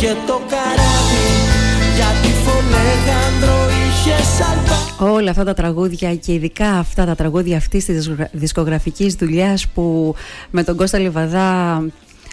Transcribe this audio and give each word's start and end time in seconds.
και 0.00 0.14
το 0.26 0.40
καράβι 0.48 1.26
γιατί 1.96 2.28
φωνέγανδρο 2.44 3.70
είχες 3.70 4.26
σαλπά 4.26 5.12
Όλα 5.14 5.30
αυτά 5.30 5.44
τα 5.44 5.54
τραγούδια 5.54 6.14
και 6.14 6.32
ειδικά 6.32 6.70
αυτά 6.70 7.04
τα 7.06 7.14
τραγούδια 7.14 7.56
αυτής 7.56 7.84
της 7.84 8.10
δισκογραφικής 8.32 9.14
δουλειάς 9.14 9.66
που 9.68 10.14
με 10.50 10.62
τον 10.64 10.76
Κώστα 10.76 10.98
Λιβαδά 10.98 11.82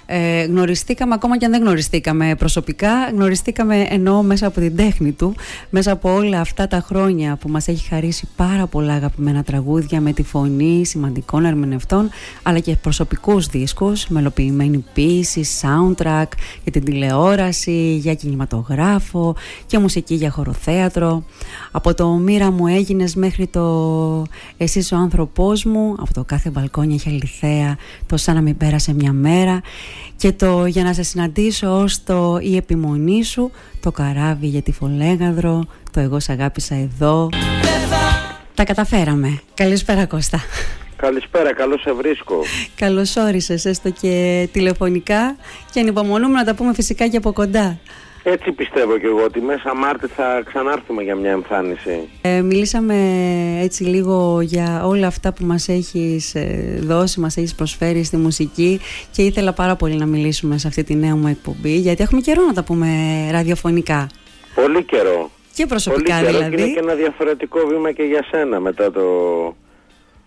ε, 0.05 0.43
γνωριστήκαμε 0.43 1.13
ακόμα 1.13 1.37
και 1.37 1.45
αν 1.45 1.51
δεν 1.51 1.61
γνωριστήκαμε 1.61 2.35
προσωπικά, 2.35 3.09
γνωριστήκαμε 3.11 3.85
ενώ 3.89 4.21
μέσα 4.23 4.47
από 4.47 4.59
την 4.59 4.75
τέχνη 4.75 5.11
του, 5.11 5.35
μέσα 5.69 5.91
από 5.91 6.13
όλα 6.13 6.39
αυτά 6.39 6.67
τα 6.67 6.83
χρόνια 6.85 7.35
που 7.35 7.49
μας 7.49 7.67
έχει 7.67 7.87
χαρίσει 7.87 8.27
πάρα 8.35 8.67
πολλά 8.67 8.93
αγαπημένα 8.93 9.43
τραγούδια 9.43 10.01
με 10.01 10.13
τη 10.13 10.23
φωνή 10.23 10.85
σημαντικών 10.85 11.45
ερμηνευτών, 11.45 12.09
αλλά 12.43 12.59
και 12.59 12.75
προσωπικούς 12.75 13.47
δίσκους, 13.47 14.07
μελοποιημένη 14.07 14.85
ποίηση, 14.93 15.45
soundtrack 15.61 16.27
για 16.63 16.71
την 16.71 16.83
τηλεόραση, 16.83 17.95
για 17.95 18.13
κινηματογράφο 18.13 19.35
και 19.65 19.79
μουσική 19.79 20.15
για 20.15 20.29
χωροθέατρο. 20.31 21.23
Από 21.71 21.93
το 21.93 22.07
«Μοίρα 22.09 22.51
μου 22.51 22.67
έγινες» 22.67 23.15
μέχρι 23.15 23.47
το 23.47 23.63
«Εσύ 24.57 24.93
ο 24.93 24.97
άνθρωπός 24.97 25.65
μου», 25.65 25.95
από 25.99 26.13
το 26.13 26.23
«Κάθε 26.23 26.49
μπαλκόνι 26.49 26.93
έχει 26.93 27.09
αληθέα», 27.09 27.77
το 28.05 28.17
«Σαν 28.17 28.35
να 28.35 28.41
μην 28.41 28.57
πέρασε 28.57 28.93
μια 28.93 29.11
μέρα» 29.11 29.61
και 30.17 30.31
το 30.31 30.65
«Για 30.65 30.83
να 30.83 30.93
σε 30.93 31.03
συναντήσω» 31.03 31.81
ως 31.81 32.03
το 32.03 32.37
«Η 32.41 32.55
επιμονή 32.55 33.23
σου», 33.23 33.51
το 33.79 33.91
«Καράβι 33.91 34.47
για 34.47 34.61
τη 34.61 34.71
Φολέγαδρο», 34.71 35.65
το 35.91 35.99
«Εγώ 35.99 36.19
σ' 36.19 36.29
αγάπησα 36.29 36.75
εδώ». 36.75 37.29
Τα 38.53 38.63
καταφέραμε. 38.63 39.39
Καλησπέρα 39.53 40.05
Κώστα. 40.05 40.39
Καλησπέρα, 40.95 41.53
καλώς 41.53 41.81
σε 41.81 41.93
βρίσκω. 41.93 42.35
Καλώς 42.75 43.15
όρισες 43.15 43.65
έστω 43.65 43.89
και 43.89 44.47
τηλεφωνικά 44.51 45.35
και 45.71 45.79
ανυπομονούμε 45.79 46.33
να 46.33 46.43
τα 46.43 46.55
πούμε 46.55 46.73
φυσικά 46.73 47.07
και 47.07 47.17
από 47.17 47.33
κοντά. 47.33 47.79
Έτσι 48.27 48.51
πιστεύω 48.51 48.97
και 48.97 49.05
εγώ 49.05 49.23
ότι 49.23 49.41
μέσα 49.41 49.75
Μάρτη 49.75 50.07
θα 50.07 50.41
ξανάρθουμε 50.45 51.03
για 51.03 51.15
μια 51.15 51.31
εμφάνιση. 51.31 52.09
Ε, 52.21 52.41
μιλήσαμε 52.41 52.95
έτσι 53.61 53.83
λίγο 53.83 54.41
για 54.41 54.85
όλα 54.85 55.07
αυτά 55.07 55.33
που 55.33 55.45
μας 55.45 55.67
έχεις 55.67 56.35
ε, 56.35 56.79
δώσει, 56.81 57.19
μας 57.19 57.37
έχεις 57.37 57.55
προσφέρει 57.55 58.03
στη 58.03 58.17
μουσική 58.17 58.79
και 59.11 59.21
ήθελα 59.21 59.53
πάρα 59.53 59.75
πολύ 59.75 59.95
να 59.95 60.05
μιλήσουμε 60.05 60.57
σε 60.57 60.67
αυτή 60.67 60.83
τη 60.83 60.95
νέα 60.95 61.15
μου 61.15 61.27
εκπομπή 61.27 61.77
γιατί 61.77 62.03
έχουμε 62.03 62.21
καιρό 62.21 62.45
να 62.45 62.53
τα 62.53 62.63
πούμε 62.63 62.87
ραδιοφωνικά. 63.31 64.09
Πολύ 64.55 64.83
καιρό. 64.83 65.29
Και 65.53 65.65
προσωπικά 65.65 66.15
Πολύ 66.15 66.25
καιρό 66.25 66.37
δηλαδή. 66.37 66.55
Και 66.55 66.61
είναι 66.61 66.73
και 66.73 66.79
ένα 66.79 66.93
διαφορετικό 66.93 67.59
βήμα 67.67 67.91
και 67.91 68.03
για 68.03 68.25
σένα 68.31 68.59
μετά, 68.59 68.91
το... 68.91 69.03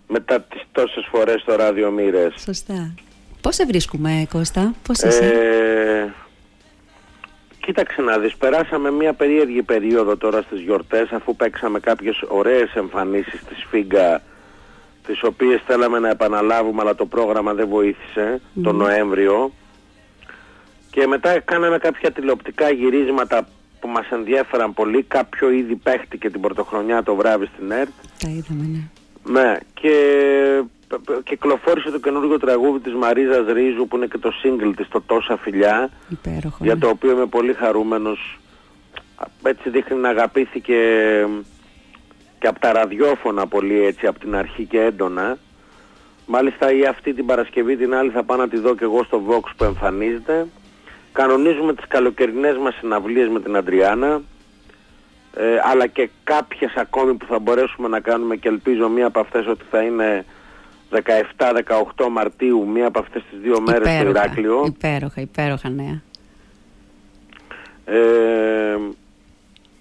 μετά 0.08 0.40
τις 0.40 0.62
τόσες 0.72 1.08
φορές 1.10 1.40
στο 1.40 1.56
ράδιο 1.56 1.90
Μοίρες. 1.90 2.34
Σωστά. 2.44 2.94
Πώς 3.40 3.54
σε 3.54 3.64
βρίσκουμε 3.66 4.26
Κώστα, 4.32 4.74
πώς 4.86 4.98
είσαι; 4.98 5.24
Ε, 5.24 6.27
κοίταξε 7.68 8.02
να 8.02 8.18
δεις, 8.18 8.36
περάσαμε 8.36 8.90
μια 8.90 9.12
περίεργη 9.12 9.62
περίοδο 9.62 10.16
τώρα 10.16 10.42
στις 10.42 10.60
γιορτές 10.60 11.10
αφού 11.10 11.36
παίξαμε 11.36 11.80
κάποιες 11.80 12.22
ωραίες 12.28 12.74
εμφανίσεις 12.74 13.40
στη 13.40 13.54
Σφίγγα 13.54 14.22
τις 15.06 15.22
οποίες 15.22 15.62
θέλαμε 15.66 15.98
να 15.98 16.08
επαναλάβουμε 16.08 16.80
αλλά 16.80 16.94
το 16.94 17.06
πρόγραμμα 17.06 17.54
δεν 17.54 17.68
βοήθησε 17.68 18.40
τον 18.62 18.76
Νοέμβριο. 18.76 19.52
Και 20.90 21.06
μετά 21.06 21.40
κάναμε 21.40 21.78
κάποια 21.78 22.10
τηλεοπτικά 22.12 22.70
γυρίσματα 22.70 23.48
που 23.80 23.88
μας 23.88 24.06
ενδιέφεραν 24.10 24.74
πολύ. 24.74 25.02
Κάποιο 25.02 25.50
ήδη 25.50 25.74
παίχτηκε 25.74 26.30
την 26.30 26.40
πρωτοχρονιά 26.40 27.02
το 27.02 27.14
βράδυ 27.14 27.48
στην 27.54 27.70
ΕΡΤ. 27.70 27.92
Τα 28.18 28.28
είδαμε, 28.28 28.66
ναι. 28.72 28.97
Ναι, 29.30 29.56
και 29.74 29.92
π- 30.88 30.94
π- 31.04 31.22
κυκλοφόρησε 31.22 31.90
το 31.90 31.98
καινούργιο 31.98 32.38
τραγούδι 32.38 32.78
της 32.78 32.94
Μαρίζας 32.94 33.46
Ρίζου 33.52 33.88
που 33.88 33.96
είναι 33.96 34.06
και 34.06 34.18
το 34.18 34.32
single 34.42 34.72
της 34.76 34.88
το 34.88 35.00
«Τόσα 35.00 35.36
φιλιά» 35.36 35.90
Υπέροχο. 36.08 36.56
για 36.64 36.74
ναι. 36.74 36.80
το 36.80 36.88
οποίο 36.88 37.10
είμαι 37.10 37.26
πολύ 37.26 37.52
χαρούμενος. 37.52 38.38
Έτσι 39.42 39.70
δείχνει 39.70 39.96
να 39.96 40.08
αγαπήθηκε 40.08 40.76
και 42.38 42.46
από 42.46 42.60
τα 42.60 42.72
ραδιόφωνα 42.72 43.46
πολύ 43.46 43.84
έτσι 43.84 44.06
από 44.06 44.18
την 44.18 44.34
αρχή 44.36 44.64
και 44.64 44.80
έντονα. 44.80 45.38
Μάλιστα 46.26 46.72
ή 46.72 46.84
αυτή 46.86 47.14
την 47.14 47.26
Παρασκευή 47.26 47.76
την 47.76 47.94
άλλη 47.94 48.10
θα 48.10 48.22
πάω 48.22 48.36
να 48.36 48.48
τη 48.48 48.58
δω 48.58 48.74
και 48.74 48.84
εγώ 48.84 49.04
στο 49.04 49.22
Vox 49.28 49.50
που 49.56 49.64
εμφανίζεται. 49.64 50.46
Κανονίζουμε 51.12 51.74
τις 51.74 51.84
καλοκαιρινές 51.88 52.56
μας 52.56 52.74
συναυλίες 52.74 53.28
με 53.28 53.40
την 53.40 53.56
Αντριάννα. 53.56 54.22
Ε, 55.40 55.58
αλλά 55.62 55.86
και 55.86 56.08
κάποιες 56.24 56.72
ακόμη 56.76 57.14
που 57.14 57.26
θα 57.28 57.38
μπορέσουμε 57.38 57.88
να 57.88 58.00
κάνουμε 58.00 58.36
και 58.36 58.48
ελπίζω 58.48 58.88
μία 58.88 59.06
από 59.06 59.20
αυτές 59.20 59.46
ότι 59.46 59.64
θα 59.70 59.82
είναι 59.82 60.24
17-18 60.90 62.08
Μαρτίου, 62.10 62.66
μία 62.66 62.86
από 62.86 62.98
αυτές 62.98 63.22
τις 63.30 63.38
δύο 63.40 63.60
μέρες 63.60 63.80
στο 63.88 63.90
Υπέροχα, 63.98 64.20
Ηράκλειο. 64.24 64.64
υπέροχα, 64.66 65.20
υπέροχα 65.20 65.68
νέα. 65.68 66.02
Ε, 67.84 68.76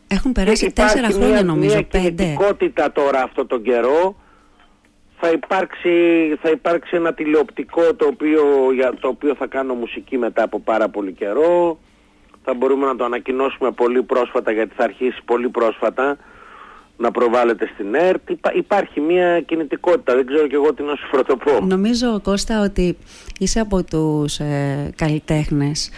Έχουν 0.08 0.32
περάσει 0.32 0.64
και 0.64 0.70
υπάρχει 0.70 0.94
τέσσερα 0.94 1.14
χρόνια 1.14 1.34
μια, 1.34 1.44
νομίζω, 1.44 1.74
μια 1.76 1.84
πέντε. 1.86 2.10
κινητικότητα 2.10 2.92
τώρα 2.92 3.22
αυτό 3.24 3.46
τον 3.46 3.62
καιρό. 3.64 4.16
Θα 5.20 5.30
υπάρξει, 5.30 5.90
θα 6.42 6.50
υπάρξει 6.50 6.96
ένα 6.96 7.14
τηλεοπτικό 7.14 7.94
το 7.96 8.06
οποίο, 8.08 8.44
για 8.74 8.94
το 9.00 9.08
οποίο 9.08 9.36
θα 9.36 9.48
κάνω 9.48 9.74
μουσική 9.74 10.18
μετά 10.18 10.44
από 10.44 10.60
πάρα 10.60 10.90
πολύ 10.90 11.12
καιρό. 11.12 11.80
Θα 12.50 12.56
μπορούμε 12.56 12.86
να 12.86 12.96
το 12.96 13.04
ανακοινώσουμε 13.04 13.72
πολύ 13.72 14.04
πρόσφατα 14.04 14.52
γιατί 14.52 14.74
θα 14.76 14.84
αρχίσει 14.84 15.22
πολύ 15.26 15.50
πρόσφατα 15.50 16.18
να 16.98 17.12
προβάλλεται 17.12 17.70
στην 17.74 17.96
ΕΡΤ. 17.96 18.30
Υπά- 18.30 18.56
υπάρχει 18.56 19.00
μια 19.00 19.42
κινητικότητα, 19.42 20.16
δεν 20.16 20.26
ξέρω 20.26 20.48
και 20.48 20.56
εγώ 20.56 20.74
τι 20.74 20.84
να 20.84 20.96
σου 20.96 21.08
πρωτοπώ. 21.12 21.66
Νομίζω 21.66 22.20
Κώστα 22.24 22.62
ότι 22.62 22.98
είσαι 23.40 23.60
από 23.60 23.84
τους 23.84 24.40
ε, 24.40 24.92
καλλιτέχνες 24.96 25.90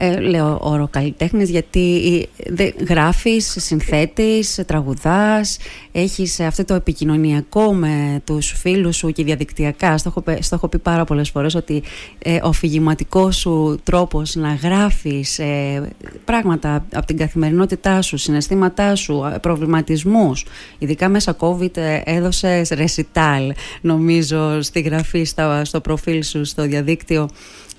ε, 0.00 0.20
λέω 0.20 0.58
όρο 0.60 0.88
καλλιτέχνες 0.90 1.50
γιατί 1.50 2.00
ε, 2.36 2.52
δε, 2.52 2.70
γράφεις, 2.88 3.56
συνθέτεις, 3.58 4.60
τραγουδάς 4.66 5.58
έχεις 5.92 6.40
αυτό 6.40 6.64
το 6.64 6.74
επικοινωνιακό 6.74 7.72
με 7.72 8.22
τους 8.24 8.52
φίλους 8.56 8.96
σου 8.96 9.12
και 9.12 9.24
διαδικτυακά. 9.24 9.98
Στο 9.98 10.08
έχω, 10.08 10.20
πε- 10.20 10.42
στο 10.42 10.54
έχω 10.54 10.68
πει 10.68 10.78
πάρα 10.78 11.04
πολλές 11.04 11.30
φορές 11.30 11.54
ότι 11.54 11.82
ε, 12.18 12.38
ο 12.42 12.52
φυγηματικός 12.52 13.36
σου 13.36 13.78
τρόπος 13.82 14.34
να 14.34 14.54
γράφεις 14.54 15.38
ε, 15.38 15.88
πράγματα 16.24 16.84
από 16.92 17.06
την 17.06 17.16
καθημερινότητά 17.16 18.02
σου, 18.02 18.16
συναισθήματά 18.16 18.94
σου, 18.94 19.30
ε, 19.34 19.38
προβληματισμούς 19.38 20.44
ειδικά 20.78 21.08
μέσα 21.08 21.36
COVID 21.38 21.76
ε, 21.76 22.00
έδωσες 22.04 22.68
ρεσιτάλ 22.68 23.52
νομίζω 23.80 24.62
στη 24.62 24.80
γραφή 24.80 25.24
στα, 25.24 25.64
στο 25.64 25.80
προφίλ 25.80 26.22
σου 26.22 26.44
στο 26.44 26.62
διαδίκτυο 26.62 27.28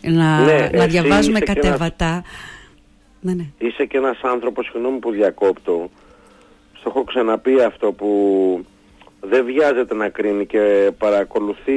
να, 0.03 0.39
Ναι, 0.43 0.69
να 0.71 0.83
εσύ 0.83 0.87
διαβάζουμε 0.87 1.37
είσαι 1.37 1.45
και 1.53 1.59
ένας- 1.59 1.65
κατεβατά. 1.65 2.23
Ναι, 3.21 3.33
ναι. 3.33 3.45
Είσαι 3.57 3.85
και 3.85 3.97
ένας 3.97 4.19
άνθρωπος, 4.21 4.65
συγγνώμη 4.65 4.97
που 4.99 5.11
διακόπτω, 5.11 5.89
στο 6.79 6.89
έχω 6.89 7.03
ξαναπεί 7.03 7.61
αυτό 7.61 7.91
που 7.91 8.09
δεν 9.21 9.45
βιάζεται 9.45 9.95
να 9.95 10.09
κρίνει 10.09 10.45
και 10.45 10.91
παρακολουθεί 10.97 11.73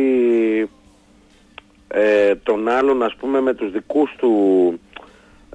ε, 1.88 2.34
τον 2.42 2.68
άλλον 2.68 3.02
ας 3.02 3.14
πούμε 3.14 3.40
με 3.40 3.54
τους 3.54 3.72
δικούς 3.72 4.10
του 4.18 4.32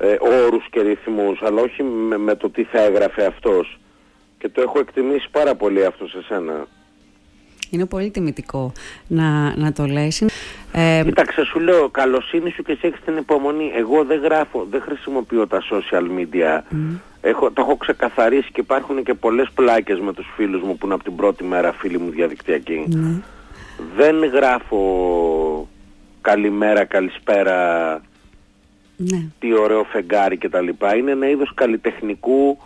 ε, 0.01 0.15
όρους 0.45 0.65
και 0.71 0.81
ρυθμούς 0.81 1.41
αλλά 1.41 1.61
όχι 1.61 1.83
με, 1.83 2.17
με 2.17 2.35
το 2.35 2.49
τι 2.49 2.63
θα 2.63 2.81
έγραφε 2.83 3.25
αυτός 3.25 3.79
και 4.37 4.49
το 4.49 4.61
έχω 4.61 4.79
εκτιμήσει 4.79 5.27
πάρα 5.31 5.55
πολύ 5.55 5.85
αυτό 5.85 6.07
σε 6.07 6.23
σένα. 6.27 6.67
Είναι 7.69 7.85
πολύ 7.85 8.09
τιμητικό 8.11 8.71
να, 9.07 9.55
να 9.57 9.73
το 9.73 9.85
λες. 9.85 10.25
Ε, 10.71 11.01
Κοίταξε 11.03 11.43
σου 11.43 11.59
λέω 11.59 11.89
καλοσύνη 11.89 12.49
σου 12.49 12.63
και 12.63 12.71
εσύ 12.71 12.87
έχεις 12.87 12.99
την 13.05 13.17
υπομονή. 13.17 13.71
Εγώ 13.75 14.03
δεν 14.03 14.19
γράφω, 14.19 14.67
δεν 14.69 14.81
χρησιμοποιώ 14.81 15.47
τα 15.47 15.61
social 15.71 16.03
media. 16.19 16.61
Έχω, 17.21 17.51
το 17.51 17.61
έχω 17.61 17.77
ξεκαθαρίσει 17.77 18.51
και 18.51 18.61
υπάρχουν 18.61 19.03
και 19.03 19.13
πολλές 19.13 19.47
πλάκες 19.53 19.99
με 19.99 20.13
τους 20.13 20.27
φίλους 20.35 20.61
μου 20.61 20.77
που 20.77 20.85
είναι 20.85 20.93
από 20.95 21.03
την 21.03 21.15
πρώτη 21.15 21.43
μέρα 21.43 21.71
φίλοι 21.73 21.97
μου 21.99 22.09
διαδικτυακοί. 22.09 22.85
ναι. 22.87 23.21
Δεν 23.95 24.25
γράφω 24.25 25.67
καλημέρα, 26.21 26.83
καλησπέρα, 26.85 27.91
ναι. 28.95 29.25
τι 29.39 29.53
ωραίο 29.53 29.83
φεγγάρι 29.83 30.37
κτλ. 30.37 30.67
Είναι 30.97 31.11
ένα 31.11 31.29
είδος 31.29 31.51
καλλιτεχνικού 31.53 32.57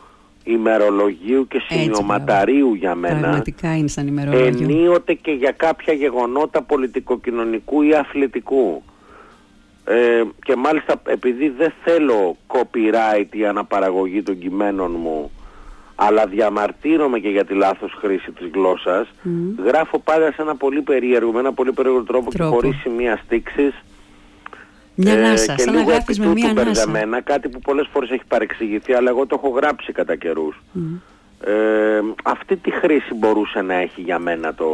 ημερολογίου 0.44 1.48
και 1.48 1.58
Έτσι, 1.58 1.80
σημειωματαρίου 1.80 2.74
για 2.74 2.96
μένα. 2.96 3.20
Πραγματικά 3.20 3.78
είναι 3.78 3.88
σαν 3.88 4.08
ημερολόγιο. 4.08 4.66
ενίοτε 4.68 5.14
και 5.14 5.32
για 5.32 5.52
κάποια 5.52 5.94
γεγονότα 5.94 6.62
πολιτικοκοινωνικού 6.62 7.82
ή 7.82 7.96
αθλητικού. 7.96 8.84
Ε, 9.86 10.24
και 10.44 10.56
μάλιστα 10.56 11.02
επειδή 11.06 11.50
δεν 11.50 11.74
θέλω 11.84 12.38
copyright 12.48 13.36
ή 13.36 13.46
αναπαραγωγή 13.46 14.24
των 14.24 14.40
κειμένων 14.40 14.92
μου 14.92 15.32
αλλά 15.96 16.26
διαμαρτύρομαι 16.26 17.20
και 17.20 17.30
για 17.30 17.46
τη 17.46 17.54
λάθος 17.54 17.94
χρήση 18.00 18.32
της 18.32 18.48
γλώσσας 18.54 19.08
γράφω 19.66 20.00
πάντα 20.00 20.32
σε 20.32 20.42
ένα 20.42 20.56
πολύ 20.56 20.82
περίεργο 20.82 21.32
με 21.32 21.40
ένα 21.40 21.54
πολύ 21.54 21.72
περίεργο 21.72 22.04
τρόπο, 22.04 22.30
και 22.30 22.38
Τρόπο. 22.38 22.54
χωρίς 22.54 22.80
σημεία 22.80 23.20
στίξης 23.26 23.74
Μια 25.02 25.14
ε, 25.14 25.26
ανάσα, 25.26 25.56
και 25.56 25.62
σαν 25.62 25.74
να 25.74 25.80
λίγο 25.80 25.92
γράφεις 25.92 26.18
επί 26.18 26.28
με 26.28 26.34
τούτου 26.34 26.40
μια 26.42 26.50
ανάσα. 26.62 26.86
μπερδεμένα, 26.86 27.22
κάτι 27.22 27.50
που 27.50 27.60
πολλές 27.60 27.88
φορές 27.94 28.10
έχει 28.10 28.24
παρεξηγηθεί, 28.28 28.94
αλλά 28.94 29.10
εγώ 29.10 29.26
το 29.26 29.40
έχω 29.44 29.54
γράψει 29.56 29.92
κατά 29.92 30.16
καιρούς. 30.16 30.62
Ε, 31.46 32.02
αυτή 32.24 32.56
τη 32.58 32.72
χρήση 32.72 33.14
μπορούσε 33.14 33.62
να 33.62 33.74
έχει 33.74 34.02
για 34.02 34.20
μένα 34.20 34.54
το, 34.54 34.66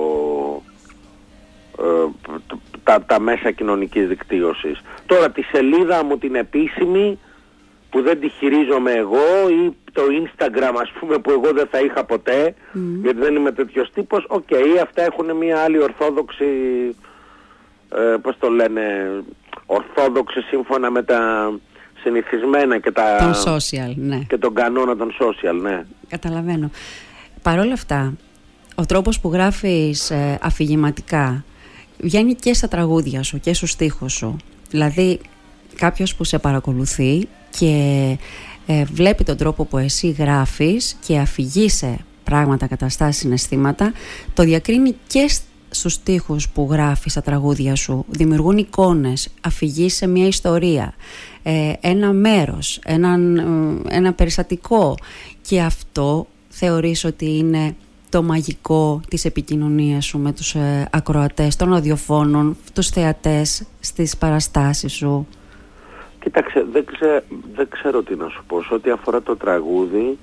ε, 1.80 1.84
το- 2.48 2.60
τα, 2.84 3.02
τα 3.02 3.20
μέσα 3.20 3.52
κοινωνικής 3.52 4.08
δικτύωσης. 4.08 4.82
Τώρα 5.06 5.30
τη 5.32 5.42
σελίδα 5.42 6.04
μου 6.04 6.18
την 6.18 6.36
επίσημη 6.36 7.20
που 7.90 8.02
δεν 8.02 8.20
τη 8.20 8.30
χειρίζομαι 8.30 8.92
εγώ 8.92 9.50
ή 9.50 9.76
το 9.92 10.02
Instagram 10.24 10.74
ας 10.82 10.92
πούμε 11.00 11.18
που 11.18 11.32
εγώ 11.32 11.52
δεν 11.54 11.68
θα 11.72 11.80
είχα 11.80 12.04
ποτέ 12.04 12.54
γιατί 13.02 13.20
δεν 13.20 13.36
είμαι 13.36 13.52
τέτοιος 13.52 13.92
τύπος 13.92 14.26
οκ 14.28 14.48
αυτά 14.82 15.02
έχουν 15.02 15.36
μια 15.38 15.58
άλλη 15.60 15.82
ορθόδοξη 15.84 16.46
ε, 17.96 18.16
πώς 18.22 18.36
το 18.40 18.50
λένε 18.50 19.10
ορθόδοξη 19.68 20.42
σύμφωνα 20.42 20.92
με 20.92 21.04
τα 21.04 21.52
συνηθισμένα 22.02 22.80
και 22.80 22.92
τα 22.92 23.18
Τον 23.18 23.54
social, 23.54 23.94
ναι. 23.96 24.20
και 24.28 24.38
τον 24.38 24.54
κανόνα 24.54 24.96
των 24.96 25.12
social 25.20 25.60
ναι 25.62 25.84
Καταλαβαίνω. 26.08 26.70
Παρ' 27.42 27.60
όλα 27.60 27.74
αυτά, 27.74 28.14
ο 28.76 28.86
τρόπος 28.86 29.20
που 29.20 29.32
γράφεις 29.34 30.10
ε, 30.10 30.38
αφηγηματικά 30.42 31.44
βγαίνει 31.98 32.34
και 32.36 32.54
στα 32.54 32.68
τραγούδια 32.68 33.24
σου 33.24 33.40
και 33.40 33.54
στους 33.54 33.72
στίχους 33.72 34.14
σου. 34.14 34.36
Δηλαδή, 34.70 35.20
κάποιος 35.76 36.16
που 36.16 36.24
σε 36.24 36.40
παρακολουθεί 36.40 37.28
και 37.50 38.18
ε, 38.66 38.84
βλέπει 38.84 39.24
τον 39.24 39.38
τρόπο 39.38 39.66
που 39.66 39.78
εσύ 39.78 40.10
γράφεις 40.10 40.98
και 41.06 41.18
αφηγείσαι 41.18 41.98
πράγματα, 42.24 42.68
καταστάσεις, 42.68 43.22
συναισθήματα, 43.22 43.94
το 44.34 44.44
διακρίνει 44.44 44.96
και 45.08 45.30
στους 45.70 45.94
στίχους 45.94 46.50
που 46.50 46.68
γράφεις 46.72 47.12
στα 47.12 47.22
τραγούδια 47.22 47.76
σου. 47.76 48.06
Δημιουργούν 48.10 48.58
εικόνες, 48.58 49.30
αφηγείσαι 49.42 50.08
μια 50.08 50.28
ιστορία, 50.28 50.94
ε, 51.44 51.74
ένα 51.82 52.14
μέρος, 52.14 52.80
έναν, 52.86 53.38
ε, 53.38 53.96
ένα 53.96 54.14
περιστατικό 54.14 54.96
και 55.42 55.62
αυτό 55.62 56.28
θεωρείς 56.50 57.04
ότι 57.04 57.38
είναι 57.38 57.76
το 58.10 58.24
μαγικό 58.24 59.02
της 59.10 59.26
επικοινωνίας 59.26 60.06
σου 60.06 60.20
με 60.20 60.32
τους 60.32 60.56
ε, 60.56 60.88
ακροατές 60.92 61.56
των 61.56 61.70
ραδιοφώνων, 61.70 62.58
τους 62.74 62.90
θεατές 62.90 63.64
στις 63.80 64.18
παραστάσεις 64.18 64.94
σου; 64.94 65.28
Κοίταξε, 66.20 66.66
δεν, 66.72 66.86
δεν 67.56 67.68
ξέρω 67.70 68.04
τι 68.04 68.16
να 68.16 68.30
σου 68.30 68.44
πω. 68.48 68.62
Σε 68.62 68.74
ό,τι 68.74 68.90
αφορά 68.90 69.22
το 69.22 69.36
τραγούδι, 69.36 70.18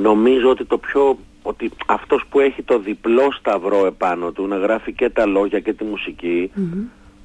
νομίζω 0.00 0.50
ότι 0.50 0.64
το 0.64 0.78
πιο 0.78 1.18
ότι 1.42 1.70
αυτός 1.86 2.24
που 2.28 2.40
έχει 2.40 2.62
το 2.62 2.78
διπλό 2.78 3.32
σταυρό 3.38 3.86
επάνω 3.86 4.32
του 4.32 4.46
να 4.46 4.56
γράφει 4.56 4.92
και 4.92 5.10
τα 5.10 5.26
λόγια 5.26 5.60
και 5.60 5.72
τη 5.72 5.84
μουσικη 5.84 6.50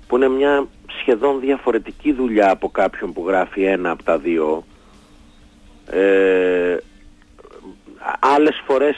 που 0.08 0.16
είναι 0.16 0.28
μια 0.28 0.68
σχεδόν 1.00 1.40
διαφορετική 1.40 2.14
δουλειά 2.14 2.52
από 2.52 2.70
κάποιον 2.70 3.14
που 3.14 3.24
γράφει 3.28 3.64
ένα 3.64 3.92
από 3.92 4.04
τα 4.04 4.18
δύο 4.18 4.64
ε, 5.92 6.78
άλλες 8.20 8.62
φορές 8.66 8.96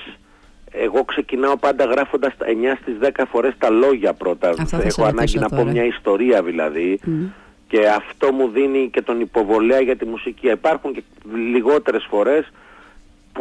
εγώ 0.71 1.03
ξεκινάω 1.03 1.57
πάντα 1.57 1.85
γράφοντας 1.85 2.33
9 2.39 2.45
στις 2.81 2.95
10 3.01 3.23
φορές 3.29 3.53
τα 3.57 3.69
λόγια 3.69 4.13
πρώτα. 4.13 4.53
Έχω 4.83 5.03
ανάγκη 5.03 5.39
να 5.39 5.49
πω 5.49 5.63
μια 5.63 5.85
ιστορία 5.85 6.43
δηλαδή. 6.43 6.99
Και 7.67 7.87
αυτό 7.87 8.31
μου 8.31 8.47
δίνει 8.47 8.89
και 8.89 9.01
τον 9.01 9.19
υποβολέα 9.19 9.81
για 9.81 9.95
τη 9.95 10.05
μουσική. 10.05 10.49
Υπάρχουν 10.49 10.93
και 10.93 11.03
λιγότερες 11.53 12.05
φορές 12.09 12.51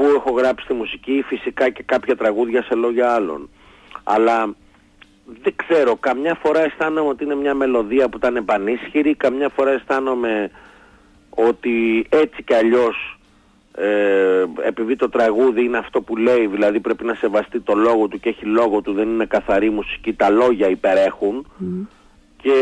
που 0.00 0.06
έχω 0.16 0.30
γράψει 0.30 0.66
τη 0.66 0.74
μουσική, 0.74 1.24
φυσικά 1.26 1.70
και 1.70 1.82
κάποια 1.82 2.16
τραγούδια 2.16 2.62
σε 2.62 2.74
λόγια 2.74 3.12
άλλων. 3.12 3.48
Αλλά 4.02 4.54
δεν 5.42 5.54
ξέρω, 5.56 5.96
καμιά 5.96 6.34
φορά 6.42 6.60
αισθάνομαι 6.60 7.08
ότι 7.08 7.24
είναι 7.24 7.34
μια 7.34 7.54
μελωδία 7.54 8.08
που 8.08 8.16
ήταν 8.16 8.36
επανίσχυρη, 8.36 9.14
καμιά 9.14 9.48
φορά 9.48 9.70
αισθάνομαι 9.70 10.50
ότι 11.30 12.06
έτσι 12.08 12.42
κι 12.42 12.54
αλλιώς 12.54 13.18
ε, 13.74 14.44
επειδή 14.66 14.96
το 14.96 15.08
τραγούδι 15.08 15.64
είναι 15.64 15.78
αυτό 15.78 16.00
που 16.00 16.16
λέει, 16.16 16.46
δηλαδή 16.46 16.80
πρέπει 16.80 17.04
να 17.04 17.14
σεβαστεί 17.14 17.60
το 17.60 17.74
λόγο 17.74 18.08
του 18.08 18.20
και 18.20 18.28
έχει 18.28 18.44
λόγο 18.44 18.80
του, 18.80 18.92
δεν 18.92 19.08
είναι 19.08 19.26
καθαρή 19.26 19.70
μουσική, 19.70 20.12
τα 20.12 20.30
λόγια 20.30 20.68
υπερέχουν 20.68 21.52
και 22.36 22.54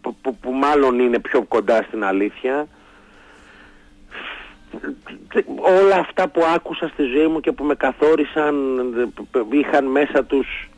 που, 0.00 0.16
που, 0.40 0.52
μάλλον 0.52 0.98
είναι 0.98 1.18
πιο 1.18 1.42
κοντά 1.42 1.82
στην 1.82 2.04
αλήθεια. 2.04 2.68
Όλα 5.80 5.96
αυτά 5.96 6.28
που 6.28 6.42
άκουσα 6.54 6.88
στη 6.88 7.02
ζωή 7.02 7.26
μου 7.26 7.40
και 7.40 7.52
που 7.52 7.64
με 7.64 7.74
καθόρισαν 7.74 8.54
είχαν 9.50 9.84
μέσα 9.84 10.24
τους 10.24 10.68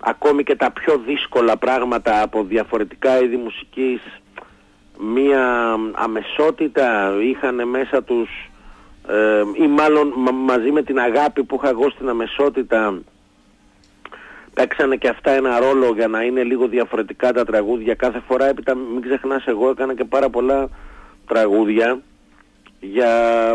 ακόμη 0.00 0.42
και 0.42 0.56
τα 0.56 0.70
πιο 0.70 1.02
δύσκολα 1.06 1.56
πράγματα 1.56 2.22
από 2.22 2.44
διαφορετικά 2.44 3.22
είδη 3.22 3.36
μουσικής. 3.36 4.00
Μία 4.98 5.76
αμεσότητα, 5.92 7.14
είχαν 7.20 7.68
μέσα 7.68 8.02
τους 8.02 8.28
ε, 9.08 9.42
ή 9.62 9.66
μάλλον 9.66 10.12
μαζί 10.34 10.70
με 10.70 10.82
την 10.82 10.98
αγάπη 10.98 11.44
που 11.44 11.54
είχα 11.56 11.68
εγώ 11.68 11.90
στην 11.90 12.08
αμεσότητα 12.08 12.98
παίξανε 14.54 14.96
και 14.96 15.08
αυτά 15.08 15.30
ένα 15.30 15.58
ρόλο 15.58 15.92
για 15.94 16.08
να 16.08 16.22
είναι 16.22 16.42
λίγο 16.42 16.68
διαφορετικά 16.68 17.32
τα 17.32 17.44
τραγούδια. 17.44 17.94
Κάθε 17.94 18.22
φορά 18.26 18.46
έπειτα 18.46 18.74
μην 18.74 19.02
ξεχνάς 19.02 19.46
εγώ 19.46 19.70
έκανα 19.70 19.94
και 19.94 20.04
πάρα 20.04 20.30
πολλά 20.30 20.68
τραγούδια 21.26 22.00
για 22.90 23.54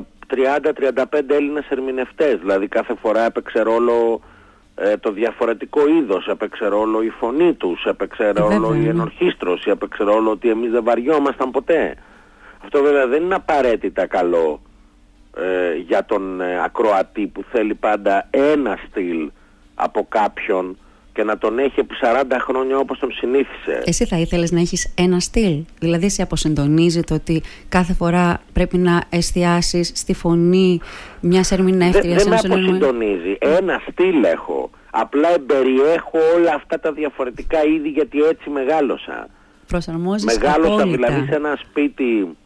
30-35 0.93 1.29
Έλληνες 1.29 1.65
ερμηνευτές 1.69 2.37
δηλαδή 2.39 2.67
κάθε 2.67 2.95
φορά 3.01 3.25
έπαιξε 3.25 3.61
ρόλο 3.61 4.21
ε, 4.75 4.97
το 4.97 5.11
διαφορετικό 5.11 5.87
είδος, 5.87 6.27
έπαιξε 6.27 6.65
ρόλο 6.65 7.01
η 7.01 7.09
φωνή 7.09 7.53
τους, 7.53 7.83
έπαιξε 7.85 8.23
ε, 8.23 8.31
ρόλο 8.31 8.73
η 8.73 8.79
ναι. 8.79 8.89
ενορχίστρωση, 8.89 9.69
έπαιξε 9.69 10.03
ρόλο 10.03 10.31
ότι 10.31 10.49
εμείς 10.49 10.71
δεν 10.71 10.83
βαριόμασταν 10.83 11.51
ποτέ. 11.51 11.95
Αυτό 12.63 12.81
βέβαια 12.81 13.07
δεν 13.07 13.23
είναι 13.23 13.35
απαραίτητα 13.35 14.05
καλό 14.05 14.61
ε, 15.37 15.75
για 15.75 16.05
τον 16.05 16.41
ακροατή 16.41 17.27
που 17.27 17.43
θέλει 17.51 17.75
πάντα 17.75 18.27
ένα 18.29 18.79
στυλ 18.87 19.31
από 19.75 20.05
κάποιον 20.09 20.77
και 21.19 21.25
να 21.25 21.37
τον 21.37 21.59
έχει 21.59 21.79
επί 21.79 21.95
40 22.01 22.23
χρόνια 22.39 22.77
όπως 22.77 22.99
τον 22.99 23.11
συνήθισε. 23.11 23.81
Εσύ 23.85 24.05
θα 24.05 24.17
ήθελες 24.17 24.51
να 24.51 24.59
έχεις 24.59 24.93
ένα 24.97 25.19
στυλ, 25.19 25.63
δηλαδή 25.79 26.09
σε 26.09 26.21
αποσυντονίζει 26.21 27.01
το 27.01 27.13
ότι 27.13 27.41
κάθε 27.69 27.93
φορά 27.93 28.41
πρέπει 28.53 28.77
να 28.77 29.03
εστιάσεις 29.09 29.91
στη 29.95 30.13
φωνή 30.13 30.79
μιας 31.19 31.51
ερμηνεύτριας. 31.51 32.23
Δεν, 32.23 32.37
δεν 32.39 32.49
με 32.51 32.55
αποσυντονίζει. 32.55 33.37
Ένα 33.39 33.81
στυλ 33.91 34.23
έχω. 34.23 34.69
Απλά 34.89 35.33
εμπεριέχω 35.33 36.17
όλα 36.35 36.53
αυτά 36.53 36.79
τα 36.79 36.91
διαφορετικά 36.91 37.63
είδη 37.65 37.89
γιατί 37.89 38.21
έτσι 38.21 38.49
μεγάλωσα. 38.49 39.27
Προσαρμόζεις 39.67 40.25
Μεγάλωσα 40.37 40.73
απόλυτα. 40.73 41.07
δηλαδή 41.07 41.25
σε 41.29 41.35
ένα 41.35 41.57
σπίτι 41.69 42.37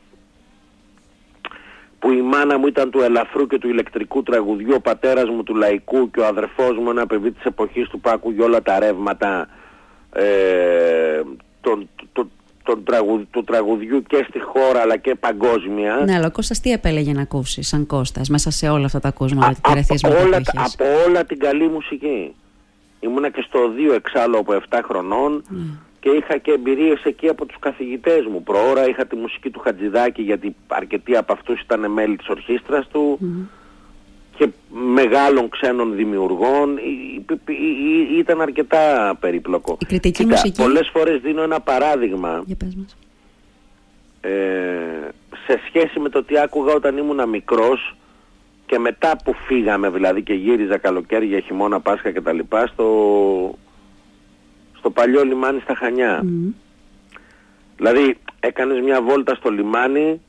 που 2.04 2.12
η 2.12 2.22
μάνα 2.22 2.58
μου 2.58 2.68
ήταν 2.68 2.92
του 2.92 3.02
ελαφρού 3.02 3.48
και 3.48 3.58
του 3.58 3.68
ηλεκτρικού 3.68 4.24
τραγουδιού, 4.24 4.74
ο 4.76 4.80
πατέρας 4.82 5.30
μου 5.30 5.44
του 5.44 5.56
λαϊκού 5.56 6.12
και 6.12 6.20
ο 6.20 6.26
αδερφός 6.26 6.78
μου 6.78 6.90
ένα 6.90 7.06
παιδί 7.08 7.32
της 7.32 7.44
εποχής 7.44 7.88
του 7.88 8.00
που 8.00 8.10
άκουγε 8.10 8.42
όλα 8.42 8.62
τα 8.62 8.80
ρεύματα 8.80 9.48
ε, 10.14 11.22
τον, 11.62 11.90
το, 12.12 12.28
τον 12.64 12.84
τραγου, 12.84 13.28
του 13.32 13.44
τραγουδιού 13.44 14.04
και 14.04 14.26
στη 14.30 14.40
χώρα 14.40 14.80
αλλά 14.82 14.98
και 14.98 15.16
παγκόσμια. 15.16 16.01
Ναι, 16.06 16.16
αλλά 16.16 16.25
ο 16.25 16.32
Κώστας 16.32 16.60
τι 16.60 16.72
επέλεγε 16.72 17.13
να 17.13 17.22
ακούσει 17.22 17.62
σαν 17.62 17.86
Κώστας 17.86 18.30
μέσα 18.30 18.51
σε 18.51 18.70
όλα 18.70 18.86
αυτά 18.86 19.00
τα 19.00 19.08
ακούσματα, 19.08 19.58
από, 19.63 20.22
όλα, 20.24 20.42
από 20.54 20.86
όλα 21.08 21.25
την 21.25 21.39
καλή 21.39 21.70
μουσική. 21.70 22.36
Ήμουνα 23.00 23.30
και 23.30 23.44
στο 23.48 23.60
2 23.92 23.94
εξάλλου 23.96 24.38
από 24.38 24.54
7 24.70 24.80
χρονών. 24.84 25.44
Ναι 25.50 25.60
και 26.03 26.10
είχα 26.10 26.38
και 26.38 26.51
εμπειρίες 26.51 27.03
εκεί 27.03 27.27
από 27.27 27.45
τους 27.45 27.60
καθηγητές 27.60 28.25
μου. 28.25 28.43
Προώρα 28.43 28.88
είχα 28.88 29.05
τη 29.05 29.15
μουσική 29.15 29.50
του 29.50 29.60
Χατζηδάκη 29.60 30.22
γιατί 30.22 30.55
αρκετοί 30.67 31.17
από 31.17 31.33
αυτούς 31.33 31.62
ήταν 31.62 31.91
μέλη 31.91 32.15
της 32.15 32.27
ορχήστρας 32.27 32.88
του 32.88 33.19
και 34.38 34.50
μεγάλων 34.69 35.50
ξένων 35.50 35.95
δημιουργών. 35.95 36.79
Ήταν 38.17 38.41
αρκετά 38.41 39.15
περίπλοκο. 39.19 39.77
Η 39.79 39.86
κριτική 39.86 40.25
μουσική... 40.25 40.62
Πολλές 40.62 40.89
φορές 40.93 41.22
δίνω 41.22 41.41
ένα 41.41 41.60
παράδειγμα 41.60 42.43
ε, 44.22 44.31
σε 45.45 45.62
σχέση 45.67 46.00
με 46.00 46.10
το 46.10 46.24
τι 46.24 46.39
άκουγα 46.39 46.74
όταν 46.74 46.98
ήμουν 46.98 47.29
μικρός 47.29 47.95
και 48.65 48.79
μετά 48.79 49.17
που 49.24 49.33
φύγαμε 49.48 49.89
δηλαδή 49.89 50.24
και 50.24 50.33
γύριζα 50.33 50.77
καλοκαίρια, 50.77 51.39
χειμώνα, 51.39 51.79
Πάσχα 51.79 52.12
κτλ. 52.12 52.39
στο 52.74 52.86
στο 54.84 54.92
παλιό 54.92 55.24
λιμάνι 55.24 55.60
στα 55.60 55.75
Χανιά. 55.75 56.24
Δηλαδή 57.75 58.18
έκανες 58.40 58.82
μια 58.82 59.02
βόλτα 59.02 59.36
στο 59.36 59.50
λιμάνι, 59.50 60.22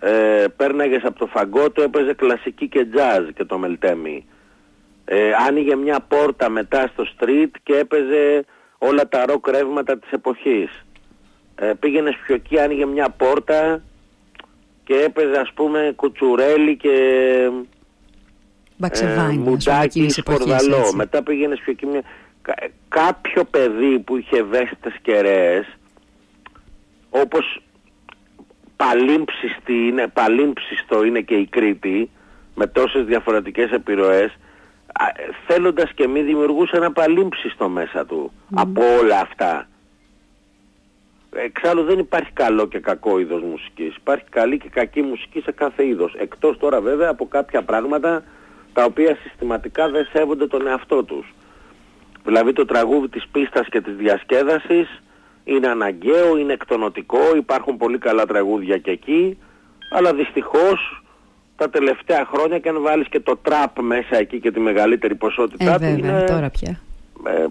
ε, 0.00 0.44
πέρναγες 0.56 1.02
από 1.04 1.18
το 1.18 1.26
φαγκότο, 1.26 1.82
έπαιζε 1.82 2.12
κλασική 2.12 2.68
και 2.68 2.84
τζάζ 2.84 3.28
και 3.34 3.44
το 3.44 3.58
μελτέμι. 3.58 4.26
Ε, 5.04 5.30
άνοιγε 5.48 5.76
μια 5.76 6.00
πόρτα 6.00 6.48
μετά 6.48 6.90
στο 6.92 7.04
street 7.16 7.50
και 7.62 7.76
έπαιζε 7.76 8.44
όλα 8.78 9.08
τα 9.08 9.26
ροκ 9.26 9.48
ρεύματα 9.48 9.98
της 9.98 10.10
εποχής. 10.10 10.84
Ε, 11.54 11.72
πήγαινες 11.80 12.16
πιο 12.24 12.34
εκεί, 12.34 12.60
άνοιγε 12.60 12.86
μια 12.86 13.08
πόρτα 13.10 13.82
και 14.84 14.94
έπαιζε 14.94 15.40
ας 15.40 15.52
πούμε 15.54 15.92
κουτσουρέλι 15.96 16.76
και 16.76 16.94
ε, 18.90 19.36
μουντάκι 19.36 20.08
σκορδαλό. 20.08 20.92
Μετά 20.94 21.22
πήγαινες 21.22 21.60
πιο 21.60 21.72
εκεί 21.72 21.86
μια 21.86 22.02
κάποιο 22.88 23.44
παιδί 23.44 23.98
που 23.98 24.16
είχε 24.16 24.36
ευαίσθητες 24.36 24.94
κεραίες 25.02 25.76
όπως 27.10 27.62
παλίμψιστο 28.76 29.72
είναι, 29.72 30.08
παλίμψιστο 30.08 31.04
είναι 31.04 31.20
και 31.20 31.34
η 31.34 31.46
Κρήτη 31.46 32.10
με 32.54 32.66
τόσες 32.66 33.04
διαφορετικές 33.04 33.70
επιρροές 33.70 34.36
θέλοντας 35.46 35.92
και 35.94 36.08
μη 36.08 36.22
δημιουργούσε 36.22 36.76
ένα 36.76 36.92
παλίμψιστο 36.92 37.68
μέσα 37.68 38.06
του 38.06 38.32
από 38.54 38.82
όλα 39.00 39.20
αυτά 39.20 39.68
Εξάλλου 41.32 41.82
δεν 41.82 41.98
υπάρχει 41.98 42.32
καλό 42.32 42.66
και 42.66 42.78
κακό 42.78 43.18
είδος 43.18 43.42
μουσικής. 43.42 43.96
Υπάρχει 43.96 44.24
καλή 44.30 44.58
και 44.58 44.68
κακή 44.68 45.02
μουσική 45.02 45.40
σε 45.40 45.52
κάθε 45.52 45.86
είδος. 45.86 46.14
Εκτός 46.14 46.58
τώρα 46.58 46.80
βέβαια 46.80 47.08
από 47.08 47.26
κάποια 47.26 47.62
πράγματα 47.62 48.22
τα 48.72 48.84
οποία 48.84 49.16
συστηματικά 49.22 49.88
δεν 49.88 50.08
σέβονται 50.12 50.46
τον 50.46 50.66
εαυτό 50.66 51.04
τους. 51.04 51.34
Δηλαδή 52.24 52.52
το 52.52 52.64
τραγούδι 52.64 53.08
της 53.08 53.26
πίστας 53.32 53.66
και 53.68 53.80
της 53.80 53.94
διασκέδασης 53.94 55.02
είναι 55.44 55.68
αναγκαίο, 55.68 56.38
είναι 56.38 56.52
εκτονοτικό, 56.52 57.36
υπάρχουν 57.36 57.76
πολύ 57.76 57.98
καλά 57.98 58.26
τραγούδια 58.26 58.78
και 58.78 58.90
εκεί, 58.90 59.38
αλλά 59.90 60.14
δυστυχώς 60.14 61.02
τα 61.56 61.70
τελευταία 61.70 62.24
χρόνια 62.32 62.58
και 62.58 62.68
αν 62.68 62.82
βάλεις 62.82 63.08
και 63.08 63.20
το 63.20 63.36
τραπ 63.36 63.80
μέσα 63.80 64.16
εκεί 64.16 64.40
και 64.40 64.50
τη 64.50 64.60
μεγαλύτερη 64.60 65.14
ποσότητά 65.14 65.74
ε, 65.74 65.78
του 65.78 65.84
είναι... 65.84 66.24
τώρα 66.28 66.50
πια. 66.50 66.80
Ε, 67.26 67.46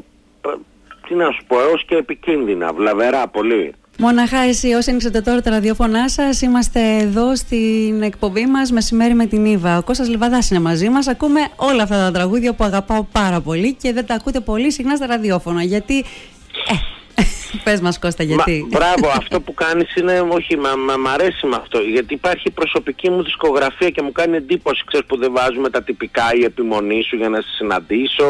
τι 1.07 1.15
να 1.15 1.31
σου 1.31 1.45
πω, 1.47 1.59
έως 1.59 1.85
και 1.85 1.95
επικίνδυνα, 1.95 2.73
βλαβερά 2.73 3.27
πολύ. 3.27 3.73
Μοναχά 4.01 4.37
εσύ 4.37 4.73
όσοι 4.73 4.89
ανοίξετε 4.89 5.21
τώρα 5.21 5.41
τα 5.41 5.49
ραδιόφωνά 5.49 6.09
σας, 6.09 6.41
είμαστε 6.41 6.97
εδώ 6.97 7.35
στην 7.35 8.01
εκπομπή 8.01 8.45
μας 8.45 8.71
μεσημέρι 8.71 9.13
με 9.13 9.25
την 9.25 9.45
Ήβα. 9.45 9.77
Ο 9.77 9.83
Κώστας 9.83 10.07
Λιβαδάς 10.07 10.49
είναι 10.49 10.59
μαζί 10.59 10.89
μας. 10.89 11.07
Ακούμε 11.07 11.39
όλα 11.55 11.83
αυτά 11.83 11.97
τα 11.97 12.11
τραγούδια 12.11 12.53
που 12.53 12.63
αγαπάω 12.63 13.03
πάρα 13.03 13.41
πολύ 13.41 13.73
και 13.73 13.93
δεν 13.93 14.05
τα 14.05 14.13
ακούτε 14.13 14.39
πολύ 14.39 14.71
συχνά 14.71 14.95
στα 14.95 15.05
ραδιόφωνα. 15.05 15.63
Γιατί. 15.63 15.97
Ε, 15.97 16.73
Πες 17.63 17.81
μας, 17.81 17.99
Κώστα, 17.99 18.23
γιατί. 18.23 18.67
Μα, 18.71 18.77
μπράβο, 18.77 19.17
αυτό 19.17 19.41
που 19.41 19.53
κάνεις 19.53 19.95
είναι. 19.95 20.27
Όχι, 20.29 20.57
μα, 20.57 20.75
μα, 20.75 20.97
μ' 20.97 21.07
αρέσει 21.07 21.45
με 21.45 21.55
αυτό. 21.55 21.79
Γιατί 21.79 22.13
υπάρχει 22.13 22.51
προσωπική 22.51 23.09
μου 23.09 23.23
δισκογραφία 23.23 23.89
και 23.89 24.01
μου 24.01 24.11
κάνει 24.11 24.37
εντύπωση, 24.37 24.83
ξέρεις 24.85 25.05
που 25.05 25.17
δεν 25.17 25.31
βάζουμε 25.31 25.69
τα 25.69 25.83
τυπικά 25.83 26.33
η 26.33 26.43
επιμονή 26.43 27.03
σου 27.03 27.15
για 27.15 27.29
να 27.29 27.41
σε 27.41 27.49
συναντήσω. 27.57 28.25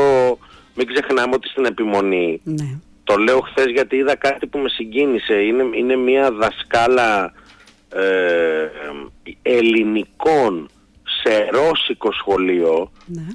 Μην 0.75 0.87
ξεχνάμε 0.87 1.35
ότι 1.35 1.47
στην 1.47 1.65
επιμονή. 1.65 2.41
Ναι. 2.43 2.79
Το 3.09 3.17
λέω 3.17 3.39
χθες 3.39 3.65
γιατί 3.65 3.95
είδα 3.95 4.15
κάτι 4.15 4.47
που 4.47 4.57
με 4.57 4.69
συγκίνησε. 4.69 5.33
Είναι, 5.33 5.63
είναι 5.77 5.95
μια 5.95 6.31
δασκάλα 6.31 7.33
ε, 7.89 8.67
ελληνικών 9.41 10.69
σε 11.21 11.49
ρώσικο 11.51 12.11
σχολείο 12.11 12.91
ναι. 13.05 13.25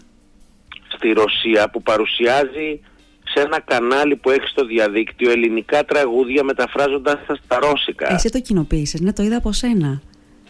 στη 0.95 1.13
Ρωσία 1.13 1.71
που 1.71 1.83
παρουσιάζει 1.83 2.81
σε 3.25 3.41
ένα 3.41 3.61
κανάλι 3.61 4.17
που 4.17 4.31
έχει 4.31 4.47
στο 4.47 4.65
διαδίκτυο 4.65 5.31
ελληνικά 5.31 5.85
τραγούδια 5.85 6.45
μεταφράζοντας 6.45 7.19
τα 7.27 7.39
στα 7.45 7.59
ρώσικα. 7.59 8.13
Εσύ 8.13 8.29
το 8.29 8.41
κοινοποίησες, 8.41 9.01
ναι, 9.01 9.13
το 9.13 9.23
είδα 9.23 9.37
από 9.37 9.53
σένα. 9.53 10.03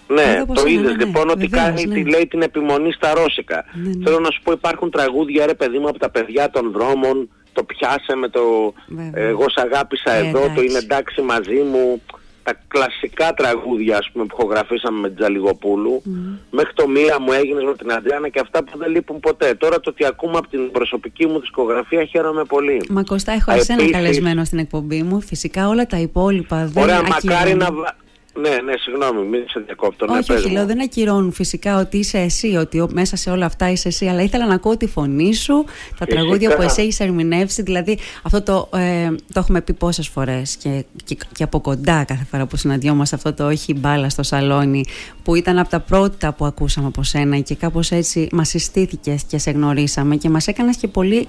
Ναι, 0.07 0.45
το 0.55 0.67
είδες 0.67 0.97
ναι, 0.97 1.05
λοιπόν 1.05 1.31
ότι 1.31 1.49
κάνει, 1.49 1.85
ναι. 1.85 1.95
τη 1.95 2.05
λέει 2.11 2.27
την 2.27 2.43
επιμονή 2.43 2.93
στα 2.93 3.15
ρώσικα. 3.15 3.65
Ναι, 3.73 3.89
ναι. 3.89 4.05
Θέλω 4.05 4.19
να 4.19 4.31
σου 4.31 4.41
πω 4.43 4.53
υπάρχουν 4.53 4.91
τραγούδια 4.91 5.47
ρε 5.47 5.55
παιδί 5.55 5.79
μου 5.79 5.89
από 5.89 5.99
τα 5.99 6.11
παιδιά 6.11 6.51
των 6.51 6.71
δρόμων, 6.71 7.29
το 7.55 7.65
πιάσε 7.65 8.15
με 8.17 8.29
το 8.29 8.75
εγώ 9.15 9.49
σ' 9.49 9.59
αγάπησα 9.59 10.11
Ε, 10.13 10.19
εδώ, 10.27 10.39
το 10.41 10.45
εντάξει. 10.45 10.65
είναι 10.65 10.79
εντάξει 10.79 11.21
μαζί 11.23 11.61
μου. 11.73 12.03
Τα 12.43 12.55
κλασικά 12.69 13.35
τραγούδια 13.35 13.97
ας 13.99 14.11
πούμε 14.13 14.25
που 14.25 14.37
ηχογραφήσαμε 14.39 14.99
με 15.01 15.11
Τζαλιγοπούλου 15.11 16.03
μέχρι 16.51 16.73
το 16.75 16.89
μία 16.89 17.21
μου 17.21 17.33
έγινες 17.33 17.65
με 17.65 17.75
την 17.77 17.93
Αντριάννα 17.93 18.29
και 18.29 18.41
αυτά 18.41 18.65
που 18.65 18.79
δεν 18.79 18.91
λείπουν 18.91 19.21
ποτέ. 19.21 19.55
Τώρα 19.55 19.81
το 19.81 19.91
ότι 19.91 20.07
ακούμε 20.07 20.37
από 20.39 20.49
την 20.49 20.71
προσωπική 20.71 21.27
μου 21.27 21.41
δισκογραφία 21.41 22.05
χαίρομαι 22.05 22.45
πολύ. 22.45 22.83
Μα 22.89 23.03
Κώστα, 23.03 23.33
έχω 23.33 23.51
Α, 23.51 23.55
εσένα 23.55 23.79
επίσης- 23.83 23.97
καλεσμένο 23.97 24.45
στην 24.45 24.59
εκπομπή 24.59 25.03
μου. 25.03 25.21
Φυσικά 25.21 25.69
όλα 25.69 25.87
τα 25.87 25.97
υπόλοιπα 25.99 26.67
δεν 26.67 26.83
Ωραία, 26.83 26.97
ακυρώνουν. 26.99 27.23
μακάρι 27.31 27.55
να... 27.55 27.95
βα- 28.35 28.41
Ναι, 28.41 28.49
ναι, 28.49 28.73
συγγνώμη, 28.79 29.29
μην 29.29 29.41
σε 29.49 29.61
διακόπτω. 29.67 30.07
ναι, 30.07 30.13
όχι, 30.19 30.27
πες 30.27 30.37
όχι, 30.39 30.47
μου. 30.49 30.53
λέω, 30.55 30.67
δεν 30.67 30.81
ακυρώνουν 30.81 31.33
φυσικά 31.33 31.79
ότι 31.81 31.99
είσαι 31.99 32.19
εσύ, 32.19 32.57
ότι 32.57 32.81
ο- 32.81 32.89
μέσα 32.93 33.17
σε 33.17 33.31
όλα 33.31 33.47
αυτά 33.47 33.71
είσαι 33.71 33.89
εσύ, 33.89 34.07
αλλά 34.07 34.23
ήθελα 34.23 34.47
να 34.47 34.55
ακούω 34.55 34.77
τη 34.77 34.87
φωνή 34.87 35.35
σου, 35.35 35.65
τα 35.99 36.07
τραγούδια 36.07 36.57
που 36.57 36.63
εσύ 36.63 36.81
έχεις 36.83 37.01
ερμηνεύσει. 37.01 37.63
Δηλαδή, 37.63 37.99
αυτό 38.23 38.43
το, 38.43 38.69
ε, 38.79 39.09
το 39.11 39.41
έχουμε 39.41 39.61
πει 39.61 39.73
πόσες 39.73 40.09
φορές 40.09 40.57
και, 40.57 40.85
και, 41.05 41.17
και 41.35 41.43
από 41.43 41.61
κοντά 41.61 42.05
κάθε 42.05 42.27
φορά 42.31 42.47
που 42.47 42.57
συναντιόμαστε 42.57 43.17
αυτό 43.17 43.33
το 43.33 43.47
όχι 43.47 43.75
μπάλα 43.75 44.09
στο 44.09 44.23
σαλόνι, 44.23 44.85
που 45.23 45.35
ήταν 45.35 45.59
από 45.59 45.69
τα 45.69 45.81
πρώτα 45.81 46.33
που 46.33 46.45
ακούσαμε 46.45 46.87
από 46.87 47.03
σένα 47.03 47.39
και 47.39 47.55
κάπως 47.55 47.91
έτσι 47.91 48.29
μας 48.33 48.49
συστήθηκες 48.49 49.23
και 49.23 49.39
σε 49.39 49.51
γνωρίσαμε 49.51 50.17
και 50.17 50.29
μας 50.31 50.47
έκανες 50.47 50.77
και 50.77 50.89
πολύ 50.89 51.29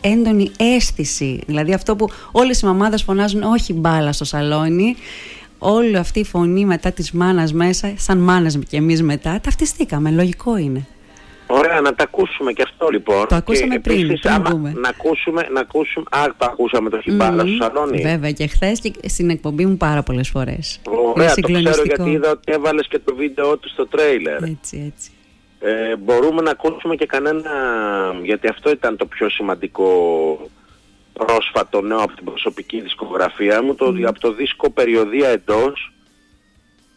έντονη 0.00 0.50
αίσθηση. 0.56 1.40
Δηλαδή 1.46 1.72
αυτό 1.72 1.96
που 1.96 2.08
όλες 2.32 2.60
οι 2.60 2.66
μαμάδες 2.66 3.02
φωνάζουν 3.02 3.42
όχι 3.42 3.72
μπάλα 3.72 4.12
στο 4.12 4.24
σαλόνι, 4.24 4.96
όλη 5.58 5.96
αυτή 5.96 6.20
η 6.20 6.24
φωνή 6.24 6.64
μετά 6.64 6.92
της 6.92 7.12
μάνας 7.12 7.52
μέσα, 7.52 7.92
σαν 7.96 8.18
μάνες 8.18 8.58
και 8.68 8.76
εμείς 8.76 9.02
μετά, 9.02 9.40
ταυτιστήκαμε, 9.42 10.10
λογικό 10.10 10.56
είναι. 10.56 10.86
Ωραία, 11.50 11.80
να 11.80 11.94
τα 11.94 12.02
ακούσουμε 12.02 12.52
και 12.52 12.62
αυτό 12.62 12.88
λοιπόν. 12.88 13.26
Το 13.28 13.34
ακούσαμε 13.34 13.74
και 13.74 13.80
πριν, 13.80 13.98
επίσης, 13.98 14.20
πριν 14.20 14.32
άμα 14.34 14.50
βγούμε. 14.50 14.72
να 14.76 14.88
ακούσουμε, 14.88 15.48
να 15.52 15.60
ακούσουμε, 15.60 16.06
α, 16.10 16.24
το 16.36 16.46
ακούσαμε 16.46 16.90
το 16.90 17.00
χιμπάλα 17.00 17.44
Μμμ, 17.44 17.54
στο 17.54 17.64
σαλόνι. 17.64 18.02
Βέβαια 18.02 18.32
και 18.32 18.46
χθες 18.46 18.80
και 18.80 18.92
στην 19.08 19.30
εκπομπή 19.30 19.66
μου 19.66 19.76
πάρα 19.76 20.02
πολλές 20.02 20.28
φορές. 20.28 20.80
Ωραία, 21.14 21.34
το 21.34 21.52
ξέρω 21.52 21.82
γιατί 21.84 22.10
είδα 22.10 22.30
ότι 22.30 22.52
έβαλες 22.52 22.86
και 22.88 22.98
το 22.98 23.14
βίντεο 23.14 23.56
του 23.56 23.68
στο 23.68 23.86
τρέιλερ. 23.86 24.42
Έτσι, 24.42 24.92
έτσι. 24.94 25.10
Ε, 25.60 25.96
μπορούμε 25.96 26.42
να 26.42 26.50
ακούσουμε 26.50 26.94
και 26.94 27.06
κανένα, 27.06 27.50
γιατί 28.22 28.48
αυτό 28.48 28.70
ήταν 28.70 28.96
το 28.96 29.06
πιο 29.06 29.28
σημαντικό 29.28 29.88
πρόσφατο 31.24 31.80
νέο 31.80 31.98
από 31.98 32.14
την 32.14 32.24
προσωπική 32.24 32.80
δισκογραφία 32.80 33.62
μου, 33.62 33.74
το, 33.74 33.94
από 34.04 34.20
το 34.20 34.32
δίσκο 34.32 34.70
Περιοδία 34.70 35.28
Εντός, 35.28 35.92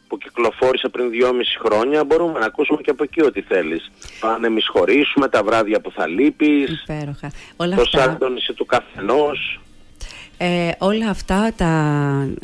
που 0.07 0.17
κυκλοφόρησε 0.17 0.89
πριν 0.89 1.09
δυόμιση 1.09 1.57
χρόνια, 1.59 2.03
μπορούμε 2.03 2.39
να 2.39 2.45
ακούσουμε 2.45 2.81
και 2.81 2.89
από 2.89 3.03
εκεί 3.03 3.21
ό,τι 3.21 3.41
θέλεις. 3.41 3.91
Πάνε 4.19 4.47
εμείς 4.47 4.67
χωρίσουμε, 4.67 5.27
τα 5.29 5.43
βράδια 5.43 5.81
που 5.81 5.91
θα 5.91 6.07
λείπεις, 6.07 6.83
Υπέροχα. 6.83 7.31
Όλα 7.55 7.75
το 7.75 7.81
αυτά, 7.81 8.01
σάντονισε 8.01 8.53
του 8.53 8.65
καθενός. 8.65 9.59
Ε, 10.43 10.71
όλα 10.77 11.09
αυτά 11.09 11.51
τα, 11.55 11.73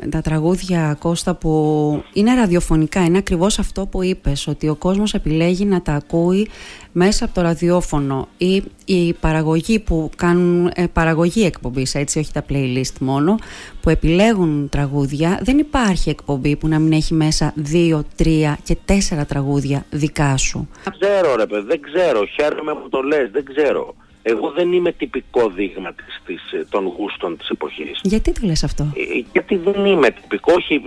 τα 0.09 0.21
τραγούδια 0.21 0.97
Κώστα 0.99 1.35
που 1.35 2.03
είναι 2.13 2.35
ραδιοφωνικά 2.35 3.03
είναι 3.03 3.17
ακριβώς 3.17 3.59
αυτό 3.59 3.85
που 3.85 4.03
είπες 4.03 4.47
ότι 4.47 4.69
ο 4.69 4.75
κόσμος 4.75 5.13
επιλέγει 5.13 5.65
να 5.65 5.81
τα 5.81 5.93
ακούει 5.93 6.49
μέσα 6.91 7.25
από 7.25 7.33
το 7.33 7.41
ραδιόφωνο 7.41 8.27
ή 8.37 8.63
η 8.85 9.13
παραγωγή 9.13 9.79
που 9.79 10.09
κάνουν 10.15 10.71
ε, 10.75 10.85
παραγωγή 10.93 11.45
εκπομπής 11.45 11.95
έτσι 11.95 12.19
όχι 12.19 12.31
τα 12.33 12.45
playlist 12.49 12.93
μόνο 12.99 13.37
που 13.81 13.89
επιλέγουν 13.89 14.69
τραγούδια. 14.69 15.39
Δεν 15.41 15.57
υπάρχει 15.57 16.09
εκπομπή 16.09 16.55
που 16.55 16.67
να 16.67 16.79
μην 16.79 16.91
έχει 16.91 17.13
μέσα 17.13 17.53
δύο, 17.55 18.03
τρία 18.15 18.57
και 18.63 18.77
τέσσερα 18.85 19.25
τραγούδια 19.25 19.85
δικά 19.89 20.37
σου. 20.37 20.69
Δεν 20.83 20.93
ξέρω 20.99 21.35
ρε 21.35 21.45
παιδί, 21.45 21.65
δεν 21.67 21.81
ξέρω, 21.81 22.25
χαίρομαι 22.25 22.73
που 22.73 22.89
το 22.89 23.01
λες, 23.01 23.29
δεν 23.31 23.45
ξέρω. 23.45 23.95
Εγώ 24.29 24.51
δεν 24.51 24.73
είμαι 24.73 24.91
τυπικό 24.91 25.49
δείγμα 25.49 25.93
της, 25.93 26.21
της, 26.25 26.51
ε, 26.51 26.65
των 26.69 26.85
γούστων 26.85 27.37
της 27.37 27.49
εποχής. 27.49 27.99
γιατί 28.03 28.31
το 28.31 28.39
λες 28.43 28.63
αυτό; 28.63 28.83
Ε, 28.83 29.21
Γιατί 29.33 29.55
δεν 29.55 29.85
είμαι 29.85 30.09
τυπικό, 30.11 30.53
όχι, 30.55 30.81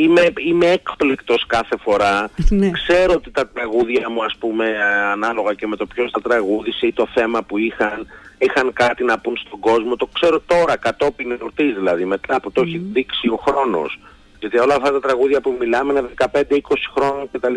είμαι, 0.00 0.32
είμαι 0.46 0.66
έκπληκτος 0.66 1.46
κάθε 1.46 1.76
φορά. 1.76 2.30
Ναι. 2.50 2.70
Ξέρω 2.70 3.12
ότι 3.12 3.30
τα 3.30 3.48
τραγούδια 3.48 4.10
μου, 4.10 4.24
ας 4.24 4.36
πούμε, 4.38 4.68
ε, 4.68 5.10
ανάλογα 5.12 5.54
και 5.54 5.66
με 5.66 5.76
το 5.76 5.86
ποιος 5.86 6.10
τα 6.10 6.20
τραγούδισε 6.20 6.86
ή 6.86 6.92
το 6.92 7.06
θέμα 7.14 7.42
που 7.42 7.58
είχαν, 7.58 8.06
είχαν 8.38 8.72
κάτι 8.72 9.04
να 9.04 9.18
πούν 9.18 9.36
στον 9.36 9.60
κόσμο. 9.60 9.96
Το 9.96 10.08
ξέρω 10.12 10.40
τώρα, 10.40 10.76
κατόπιν 10.76 11.30
εορτής 11.30 11.74
δηλαδή, 11.74 12.04
μετά 12.04 12.40
που 12.40 12.52
το 12.52 12.62
έχει 12.62 12.78
δείξει 12.92 13.28
ο 13.28 13.36
χρόνος. 13.46 13.98
Γιατί 14.38 14.58
όλα 14.58 14.74
αυτά 14.74 14.92
τα 14.92 15.00
τραγούδια 15.00 15.40
που 15.40 15.56
μιλάμε 15.58 15.92
είναι 15.92 16.08
15-20 16.18 16.58
χρόνων 16.96 17.28
κτλ. 17.32 17.54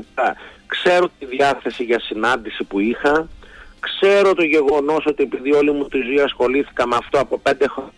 Ξέρω 0.68 1.10
τη 1.20 1.26
διάθεση 1.26 1.84
για 1.84 2.00
συνάντηση 2.00 2.64
που 2.64 2.80
είχα. 2.80 3.28
Ξέρω 3.80 4.34
το 4.34 4.44
γεγονός 4.44 5.06
ότι 5.06 5.24
επειδή 5.24 5.54
όλη 5.54 5.72
μου 5.72 5.88
τη 5.88 5.98
ζωή 5.98 6.20
ασχολήθηκα 6.20 6.88
με 6.88 6.96
αυτό 6.96 7.20
από 7.20 7.38
πέντε 7.38 7.68
χρόνια 7.68 7.92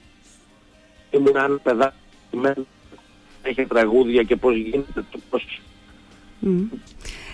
ήμουν 1.12 1.36
ένα 1.36 1.60
παιδάκι 1.64 1.96
έχει 3.42 3.66
τραγούδια 3.66 4.24
και 4.24 4.36
πώς 4.36 4.56
γίνεται 4.56 5.06
το 5.12 5.20
πώς... 5.30 5.62
Μμ. 6.40 6.62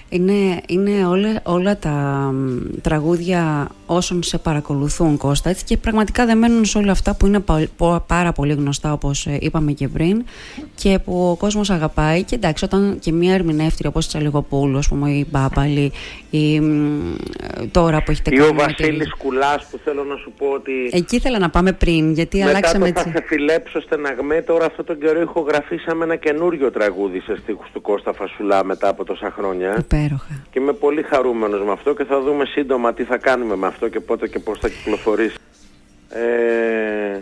Είναι, 0.09 0.61
είναι 0.67 1.05
όλα, 1.05 1.41
όλα 1.43 1.77
τα 1.77 1.89
μ, 2.33 2.59
τραγούδια 2.81 3.69
όσων 3.85 4.23
σε 4.23 4.37
παρακολουθούν 4.37 5.17
Κώστα 5.17 5.49
έτσι, 5.49 5.63
και 5.65 5.77
πραγματικά 5.77 6.25
δεν 6.25 6.37
μένουν 6.37 6.65
σε 6.65 6.77
όλα 6.77 6.91
αυτά 6.91 7.15
που 7.15 7.25
είναι 7.25 7.39
πα- 7.39 7.67
πο- 7.77 8.03
πάρα 8.07 8.31
πολύ 8.31 8.53
γνωστά 8.53 8.93
όπως 8.93 9.25
ε, 9.25 9.37
είπαμε 9.41 9.71
και 9.71 9.87
πριν 9.87 10.25
και 10.75 10.99
που 10.99 11.29
ο 11.29 11.35
κόσμος 11.35 11.69
αγαπάει 11.69 12.23
και 12.23 12.35
εντάξει 12.35 12.65
όταν 12.65 12.99
και 12.99 13.11
μια 13.11 13.33
ερμηνεύτρια 13.33 13.89
όπως 13.89 14.05
η 14.05 14.07
Τσαλιγοπούλου 14.07 14.77
ας 14.77 14.87
πούμε 14.87 15.11
η 15.11 15.27
Μπάπαλη 15.31 15.91
ή 16.35 16.59
μ, 16.59 17.13
ε, 17.61 17.65
τώρα 17.71 18.03
που 18.03 18.11
έχετε 18.11 18.35
Ή 18.35 18.39
ο 18.39 18.43
κάνει 18.43 18.53
με 18.55 18.65
τη- 18.65 18.81
Βασίλης 18.83 19.13
Κουλάς 19.15 19.65
που 19.71 19.79
θέλω 19.83 20.03
να 20.03 20.15
σου 20.15 20.33
πω 20.37 20.47
ότι 20.47 20.89
Εκεί 20.91 21.15
ήθελα 21.15 21.39
να 21.39 21.49
πάμε 21.49 21.71
πριν 21.73 22.11
γιατί 22.13 22.37
μετά 22.37 22.49
αλλάξαμε 22.49 22.91
το 22.91 22.93
θα 22.93 22.99
έτσι. 22.99 23.11
σε 23.17 23.23
φιλέψω 23.27 23.81
στεναγμέ 23.81 24.41
τώρα 24.41 24.65
αυτό 24.65 24.83
τον 24.83 24.99
καιρό 24.99 25.21
ηχογραφήσαμε 25.21 26.03
ένα 26.03 26.15
καινούριο 26.15 26.71
τραγούδι 26.71 27.19
σε 27.19 27.35
στίχους 27.41 27.67
του 27.73 27.81
Κώστα 27.81 28.13
Φασουλά 28.13 28.63
μετά 28.63 28.87
από 28.89 29.03
τόσα 29.05 29.31
χρόνια. 29.37 29.75
Υπέροχα. 29.79 30.43
Και 30.51 30.59
είμαι 30.59 30.73
πολύ 30.73 31.01
χαρούμενος 31.03 31.63
με 31.65 31.71
αυτό 31.71 31.93
και 31.93 32.03
θα 32.03 32.21
δούμε 32.21 32.45
σύντομα 32.45 32.93
τι 32.93 33.03
θα 33.03 33.17
κάνουμε 33.17 33.55
με 33.55 33.67
αυτό 33.67 33.87
και 33.89 33.99
πότε 33.99 34.27
και 34.27 34.39
πώς 34.39 34.59
θα 34.59 34.69
κυκλοφορήσει. 34.69 35.35
Ε, 36.09 37.19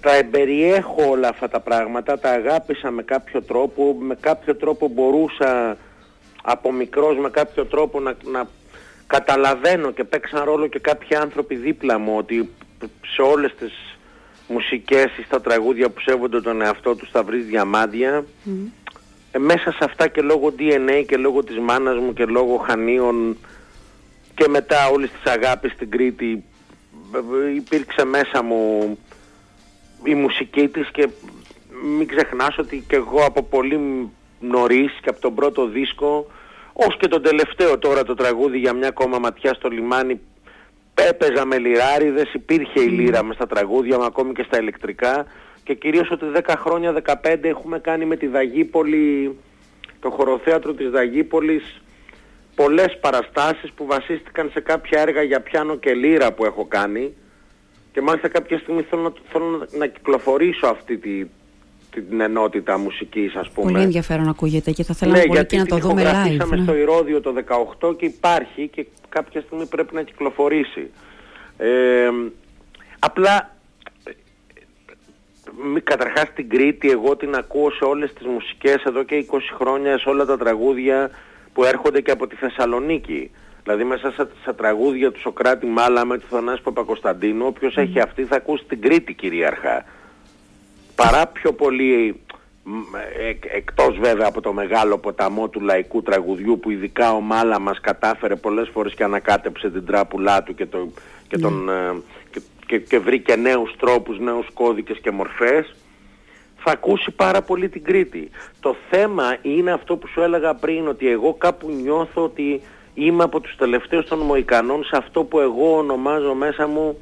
τα 0.00 0.14
εμπεριέχω 0.16 1.08
όλα 1.10 1.28
αυτά 1.28 1.48
τα 1.48 1.60
πράγματα, 1.60 2.18
τα 2.18 2.30
αγάπησα 2.30 2.90
με 2.90 3.02
κάποιο 3.02 3.42
τρόπο, 3.42 3.96
με 4.00 4.16
κάποιο 4.20 4.54
τρόπο 4.56 4.88
μπορούσα 4.88 5.76
από 6.48 6.72
μικρός 6.72 7.18
με 7.18 7.30
κάποιο 7.30 7.64
τρόπο 7.64 8.00
να, 8.00 8.16
να 8.22 8.48
καταλαβαίνω 9.06 9.90
και 9.90 10.04
παίξαν 10.04 10.44
ρόλο 10.44 10.66
και 10.66 10.78
κάποιοι 10.78 11.16
άνθρωποι 11.16 11.54
δίπλα 11.54 11.98
μου 11.98 12.16
ότι 12.16 12.50
σε 13.14 13.22
όλες 13.22 13.54
τις 13.58 13.72
μουσικές 14.48 15.16
ή 15.18 15.22
στα 15.22 15.40
τραγούδια 15.40 15.90
που 15.90 16.00
σέβονται 16.00 16.40
τον 16.40 16.62
εαυτό 16.62 16.94
τους 16.94 17.10
θα 17.10 17.22
βρεις 17.22 17.44
διαμάντια. 17.44 18.24
Ε, 19.32 19.38
μέσα 19.38 19.70
σε 19.72 19.78
αυτά 19.80 20.08
και 20.08 20.20
λόγω 20.20 20.54
DNA 20.58 21.04
και 21.06 21.16
λόγω 21.16 21.44
της 21.44 21.58
μάνας 21.58 21.98
μου 21.98 22.12
και 22.12 22.24
λόγω 22.24 22.56
Χανίων 22.56 23.36
και 24.34 24.48
μετά 24.48 24.88
όλης 24.88 25.10
της 25.10 25.32
αγάπης 25.32 25.72
στην 25.72 25.90
Κρήτη 25.90 26.44
ε, 27.14 27.54
υπήρξε 27.54 28.04
μέσα 28.04 28.42
μου 28.42 28.98
η 30.04 30.14
μουσική 30.14 30.68
της 30.68 30.90
και 30.90 31.08
μην 31.96 32.08
ξεχνάς 32.08 32.58
ότι 32.58 32.84
και 32.88 32.96
εγώ 32.96 33.24
από 33.24 33.42
πολύ 33.42 34.08
νωρίς 34.40 34.92
και 35.02 35.08
από 35.08 35.20
τον 35.20 35.34
πρώτο 35.34 35.66
δίσκο 35.66 36.26
ως 36.78 36.96
και 36.96 37.08
τον 37.08 37.22
τελευταίο 37.22 37.78
τώρα 37.78 38.02
το 38.02 38.14
τραγούδι 38.14 38.58
για 38.58 38.72
μια 38.72 38.88
ακόμα 38.88 39.18
ματιά 39.18 39.54
στο 39.54 39.68
λιμάνι 39.68 40.20
έπαιζα 40.94 41.44
με 41.44 41.58
λιράριδες, 41.58 42.34
υπήρχε 42.34 42.80
η 42.80 42.88
λύρα 42.88 43.24
μες 43.24 43.36
στα 43.36 43.46
τραγούδια 43.46 43.98
μου 43.98 44.04
ακόμη 44.04 44.32
και 44.32 44.44
στα 44.46 44.60
ηλεκτρικά. 44.60 45.26
Και 45.64 45.74
κυρίως 45.74 46.10
ότι 46.10 46.24
10 46.34 46.54
χρόνια, 46.58 46.92
15 46.92 47.44
έχουμε 47.44 47.78
κάνει 47.78 48.04
με 48.04 48.16
τη 48.16 48.26
Δαγίπολη, 48.26 49.36
το 50.00 50.10
χωροθέατρο 50.10 50.72
της 50.72 50.90
Δαγίπολης 50.90 51.80
πολλές 52.54 52.98
παραστάσεις 53.00 53.72
που 53.72 53.86
βασίστηκαν 53.86 54.50
σε 54.52 54.60
κάποια 54.60 55.00
έργα 55.00 55.22
για 55.22 55.40
πιάνο 55.40 55.76
και 55.76 55.94
λύρα 55.94 56.32
που 56.32 56.44
έχω 56.44 56.64
κάνει. 56.64 57.14
Και 57.92 58.00
μάλιστα 58.00 58.28
κάποια 58.28 58.58
στιγμή 58.58 58.82
θέλω 58.82 59.02
να, 59.02 59.12
θέλω 59.32 59.66
να 59.78 59.86
κυκλοφορήσω 59.86 60.66
αυτή 60.66 60.98
τη, 60.98 61.24
την 62.02 62.20
ενότητα 62.20 62.78
μουσικής 62.78 63.34
ας 63.34 63.50
πούμε. 63.50 63.70
Πολύ 63.70 63.84
ενδιαφέρον 63.84 64.28
ακούγεται 64.28 64.70
και 64.70 64.84
θα 64.84 64.94
θέλαμε 64.94 65.18
ναι, 65.18 65.26
πολύ 65.26 65.46
και 65.46 65.58
να 65.58 65.66
το 65.66 65.76
δούμε 65.76 66.02
live. 66.02 66.48
Ναι. 66.48 66.62
στο 66.62 66.76
Ηρώδιο 66.76 67.20
το 67.20 67.34
18 67.80 67.96
και 67.96 68.04
υπάρχει 68.04 68.68
και 68.68 68.86
κάποια 69.08 69.40
στιγμή 69.40 69.66
πρέπει 69.66 69.94
να 69.94 70.02
κυκλοφορήσει. 70.02 70.90
Ε, 71.58 72.08
απλά 72.98 73.56
καταρχάς 75.82 76.32
την 76.34 76.48
Κρήτη 76.48 76.90
εγώ 76.90 77.16
την 77.16 77.34
ακούω 77.34 77.70
σε 77.70 77.84
όλες 77.84 78.12
τις 78.12 78.26
μουσικές 78.26 78.82
εδώ 78.84 79.02
και 79.02 79.26
20 79.30 79.38
χρόνια 79.56 79.98
σε 79.98 80.08
όλα 80.08 80.24
τα 80.24 80.38
τραγούδια 80.38 81.10
που 81.52 81.64
έρχονται 81.64 82.00
και 82.00 82.10
από 82.10 82.26
τη 82.26 82.36
Θεσσαλονίκη. 82.36 83.30
Δηλαδή 83.62 83.84
μέσα 83.84 84.28
στα, 84.42 84.54
τραγούδια 84.54 85.12
του 85.12 85.20
Σοκράτη 85.20 85.66
Μάλα 85.66 86.04
με 86.04 86.18
του 86.18 86.26
Θανάση 86.30 86.62
Παπακοσταντίνου 86.62 87.46
όποιος 87.46 87.76
έχει 87.76 88.00
αυτή 88.00 88.24
θα 88.24 88.36
ακούσει 88.36 88.64
την 88.64 88.80
Κρήτη 88.80 89.12
κυρίαρχα. 89.14 89.84
Παρά 90.96 91.26
πιο 91.26 91.52
πολύ 91.52 92.20
εκτός 93.54 93.98
βέβαια 93.98 94.26
από 94.26 94.40
το 94.40 94.52
μεγάλο 94.52 94.98
ποταμό 94.98 95.48
του 95.48 95.60
λαϊκού 95.60 96.02
τραγουδιού 96.02 96.58
που 96.58 96.70
ειδικά 96.70 97.12
ο 97.12 97.20
Μάλα 97.20 97.60
μας 97.60 97.80
κατάφερε 97.80 98.36
πολλές 98.36 98.68
φορές 98.72 98.94
και 98.94 99.04
ανακάτεψε 99.04 99.70
την 99.70 99.86
τράπουλά 99.86 100.42
του 100.42 100.54
και, 100.54 100.66
το, 100.66 100.88
και, 101.28 101.38
τον, 101.38 101.64
ναι. 101.64 101.72
ε, 101.72 101.92
και, 102.66 102.78
και, 102.78 102.98
βρήκε 102.98 103.36
νέους 103.36 103.74
τρόπους, 103.78 104.18
νέους 104.18 104.46
κώδικες 104.54 104.98
και 104.98 105.10
μορφές 105.10 105.74
θα 106.56 106.70
ακούσει 106.70 107.10
πάρα 107.10 107.42
πολύ 107.42 107.68
την 107.68 107.84
Κρήτη. 107.84 108.30
Το 108.60 108.76
θέμα 108.90 109.36
είναι 109.42 109.72
αυτό 109.72 109.96
που 109.96 110.06
σου 110.06 110.20
έλεγα 110.20 110.54
πριν 110.54 110.88
ότι 110.88 111.08
εγώ 111.08 111.34
κάπου 111.34 111.70
νιώθω 111.70 112.22
ότι 112.22 112.60
είμαι 112.94 113.22
από 113.22 113.40
τους 113.40 113.56
τελευταίους 113.56 114.06
των 114.06 114.18
Μοϊκανών 114.18 114.84
σε 114.84 114.96
αυτό 114.96 115.24
που 115.24 115.40
εγώ 115.40 115.76
ονομάζω 115.76 116.34
μέσα 116.34 116.66
μου 116.66 116.98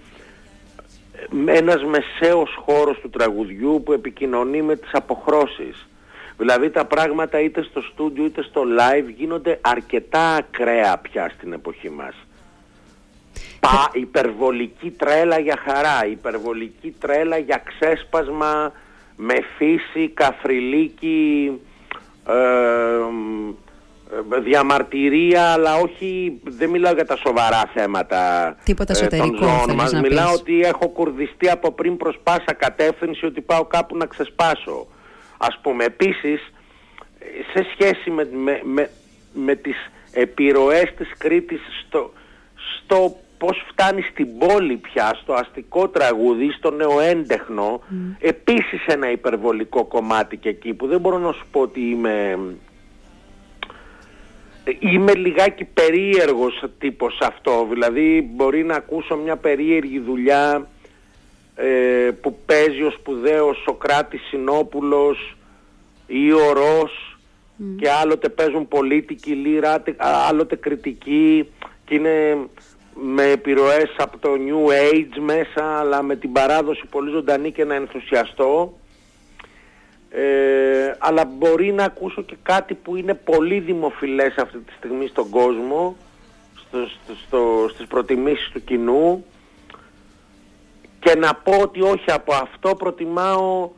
ένας 1.46 1.84
μεσαίος 1.84 2.58
χώρος 2.64 2.98
του 3.00 3.10
τραγουδιού 3.10 3.82
που 3.84 3.92
επικοινωνεί 3.92 4.62
με 4.62 4.76
τις 4.76 4.90
αποχρώσεις. 4.92 5.88
Δηλαδή 6.36 6.70
τα 6.70 6.84
πράγματα 6.84 7.40
είτε 7.40 7.62
στο 7.62 7.80
στούντιο 7.80 8.24
είτε 8.24 8.42
στο 8.42 8.62
live 8.78 9.12
γίνονται 9.16 9.58
αρκετά 9.60 10.34
ακραία 10.34 10.98
πια 10.98 11.32
στην 11.36 11.52
εποχή 11.52 11.90
μας. 11.90 12.14
Πα, 13.60 13.90
υπερβολική 13.92 14.90
τρέλα 14.90 15.38
για 15.38 15.58
χαρά, 15.64 16.06
υπερβολική 16.06 16.94
τρέλα 17.00 17.38
για 17.38 17.62
ξέσπασμα 17.64 18.72
με 19.16 19.34
φύση, 19.56 20.08
καφριλίκη, 20.08 21.50
ε, 22.26 22.32
ε, 22.32 22.98
διαμαρτυρία, 24.42 25.52
αλλά 25.52 25.76
όχι, 25.76 26.40
δεν 26.44 26.70
μιλάω 26.70 26.92
για 26.92 27.06
τα 27.06 27.16
σοβαρά 27.16 27.70
θέματα 27.74 28.54
Τίποτα 28.64 28.94
ε, 29.04 29.16
των 29.16 29.36
ζώων 29.40 29.74
μας. 29.74 29.92
Μιλάω 29.92 30.32
ότι 30.32 30.60
έχω 30.60 30.88
κουρδιστεί 30.88 31.50
από 31.50 31.72
πριν 31.72 31.96
προς 31.96 32.18
πάσα 32.22 32.52
κατεύθυνση 32.58 33.26
ότι 33.26 33.40
πάω 33.40 33.64
κάπου 33.64 33.96
να 33.96 34.06
ξεσπάσω. 34.06 34.86
Ας 35.36 35.58
πούμε, 35.62 35.84
επίσης, 35.84 36.52
σε 37.52 37.66
σχέση 37.72 38.10
με, 38.10 38.28
με, 38.32 38.60
με, 38.64 38.90
με 39.32 39.54
τις 39.54 39.76
επιρροές 40.12 40.94
της 40.96 41.08
Κρήτης 41.18 41.60
στο, 41.86 42.12
στο 42.78 43.16
πώς 43.38 43.64
φτάνει 43.70 44.02
στην 44.02 44.38
πόλη 44.38 44.76
πια, 44.76 45.18
στο 45.22 45.32
αστικό 45.32 45.88
τραγούδι, 45.88 46.50
στο 46.50 46.70
νεοέντεχνο, 46.70 47.80
mm. 47.80 48.16
επίσης 48.20 48.86
ένα 48.86 49.10
υπερβολικό 49.10 49.84
κομμάτι 49.84 50.36
και 50.36 50.48
εκεί 50.48 50.74
που 50.74 50.86
δεν 50.86 51.00
μπορώ 51.00 51.18
να 51.18 51.32
σου 51.32 51.46
πω 51.50 51.60
ότι 51.60 51.80
είμαι 51.80 52.38
Είμαι 54.78 55.14
λιγάκι 55.14 55.64
περίεργος 55.64 56.64
τύπος 56.78 57.18
αυτό, 57.20 57.66
δηλαδή 57.70 58.30
μπορεί 58.34 58.64
να 58.64 58.74
ακούσω 58.74 59.16
μια 59.16 59.36
περίεργη 59.36 59.98
δουλειά 59.98 60.68
ε, 61.54 62.10
που 62.20 62.38
παίζει 62.46 62.82
ο 62.82 62.90
σπουδαίος 62.90 63.62
Σοκράτης 63.62 64.20
Συνόπουλος 64.28 65.36
ή 66.06 66.32
ο 66.32 66.52
Ρος 66.52 67.18
και 67.78 67.90
άλλοτε 67.90 68.28
παίζουν 68.28 68.68
πολίτικη 68.68 69.30
λύρα, 69.30 69.82
άλλοτε 70.28 70.56
κριτική 70.56 71.50
και 71.84 71.94
είναι 71.94 72.36
με 72.94 73.22
επιρροές 73.30 73.94
από 73.96 74.18
το 74.18 74.28
New 74.28 74.92
Age 74.92 75.20
μέσα 75.20 75.78
αλλά 75.78 76.02
με 76.02 76.16
την 76.16 76.32
παράδοση 76.32 76.82
πολύ 76.90 77.10
ζωντανή 77.10 77.52
και 77.52 77.64
να 77.64 77.74
ενθουσιαστώ 77.74 78.78
ε, 80.16 80.94
αλλά 80.98 81.24
μπορεί 81.24 81.72
να 81.72 81.84
ακούσω 81.84 82.22
και 82.22 82.36
κάτι 82.42 82.74
που 82.74 82.96
είναι 82.96 83.14
πολύ 83.14 83.60
δημοφιλές 83.60 84.36
αυτή 84.36 84.58
τη 84.58 84.72
στιγμή 84.72 85.06
στον 85.06 85.30
κόσμο, 85.30 85.96
στο, 86.54 86.86
στο, 86.86 87.14
στο, 87.26 87.68
στις 87.72 87.86
προτιμήσεις 87.86 88.50
του 88.50 88.64
κοινού. 88.64 89.24
Και 90.98 91.14
να 91.14 91.34
πω 91.34 91.60
ότι 91.60 91.80
όχι 91.80 92.10
από 92.10 92.34
αυτό 92.34 92.74
προτιμάω 92.74 93.70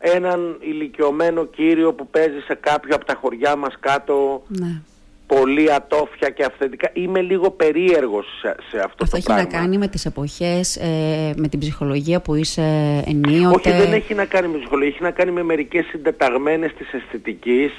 έναν 0.00 0.56
ηλικιωμένο 0.60 1.44
κύριο 1.44 1.92
που 1.92 2.08
παίζει 2.08 2.40
σε 2.40 2.54
κάποιο 2.54 2.94
από 2.94 3.04
τα 3.04 3.14
χωριά 3.14 3.56
μας 3.56 3.76
κάτω. 3.80 4.42
Ναι 4.48 4.80
πολύ 5.26 5.72
ατόφια 5.72 6.30
και 6.30 6.44
αυθεντικά. 6.44 6.90
Είμαι 6.92 7.20
λίγο 7.20 7.50
περίεργος 7.50 8.26
σε, 8.40 8.56
σε 8.70 8.76
αυτό, 8.76 9.04
αυτό 9.04 9.04
το 9.04 9.16
έχει 9.16 9.42
να 9.42 9.44
κάνει 9.44 9.78
με 9.78 9.88
τις 9.88 10.04
εποχές, 10.04 10.76
ε, 10.76 11.34
με 11.36 11.48
την 11.48 11.58
ψυχολογία 11.58 12.20
που 12.20 12.34
είσαι 12.34 12.62
ενίοτε. 13.06 13.70
Όχι, 13.70 13.82
δεν 13.82 13.92
έχει 13.92 14.14
να 14.14 14.24
κάνει 14.24 14.48
με 14.48 14.58
ψυχολογία. 14.58 14.94
Έχει 14.94 15.02
να 15.02 15.10
κάνει 15.10 15.30
με 15.30 15.42
μερικές 15.42 15.86
συντεταγμένες 15.86 16.72
της 16.74 16.92
αισθητικής 16.92 17.72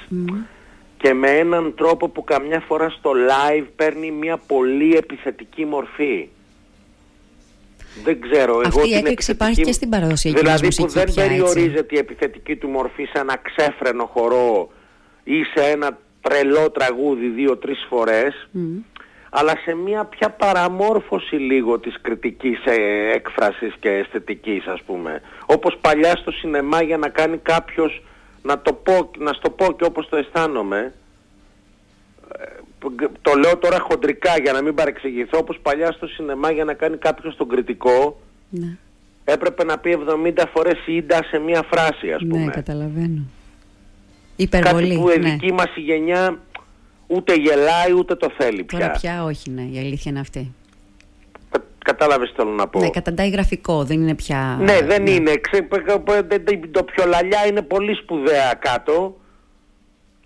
και 0.96 1.14
με 1.14 1.30
έναν 1.30 1.74
τρόπο 1.76 2.08
που 2.08 2.24
καμιά 2.24 2.60
φορά 2.60 2.88
στο 2.88 3.10
live 3.10 3.66
παίρνει 3.76 4.10
μια 4.10 4.36
πολύ 4.36 4.96
επιθετική 4.96 5.64
μορφή. 5.64 6.28
Δεν 8.04 8.20
ξέρω. 8.20 8.52
Εγώ 8.52 8.62
Αυτή 8.64 8.88
η 8.88 8.94
έκρηξη 8.94 9.30
υπάρχει 9.30 9.62
και 9.62 9.72
στην 9.72 9.88
παραδοσιακή 9.88 10.38
Δηλαδή 10.38 10.74
που 10.74 10.86
δεν 10.86 11.12
περιορίζεται 11.14 11.94
η 11.94 11.98
επιθετική 11.98 12.56
του 12.56 12.68
μορφή 12.68 13.04
σε 13.04 13.18
ένα 13.18 13.36
ξέφρενο 13.42 14.04
χορό 14.04 14.70
ή 15.24 15.42
σε 15.42 15.70
ένα 15.70 15.98
τρελό 16.20 16.70
τραγούδι 16.70 17.28
δύο-τρεις 17.28 17.86
φορές 17.88 18.48
αλλά 19.30 19.52
σε 19.64 19.74
μια 19.74 20.04
πια 20.04 20.30
παραμόρφωση 20.30 21.34
λίγο 21.34 21.78
της 21.78 22.00
κριτικής 22.00 22.64
ε, 22.64 23.10
έκφρασης 23.14 23.74
και 23.80 23.90
αισθητικής 23.90 24.66
ας 24.66 24.82
πούμε. 24.82 25.20
Όπως 25.46 25.78
παλιά 25.80 26.16
στο 26.16 26.30
σινεμά 26.30 26.82
για 26.82 26.96
να 26.96 27.08
κάνει 27.08 27.36
κάποιος, 27.36 28.02
να, 28.42 28.60
το 28.60 28.72
πω, 28.72 29.10
να 29.18 29.32
στο 29.32 29.50
πω 29.50 29.72
και 29.72 29.84
όπως 29.84 30.08
το 30.08 30.16
αισθάνομαι, 30.16 30.92
ε, 32.38 32.44
το 33.22 33.34
λέω 33.38 33.56
τώρα 33.56 33.78
χοντρικά 33.80 34.38
για 34.42 34.52
να 34.52 34.62
μην 34.62 34.74
παρεξηγηθώ, 34.74 35.38
όπως 35.38 35.58
παλιά 35.62 35.92
στο 35.92 36.06
σινεμά 36.06 36.50
για 36.50 36.64
να 36.64 36.74
κάνει 36.74 36.96
κάποιος 36.96 37.36
τον 37.36 37.48
κριτικό, 37.48 38.20
ναι. 38.50 38.76
έπρεπε 39.24 39.64
να 39.64 39.78
πει 39.78 39.98
70 40.36 40.44
φορές 40.54 40.86
ίντα 40.86 41.24
σε 41.24 41.38
μια 41.38 41.62
φράση 41.70 42.12
ας 42.12 42.22
ναι, 42.22 42.28
πούμε. 42.28 42.44
Ναι, 42.44 42.50
καταλαβαίνω. 42.50 43.22
Υπερβολή, 44.40 44.88
Κάτι 44.88 45.00
που 45.00 45.10
η 45.10 45.18
ναι. 45.18 45.30
δική 45.30 45.52
μας 45.52 45.76
η 45.76 45.80
γενιά 45.80 46.38
ούτε 47.06 47.34
γελάει 47.34 47.92
ούτε 47.98 48.14
το 48.14 48.32
θέλει 48.38 48.64
πια. 48.64 48.78
Τώρα 48.78 48.90
πια 48.90 49.24
όχι, 49.24 49.50
ναι, 49.50 49.62
η 49.62 49.78
αλήθεια 49.78 50.10
είναι 50.10 50.20
αυτή. 50.20 50.54
Κα, 51.50 51.64
κατάλαβες 51.78 52.32
θέλω 52.36 52.50
να 52.50 52.68
πω. 52.68 52.80
Ναι, 52.80 52.90
καταντάει 52.90 53.28
γραφικό, 53.28 53.84
δεν 53.84 54.00
είναι 54.00 54.14
πια... 54.14 54.58
Ναι, 54.60 54.80
δεν 54.80 55.02
ναι. 55.02 55.10
είναι. 55.10 55.40
το 56.70 56.84
πιο 56.84 57.06
λαλιά 57.06 57.46
είναι 57.46 57.62
πολύ 57.62 57.94
σπουδαία 57.94 58.54
κάτω 58.54 59.16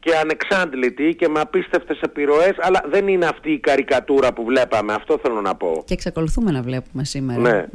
και 0.04 0.16
ανεξάντλητη 0.16 1.14
και 1.14 1.28
με 1.28 1.40
απίστευτες 1.40 2.00
επιρροές 2.00 2.54
αλλά 2.58 2.84
δεν 2.90 3.08
είναι 3.08 3.26
αυτή 3.26 3.52
η 3.52 3.58
καρικατούρα 3.58 4.32
που 4.32 4.44
βλέπαμε 4.44 4.92
αυτό 4.92 5.18
θέλω 5.22 5.40
να 5.40 5.54
πω 5.54 5.82
και 5.86 5.94
εξακολουθούμε 5.94 6.50
να 6.50 6.62
βλέπουμε 6.62 7.04
σήμερα 7.04 7.40
ναι, 7.40 7.66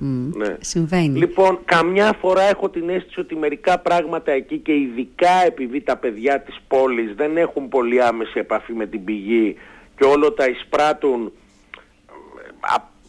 ναι. 0.45 0.55
συμβαίνει 0.59 1.17
λοιπόν 1.17 1.59
καμιά 1.65 2.17
φορά 2.21 2.41
έχω 2.41 2.69
την 2.69 2.89
αίσθηση 2.89 3.19
ότι 3.19 3.35
μερικά 3.35 3.79
πράγματα 3.79 4.31
εκεί 4.31 4.57
και 4.57 4.73
ειδικά 4.73 5.45
επειδή 5.45 5.81
τα 5.81 5.97
παιδιά 5.97 6.41
της 6.41 6.55
πόλης 6.67 7.13
δεν 7.15 7.37
έχουν 7.37 7.69
πολύ 7.69 8.03
άμεση 8.03 8.39
επαφή 8.39 8.73
με 8.73 8.85
την 8.85 9.03
πηγή 9.03 9.55
και 9.97 10.05
όλο 10.05 10.31
τα 10.33 10.47
εισπράττουν 10.47 11.31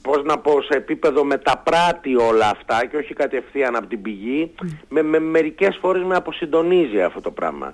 πώς 0.02 0.24
να 0.24 0.38
πω, 0.38 0.62
σε 0.62 0.76
επίπεδο 0.76 1.24
μεταπράττει 1.24 2.16
όλα 2.16 2.48
αυτά 2.50 2.86
και 2.86 2.96
όχι 2.96 3.14
κατευθείαν 3.14 3.76
από 3.76 3.86
την 3.86 4.02
πηγή, 4.02 4.54
με, 4.88 5.02
με, 5.02 5.18
μερικές 5.18 5.78
φορές 5.80 6.02
με 6.02 6.14
αποσυντονίζει 6.14 7.02
αυτό 7.02 7.20
το 7.20 7.30
πράγμα. 7.30 7.72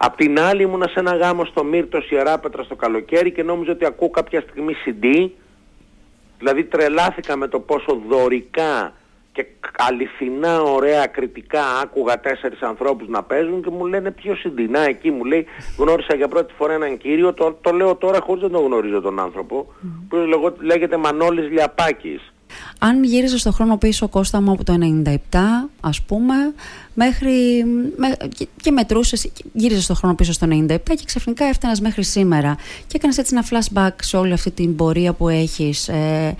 Απ' 0.00 0.16
την 0.16 0.40
άλλη 0.40 0.62
ήμουνα 0.62 0.86
σε 0.86 1.00
ένα 1.00 1.16
γάμο 1.16 1.44
στο 1.44 1.64
Μύρτος 1.64 2.10
Ιεράπετρας 2.10 2.66
στο 2.66 2.76
καλοκαίρι 2.76 3.32
και 3.32 3.42
νόμιζα 3.42 3.72
ότι 3.72 3.84
ακούω 3.84 4.10
κάποια 4.10 4.40
στιγμή 4.40 4.74
CD. 4.84 5.30
Δηλαδή 6.38 6.64
τρελάθηκα 6.64 7.36
με 7.36 7.48
το 7.48 7.60
πόσο 7.60 8.00
δωρικά 8.08 8.92
και 9.32 9.46
αληθινά 9.76 10.62
ωραία 10.62 11.06
κριτικά 11.06 11.62
άκουγα 11.82 12.20
τέσσερις 12.20 12.60
ανθρώπους 12.62 13.08
να 13.08 13.22
παίζουν 13.22 13.62
και 13.62 13.70
μου 13.70 13.86
λένε 13.86 14.10
πιο 14.10 14.34
συντηνά 14.34 14.80
εκεί 14.80 15.10
μου 15.10 15.24
λέει 15.24 15.46
γνώρισα 15.78 16.14
για 16.14 16.28
πρώτη 16.28 16.52
φορά 16.56 16.72
έναν 16.72 16.98
κύριο 16.98 17.34
το, 17.34 17.58
το 17.60 17.70
λέω 17.70 17.96
τώρα 17.96 18.20
χωρίς 18.20 18.42
να 18.42 18.50
τον 18.50 18.64
γνωρίζω 18.64 19.00
τον 19.00 19.18
άνθρωπο 19.20 19.66
mm. 19.68 19.86
που 20.08 20.16
λέγεται 20.60 20.96
Μανώλης 20.96 21.50
Λιαπάκης 21.50 22.32
αν 22.78 23.04
γύριζε 23.04 23.38
στο 23.38 23.52
χρόνο 23.52 23.76
πίσω 23.76 24.08
Κώστα 24.08 24.40
μου 24.40 24.52
από 24.52 24.64
το 24.64 24.78
97 25.04 25.16
ας 25.80 26.02
πούμε 26.02 26.34
μέχρι 26.94 27.64
και 28.62 28.70
μετρούσες, 28.70 29.30
γύριζε 29.52 29.80
στο 29.80 29.94
χρόνο 29.94 30.14
πίσω 30.14 30.32
στο 30.32 30.46
97 30.50 30.78
και 30.84 31.04
ξαφνικά 31.04 31.44
έφτανες 31.44 31.80
μέχρι 31.80 32.04
σήμερα 32.04 32.56
και 32.86 32.96
έκανες 32.96 33.18
έτσι 33.18 33.34
ένα 33.36 33.44
flashback 33.50 33.94
σε 34.02 34.16
όλη 34.16 34.32
αυτή 34.32 34.50
την 34.50 34.76
πορεία 34.76 35.12
που 35.12 35.28
έχεις 35.28 35.88
ε, 35.88 36.36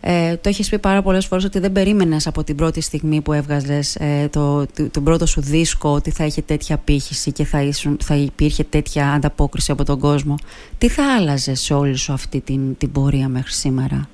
ε, 0.00 0.36
το 0.36 0.48
έχεις 0.48 0.68
πει 0.68 0.78
πάρα 0.78 1.02
πολλές 1.02 1.26
φορές 1.26 1.44
ότι 1.44 1.58
δεν 1.58 1.72
περίμενες 1.72 2.26
από 2.26 2.44
την 2.44 2.56
πρώτη 2.56 2.80
στιγμή 2.80 3.20
που 3.20 3.32
έβγαζες 3.32 3.96
ε, 3.96 4.28
το, 4.32 4.66
το, 4.66 4.88
τον 4.90 5.04
πρώτο 5.04 5.26
σου 5.26 5.40
δίσκο 5.40 5.88
ότι 5.88 6.10
θα 6.10 6.24
είχε 6.24 6.42
τέτοια 6.42 6.76
πύχηση 6.76 7.32
και 7.32 7.44
θα, 7.44 7.58
θα 8.00 8.14
υπήρχε 8.14 8.64
τέτοια 8.64 9.12
ανταπόκριση 9.12 9.72
από 9.72 9.84
τον 9.84 9.98
κόσμο. 9.98 10.34
Τι 10.78 10.88
θα 10.88 11.14
άλλαζε 11.14 11.54
σε 11.54 11.74
όλη 11.74 11.96
σου 11.96 12.12
αυτή 12.12 12.40
την, 12.40 12.76
την 12.76 12.92
πορεία 12.92 13.28
μέχρι 13.28 13.52
σήμερα; 13.52 14.08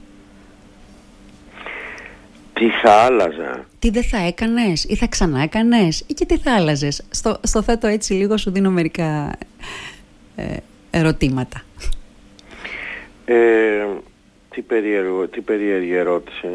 Τι 2.58 2.68
θα 2.82 2.90
άλλαζα; 2.92 3.66
Τι 3.78 3.90
δεν 3.90 4.02
θα 4.02 4.18
έκανες 4.18 4.84
ή 4.84 4.96
θα 4.96 5.06
ξανά 5.06 5.42
έκανες 5.42 6.04
ή 6.06 6.14
και 6.14 6.26
τι 6.26 6.38
θα 6.38 6.54
άλλαζες; 6.54 7.02
Στο, 7.10 7.38
στο 7.42 7.62
θέτω 7.62 7.86
έτσι 7.86 8.12
λίγο 8.12 8.36
σου 8.36 8.50
δίνω 8.50 8.70
μερικά 8.70 9.38
ε, 10.36 10.56
ερωτήματα. 10.90 11.62
Ε, 13.24 13.86
τι, 14.50 14.62
περίεργο, 14.62 15.26
τι 15.26 15.40
περίεργη 15.40 15.92
ερώτηση. 15.92 16.48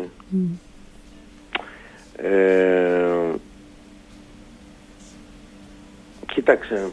Ε, 2.15 3.35
κοίταξε, 6.33 6.89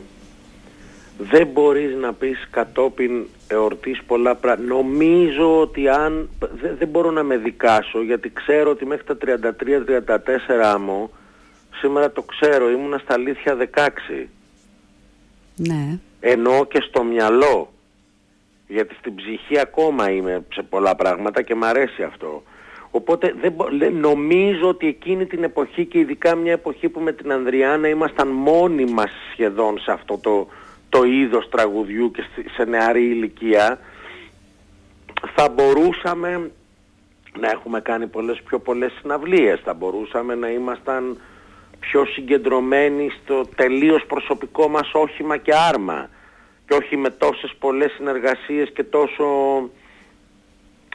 δεν 1.18 1.46
μπορείς 1.46 1.94
να 1.94 2.12
πεις 2.12 2.48
κατόπιν 2.50 3.26
εορτής 3.48 4.02
πολλά 4.06 4.34
πράγματα. 4.34 4.74
Νομίζω 4.74 5.60
ότι 5.60 5.88
αν, 5.88 6.28
δεν, 6.60 6.76
δεν 6.78 6.88
μπορώ 6.88 7.10
να 7.10 7.22
με 7.22 7.36
δικάσω 7.36 8.02
γιατί 8.02 8.32
ξέρω 8.32 8.70
ότι 8.70 8.86
μέχρι 8.86 9.04
τα 9.04 9.16
33-34 10.76 10.78
μου, 10.80 11.10
σήμερα 11.80 12.10
το 12.10 12.22
ξέρω, 12.22 12.70
ήμουνα 12.70 12.98
στα 12.98 13.14
αλήθεια 13.14 13.56
16. 13.74 14.26
Ναι. 15.56 15.98
Ενώ 16.20 16.64
και 16.64 16.80
στο 16.80 17.02
μυαλό 17.02 17.72
γιατί 18.68 18.94
στην 18.94 19.14
ψυχή 19.14 19.58
ακόμα 19.58 20.10
είμαι 20.10 20.44
σε 20.52 20.62
πολλά 20.62 20.94
πράγματα 20.94 21.42
και 21.42 21.54
μ' 21.54 21.64
αρέσει 21.64 22.02
αυτό. 22.02 22.42
Οπότε 22.90 23.34
δεν 23.78 23.94
νομίζω 23.94 24.68
ότι 24.68 24.86
εκείνη 24.86 25.26
την 25.26 25.42
εποχή 25.42 25.84
και 25.86 25.98
ειδικά 25.98 26.34
μια 26.34 26.52
εποχή 26.52 26.88
που 26.88 27.00
με 27.00 27.12
την 27.12 27.32
Ανδριάνα 27.32 27.88
ήμασταν 27.88 28.28
μόνοι 28.28 28.84
μας 28.84 29.10
σχεδόν 29.32 29.78
σε 29.78 29.92
αυτό 29.92 30.18
το, 30.18 30.48
το 30.88 31.04
είδος 31.04 31.48
τραγουδιού 31.48 32.10
και 32.10 32.24
σε 32.56 32.64
νεαρή 32.64 33.04
ηλικία 33.04 33.78
θα 35.34 35.48
μπορούσαμε 35.48 36.50
να 37.40 37.50
έχουμε 37.50 37.80
κάνει 37.80 38.06
πολλές 38.06 38.42
πιο 38.42 38.58
πολλές 38.58 38.92
συναυλίες, 39.00 39.60
θα 39.64 39.74
μπορούσαμε 39.74 40.34
να 40.34 40.48
ήμασταν 40.48 41.18
πιο 41.80 42.04
συγκεντρωμένοι 42.04 43.10
στο 43.22 43.46
τελείως 43.56 44.04
προσωπικό 44.06 44.68
μας 44.68 44.90
όχημα 44.92 45.36
και 45.36 45.54
άρμα 45.54 46.08
και 46.66 46.74
όχι 46.74 46.96
με 46.96 47.10
τόσες 47.10 47.54
πολλές 47.58 47.92
συνεργασίες 47.92 48.70
και 48.74 48.84
τόσο 48.84 49.24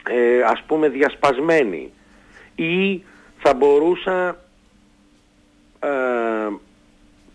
ε, 0.10 0.41
ας 0.41 0.63
πούμε 0.67 0.89
διασπασμένοι. 0.89 1.91
Ή 2.56 3.03
θα 3.38 3.53
μπορούσα 3.53 4.29
ε, 5.79 5.89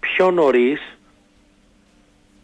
πιο 0.00 0.30
νωρίς 0.30 0.97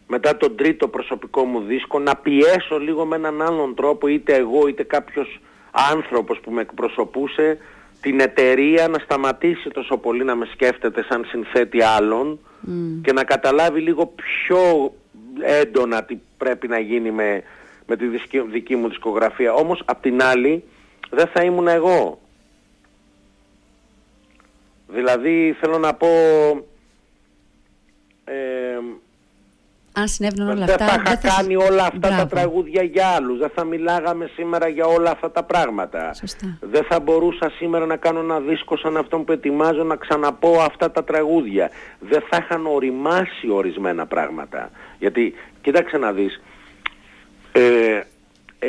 μετά 0.07 0.37
τον 0.37 0.55
τρίτο 0.55 0.87
προσωπικό 0.87 1.43
μου 1.43 1.59
δίσκο 1.59 1.99
να 1.99 2.15
πιέσω 2.15 2.79
λίγο 2.79 3.05
με 3.05 3.15
έναν 3.15 3.41
άλλον 3.41 3.75
τρόπο 3.75 4.07
είτε 4.07 4.35
εγώ 4.35 4.67
είτε 4.67 4.83
κάποιος 4.83 5.39
άνθρωπος 5.71 6.39
που 6.39 6.51
με 6.51 6.61
εκπροσωπούσε 6.61 7.57
την 8.01 8.19
εταιρεία 8.19 8.87
να 8.87 8.99
σταματήσει 8.99 9.69
τόσο 9.69 9.97
πολύ 9.97 10.23
να 10.23 10.35
με 10.35 10.45
σκέφτεται 10.45 11.03
σαν 11.03 11.25
συνθέτη 11.25 11.81
άλλων 11.81 12.39
και 13.01 13.13
να 13.13 13.23
καταλάβει 13.23 13.79
λίγο 13.81 14.05
πιο 14.05 14.93
έντονα 15.41 16.03
τι 16.03 16.17
πρέπει 16.37 16.67
να 16.67 16.79
γίνει 16.79 17.11
με, 17.11 17.43
με 17.87 17.95
τη 17.95 18.05
δική 18.51 18.75
μου 18.75 18.87
δισκογραφία. 18.87 19.53
Όμως 19.53 19.81
απ' 19.85 20.01
την 20.01 20.23
άλλη 20.23 20.63
δεν 21.09 21.27
θα 21.33 21.43
ήμουν 21.43 21.67
εγώ. 21.67 22.19
Δηλαδή 24.87 25.55
θέλω 25.59 25.77
να 25.77 25.93
πω... 25.93 26.07
Ε, 28.25 28.79
αν 29.95 30.07
συνέβαιναν 30.07 30.49
όλα 30.49 30.63
αυτά... 30.63 30.85
Δεν 30.85 30.87
θα 30.87 31.01
είχα 31.05 31.35
κάνει 31.35 31.55
όλα 31.55 31.83
αυτά 31.85 32.09
τα 32.09 32.27
τραγούδια 32.27 32.83
για 32.83 33.07
άλλους. 33.07 33.39
Δεν 33.39 33.51
θα 33.55 33.63
μιλάγαμε 33.63 34.29
σήμερα 34.35 34.67
για 34.67 34.85
όλα 34.85 35.11
αυτά 35.11 35.31
τα 35.31 35.43
πράγματα. 35.43 36.13
Σωστά. 36.13 36.57
Δεν 36.61 36.83
θα 36.83 36.99
μπορούσα 36.99 37.49
σήμερα 37.49 37.85
να 37.85 37.95
κάνω 37.95 38.19
ένα 38.19 38.39
δίσκο 38.39 38.77
σαν 38.77 38.97
αυτόν 38.97 39.23
που 39.23 39.31
ετοιμάζω 39.31 39.83
να 39.83 39.95
ξαναπώ 39.95 40.61
αυτά 40.61 40.91
τα 40.91 41.03
τραγούδια. 41.03 41.69
Δεν 41.99 42.23
θα 42.29 42.37
είχαν 42.41 42.65
οριμάσει 42.65 43.49
ορισμένα 43.51 44.05
πράγματα. 44.05 44.69
Γιατί, 44.99 45.33
κοίταξε 45.61 45.97
να 45.97 46.11
δεις, 46.11 46.41
ε, 47.51 48.01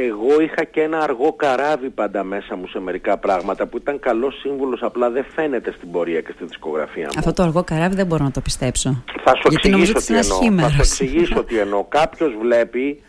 εγώ 0.04 0.40
είχα 0.40 0.64
και 0.64 0.80
ένα 0.80 0.98
αργό 0.98 1.32
καράβι 1.32 1.90
πάντα 1.90 2.24
μέσα 2.24 2.56
μου 2.56 2.66
σε 2.66 2.80
μερικά 2.80 3.18
πράγματα 3.18 3.66
που 3.66 3.76
ήταν 3.76 3.98
καλός 3.98 4.38
σύμβουλος, 4.40 4.82
απλά 4.82 5.10
δεν 5.10 5.24
φαίνεται 5.34 5.72
στην 5.72 5.90
πορεία 5.90 6.20
και 6.20 6.32
στη 6.34 6.44
δισκογραφία 6.44 7.04
μου. 7.04 7.18
Αυτό 7.18 7.32
το 7.32 7.42
αργό 7.42 7.64
καράβι 7.64 7.94
δεν 7.94 8.06
μπορώ 8.06 8.24
να 8.24 8.30
το 8.30 8.40
πιστέψω. 8.40 9.04
Θα 9.24 9.34
σου 9.34 9.48
εξηγήσω 9.52 9.92
τι 9.92 10.14
εννοώ. 10.14 10.62
Θα 10.62 10.68
σου 10.68 10.80
εξηγήσω 10.80 11.44
τι 11.44 11.58
εννοώ. 11.58 11.84
Κάποιος 11.84 12.34
βλέπει, 12.40 13.02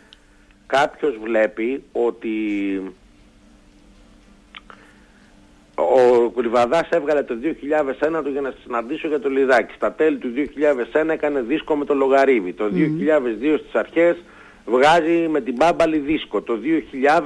κάποιος 0.66 1.18
βλέπει 1.22 1.82
ότι 1.92 2.28
ο 5.74 6.30
Κουλιβαδάς 6.30 6.88
έβγαλε 6.90 7.22
το 7.22 7.34
2001 7.42 8.22
του 8.22 8.30
για 8.30 8.40
να 8.40 8.54
συναντήσω 8.62 9.08
για 9.08 9.20
το 9.20 9.28
Λιδάκι. 9.28 9.74
Στα 9.74 9.92
τέλη 9.92 10.16
του 10.16 10.28
2001 10.34 11.08
έκανε 11.08 11.40
δίσκο 11.40 11.76
με 11.76 11.84
το 11.84 11.94
Λογαρίβι. 11.94 12.52
Το 12.52 12.64
2002 12.64 13.58
στις 13.58 13.74
αρχές 13.74 14.16
βγάζει 14.70 15.28
με 15.28 15.40
την 15.40 15.54
Μπάμπαλη 15.54 15.98
δίσκο. 15.98 16.42
Το 16.42 16.58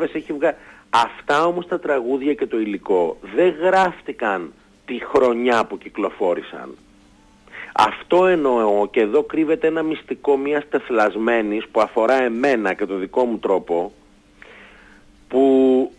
2000 0.03 0.09
έχει 0.13 0.33
βγάλει... 0.33 0.57
Αυτά 0.91 1.45
όμως 1.45 1.67
τα 1.67 1.81
τραγούδια 1.81 2.35
και 2.35 2.47
το 2.47 2.59
υλικό 2.59 3.17
δεν 3.35 3.55
γράφτηκαν 3.61 4.53
τη 4.85 4.99
χρονιά 5.05 5.65
που 5.65 5.79
κυκλοφόρησαν. 5.79 6.77
Αυτό 7.75 8.27
εννοώ 8.27 8.87
και 8.91 9.01
εδώ 9.01 9.23
κρύβεται 9.23 9.67
ένα 9.67 9.83
μυστικό 9.83 10.37
μιας 10.37 10.69
τεθλασμένης 10.69 11.69
που 11.69 11.81
αφορά 11.81 12.23
εμένα 12.23 12.75
και 12.75 12.87
το 12.87 12.97
δικό 12.97 13.25
μου 13.25 13.39
τρόπο 13.39 13.93
που 15.29 15.93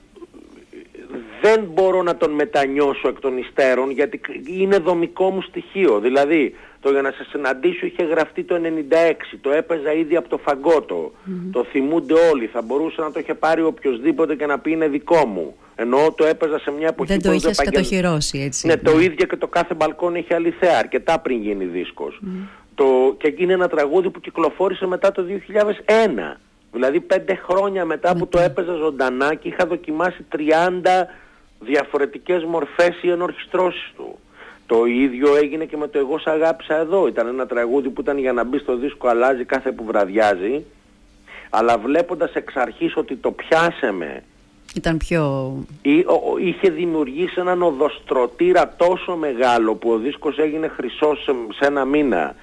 δεν 1.43 1.63
μπορώ 1.73 2.03
να 2.03 2.15
τον 2.15 2.31
μετανιώσω 2.31 3.07
εκ 3.07 3.19
των 3.19 3.37
υστέρων 3.37 3.91
γιατί 3.91 4.21
είναι 4.45 4.77
δομικό 4.77 5.29
μου 5.29 5.41
στοιχείο. 5.41 5.99
Δηλαδή, 5.99 6.55
το 6.79 6.89
για 6.91 7.01
να 7.01 7.11
σε 7.11 7.25
συναντήσω 7.29 7.85
είχε 7.85 8.03
γραφτεί 8.03 8.43
το 8.43 8.55
96, 8.55 9.37
το 9.41 9.51
έπαιζα 9.51 9.93
ήδη 9.93 10.15
από 10.15 10.29
το 10.29 10.37
φαγκότο. 10.37 11.11
Το 11.51 11.63
θυμούνται 11.63 12.13
όλοι, 12.31 12.45
θα 12.45 12.61
μπορούσε 12.61 13.01
να 13.01 13.11
το 13.11 13.19
είχε 13.19 13.33
πάρει 13.33 13.61
οποιοδήποτε 13.61 14.35
και 14.35 14.45
να 14.45 14.59
πει 14.59 14.71
είναι 14.71 14.87
δικό 14.87 15.25
μου. 15.25 15.55
Ενώ 15.75 16.13
το 16.17 16.25
έπαιζα 16.25 16.59
σε 16.59 16.71
μια 16.71 16.87
εποχή 16.87 17.11
δεν 17.11 17.21
το 17.21 17.31
είχες 17.31 17.57
κατοχυρώσει 17.57 18.39
έτσι. 18.39 18.67
Ναι, 18.67 18.77
το 18.77 18.99
ίδιο 18.99 19.25
και 19.25 19.37
το 19.37 19.47
κάθε 19.47 19.73
μπαλκόν 19.73 20.15
είχε 20.15 20.33
αληθέα, 20.33 20.77
αρκετά 20.77 21.19
πριν 21.19 21.41
γίνει 21.41 21.65
δίσκος. 21.65 22.19
Το, 22.75 23.15
και 23.17 23.33
είναι 23.37 23.53
ένα 23.53 23.67
τραγούδι 23.67 24.09
που 24.09 24.19
κυκλοφόρησε 24.19 24.85
μετά 24.85 25.11
το 25.11 25.25
2001. 26.33 26.37
Δηλαδή 26.71 26.99
πέντε 26.99 27.35
χρόνια 27.35 27.85
μετά 27.85 28.15
που 28.15 28.27
το 28.27 28.39
έπαιζα 28.39 28.73
ζωντανά 28.73 29.35
και 29.35 29.47
είχα 29.47 29.65
δοκιμάσει 29.65 30.25
30 30.37 30.39
διαφορετικές 31.65 32.43
μορφές 32.43 33.01
ή 33.01 33.09
ενορχιστρώσεις 33.09 33.91
του. 33.95 34.17
Το 34.65 34.85
ίδιο 34.85 35.35
έγινε 35.35 35.65
και 35.65 35.77
με 35.77 35.87
το 35.87 35.99
«Εγώ 35.99 36.17
σ' 36.19 36.27
αγάπησα 36.27 36.75
εδώ». 36.75 37.07
Ήταν 37.07 37.27
ένα 37.27 37.45
τραγούδι 37.45 37.89
που 37.89 38.01
ήταν 38.01 38.17
για 38.17 38.33
να 38.33 38.43
μπει 38.43 38.57
στο 38.57 38.77
δίσκο 38.77 39.07
αλλάζει 39.07 39.43
κάθε 39.45 39.71
που 39.71 39.83
βραδιάζει. 39.83 40.65
Αλλά 41.49 41.77
βλέποντας 41.77 42.33
εξ 42.33 42.55
αρχής 42.55 42.97
ότι 42.97 43.15
το 43.15 43.31
πιάσε 43.31 43.91
με 43.91 44.23
ήταν 44.73 44.97
πιο... 44.97 45.53
είχε 46.39 46.69
δημιουργήσει 46.69 47.35
έναν 47.37 47.63
οδοστρωτήρα 47.63 48.73
τόσο 48.77 49.15
μεγάλο 49.15 49.75
που 49.75 49.89
ο 49.89 49.97
δίσκος 49.97 50.37
έγινε 50.37 50.67
χρυσός 50.67 51.29
σε, 51.59 51.65
ένα 51.65 51.85
μήνα. 51.85 52.35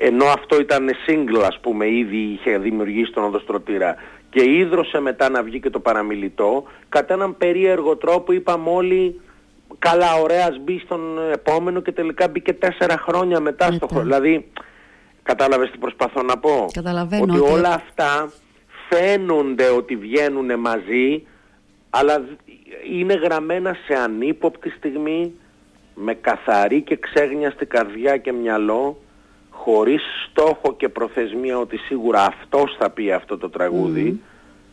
Ενώ 0.00 0.24
αυτό 0.24 0.60
ήταν 0.60 0.90
single 1.06 1.42
ας 1.46 1.58
πούμε 1.60 1.88
ήδη 1.88 2.16
είχε 2.16 2.58
δημιουργήσει 2.58 3.12
τον 3.12 3.24
οδοστρωτήρα 3.24 3.96
και 4.30 4.50
ίδρωσε 4.50 5.00
μετά 5.00 5.28
να 5.28 5.42
βγει 5.42 5.60
και 5.60 5.70
το 5.70 5.80
παραμιλητό 5.80 6.64
κατά 6.88 7.14
έναν 7.14 7.36
περίεργο 7.36 7.96
τρόπο 7.96 8.32
είπαμε 8.32 8.70
όλοι 8.70 9.20
καλά 9.78 10.14
ωραία 10.14 10.54
μπει 10.60 10.78
στον 10.78 11.00
επόμενο 11.32 11.80
και 11.80 11.92
τελικά 11.92 12.28
μπήκε 12.28 12.52
τέσσερα 12.52 12.98
χρόνια 12.98 13.40
μετά 13.40 13.72
στο 13.72 13.86
χρόνο 13.86 14.04
δηλαδή 14.04 14.46
κατάλαβες 15.22 15.70
τι 15.70 15.78
προσπαθώ 15.78 16.22
να 16.22 16.38
πω; 16.38 16.66
Καταλαβαίνω 16.72 17.22
ότι 17.22 17.52
όλα 17.52 17.74
αυτά 17.74 18.32
φαίνονται 18.88 19.68
ότι 19.68 19.96
βγαίνουν 19.96 20.60
μαζί 20.60 21.26
αλλά 21.90 22.24
είναι 22.92 23.14
γραμμένα 23.14 23.76
σε 23.86 23.94
ανύποπτη 23.94 24.70
στιγμή 24.70 25.32
με 25.94 26.14
καθαρή 26.14 26.82
και 26.82 26.96
ξέγνιαστη 26.96 27.66
καρδιά 27.66 28.16
και 28.16 28.32
μυαλό 28.32 28.96
χωρίς 29.62 30.02
στόχο 30.30 30.74
και 30.76 30.88
προθεσμία 30.88 31.58
ότι 31.58 31.76
σίγουρα 31.76 32.24
αυτός 32.24 32.76
θα 32.78 32.90
πει 32.90 33.12
αυτό 33.12 33.38
το 33.38 33.50
τραγούδι 33.50 34.20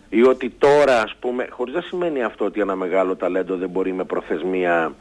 ή 0.09 0.23
ότι 0.23 0.49
τώρα 0.49 1.01
ας 1.01 1.15
πούμε, 1.19 1.47
χωρίς 1.49 1.73
να 1.73 1.81
σημαίνει 1.81 2.23
αυτό 2.23 2.45
ότι 2.45 2.59
ένα 2.59 2.75
μεγάλο 2.75 3.15
ταλέντο 3.15 3.55
δεν 3.55 3.69
μπορεί 3.69 3.93
με 3.93 4.03
προθεσμία 4.03 4.93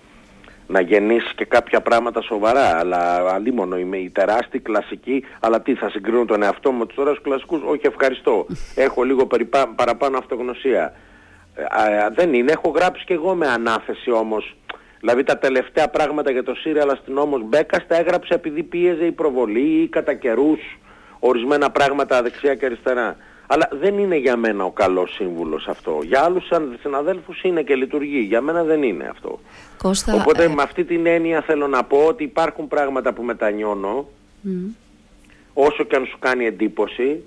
να 0.67 0.81
γεννήσει 0.81 1.35
και 1.35 1.45
κάποια 1.45 1.81
πράγματα 1.81 2.23
σοβαρά, 2.23 2.79
αλλά 2.79 3.33
αλίμονο 3.33 3.79
είμαι 3.79 3.97
η 3.97 4.11
τεράστια 4.11 4.61
κλασική, 4.63 5.25
αλλά 5.41 5.61
τι 5.61 5.75
θα 5.75 5.91
συγκρίνω 5.91 6.25
τον 6.25 6.43
εαυτό 6.43 6.71
μου 6.73 6.79
με 6.79 6.87
τους 6.87 6.97
τώρα 6.97 7.17
κλασικούς, 7.23 7.61
όχι 7.65 7.87
ευχαριστώ, 7.87 8.47
έχω 8.75 9.03
λίγο 9.03 9.27
παραπάνω 9.77 10.19
αυτογνωσία. 10.19 10.95
Ε, 11.57 12.11
δεν 12.15 12.35
είναι, 12.35 12.53
έχω 12.53 12.69
γράψει 12.69 13.05
και 13.05 13.15
εγώ 13.15 13.35
με 13.35 13.47
ανάθεση 13.47 14.11
όμως 14.11 14.57
Δηλαδή 15.05 15.23
τα 15.25 15.39
τελευταία 15.39 15.89
πράγματα 15.89 16.31
για 16.31 16.43
το 16.43 16.55
Σύριαλ 16.55 16.91
αστυνόμος 16.91 17.43
Μπέκας 17.45 17.87
τα 17.87 17.97
έγραψε 17.97 18.35
επειδή 18.35 18.63
πίεζε 18.63 19.05
η 19.05 19.13
προβολή 19.13 19.83
ή 19.83 19.89
κατά 19.89 20.15
καιρούς 20.15 20.61
ορισμένα 21.19 21.71
πράγματα 21.71 22.23
δεξιά 22.23 22.55
και 22.55 22.65
αριστερά. 22.65 23.17
Αλλά 23.47 23.69
δεν 23.73 23.99
είναι 23.99 24.17
για 24.17 24.37
μένα 24.37 24.65
ο 24.65 24.71
καλός 24.71 25.15
σύμβουλος 25.15 25.67
αυτό. 25.69 26.01
Για 26.03 26.23
άλλους 26.23 26.45
συναδέλφους 26.81 27.43
είναι 27.43 27.63
και 27.63 27.75
λειτουργεί. 27.75 28.19
Για 28.19 28.41
μένα 28.41 28.63
δεν 28.63 28.83
είναι 28.83 29.09
αυτό. 29.11 29.41
Κώστα, 29.79 30.15
Οπότε 30.15 30.45
ε... 30.45 30.49
με 30.49 30.63
αυτή 30.63 30.85
την 30.85 31.07
έννοια 31.07 31.41
θέλω 31.41 31.67
να 31.67 31.85
πω 31.85 31.99
ότι 32.07 32.25
υπάρχουν 32.25 32.69
πράγματα 32.69 33.13
που 33.13 33.23
μετανιώνω 33.23 34.09
όσο 35.55 35.85
και 35.85 35.97
αν 35.97 36.07
σου 36.07 36.19
κάνει 36.19 36.47
εντύπωση 36.47 37.23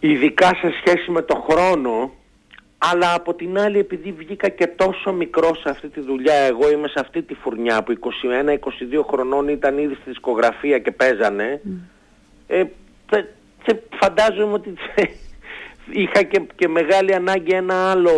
ειδικά 0.00 0.46
σε 0.46 0.72
σχέση 0.80 1.10
με 1.10 1.22
το 1.22 1.46
χρόνο 1.48 2.10
αλλά 2.90 3.14
από 3.14 3.34
την 3.34 3.58
άλλη 3.58 3.78
επειδή 3.78 4.12
βγήκα 4.12 4.48
και 4.48 4.66
τόσο 4.66 5.12
μικρό 5.12 5.54
σε 5.54 5.68
αυτή 5.68 5.88
τη 5.88 6.00
δουλειά, 6.00 6.34
εγώ 6.34 6.70
είμαι 6.70 6.88
σε 6.88 7.00
αυτή 7.00 7.22
τη 7.22 7.34
φουρνιά 7.34 7.82
που 7.82 7.92
21-22 7.92 7.98
χρονών 9.10 9.48
ήταν 9.48 9.78
ήδη 9.78 9.94
στη 9.94 10.02
δισκογραφία 10.06 10.78
και 10.78 10.90
παίζανε, 10.90 11.60
ε, 12.46 12.64
φαντάζομαι 14.00 14.52
ότι 14.52 14.74
είχα 16.02 16.22
και, 16.22 16.42
και 16.56 16.68
μεγάλη 16.68 17.14
ανάγκη 17.14 17.52
ένα 17.54 17.90
άλλο 17.90 18.12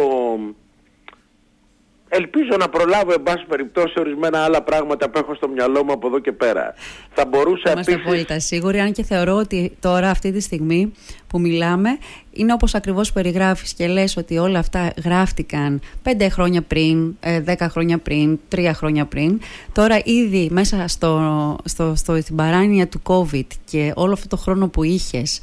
Ελπίζω 2.16 2.56
να 2.58 2.68
προλάβω 2.68 3.12
εν 3.12 3.22
πάση 3.22 3.44
περιπτώσει 3.48 3.94
ορισμένα 3.98 4.44
άλλα 4.44 4.62
πράγματα 4.62 5.10
που 5.10 5.18
έχω 5.18 5.34
στο 5.34 5.48
μυαλό 5.48 5.84
μου 5.84 5.92
από 5.92 6.06
εδώ 6.06 6.18
και 6.18 6.32
πέρα. 6.32 6.74
Θα 7.12 7.26
μπορούσα 7.26 7.70
Είμαστε 7.70 7.92
επίσης... 7.92 8.08
απόλυτα 8.08 8.40
σίγουροι, 8.40 8.78
αν 8.78 8.92
και 8.92 9.02
θεωρώ 9.02 9.34
ότι 9.34 9.76
τώρα 9.80 10.10
αυτή 10.10 10.32
τη 10.32 10.40
στιγμή 10.40 10.92
που 11.26 11.40
μιλάμε 11.40 11.98
είναι 12.32 12.52
όπως 12.52 12.74
ακριβώς 12.74 13.12
περιγράφεις 13.12 13.74
και 13.74 13.86
λες 13.86 14.16
ότι 14.16 14.38
όλα 14.38 14.58
αυτά 14.58 14.92
γράφτηκαν 15.04 15.80
πέντε 16.02 16.28
χρόνια 16.28 16.62
πριν, 16.62 17.16
ε, 17.20 17.40
δέκα 17.40 17.68
χρόνια 17.68 17.98
πριν, 17.98 18.38
τρία 18.48 18.74
χρόνια 18.74 19.04
πριν. 19.04 19.40
Τώρα 19.72 19.98
ήδη 20.04 20.48
μέσα 20.50 20.88
στο, 20.88 21.56
στο, 21.64 21.94
στο, 21.96 22.20
στην 22.20 22.36
παράνοια 22.36 22.88
του 22.88 23.00
COVID 23.02 23.46
και 23.70 23.92
όλο 23.94 24.12
αυτό 24.12 24.28
το 24.28 24.36
χρόνο 24.36 24.68
που 24.68 24.82
είχες 24.82 25.40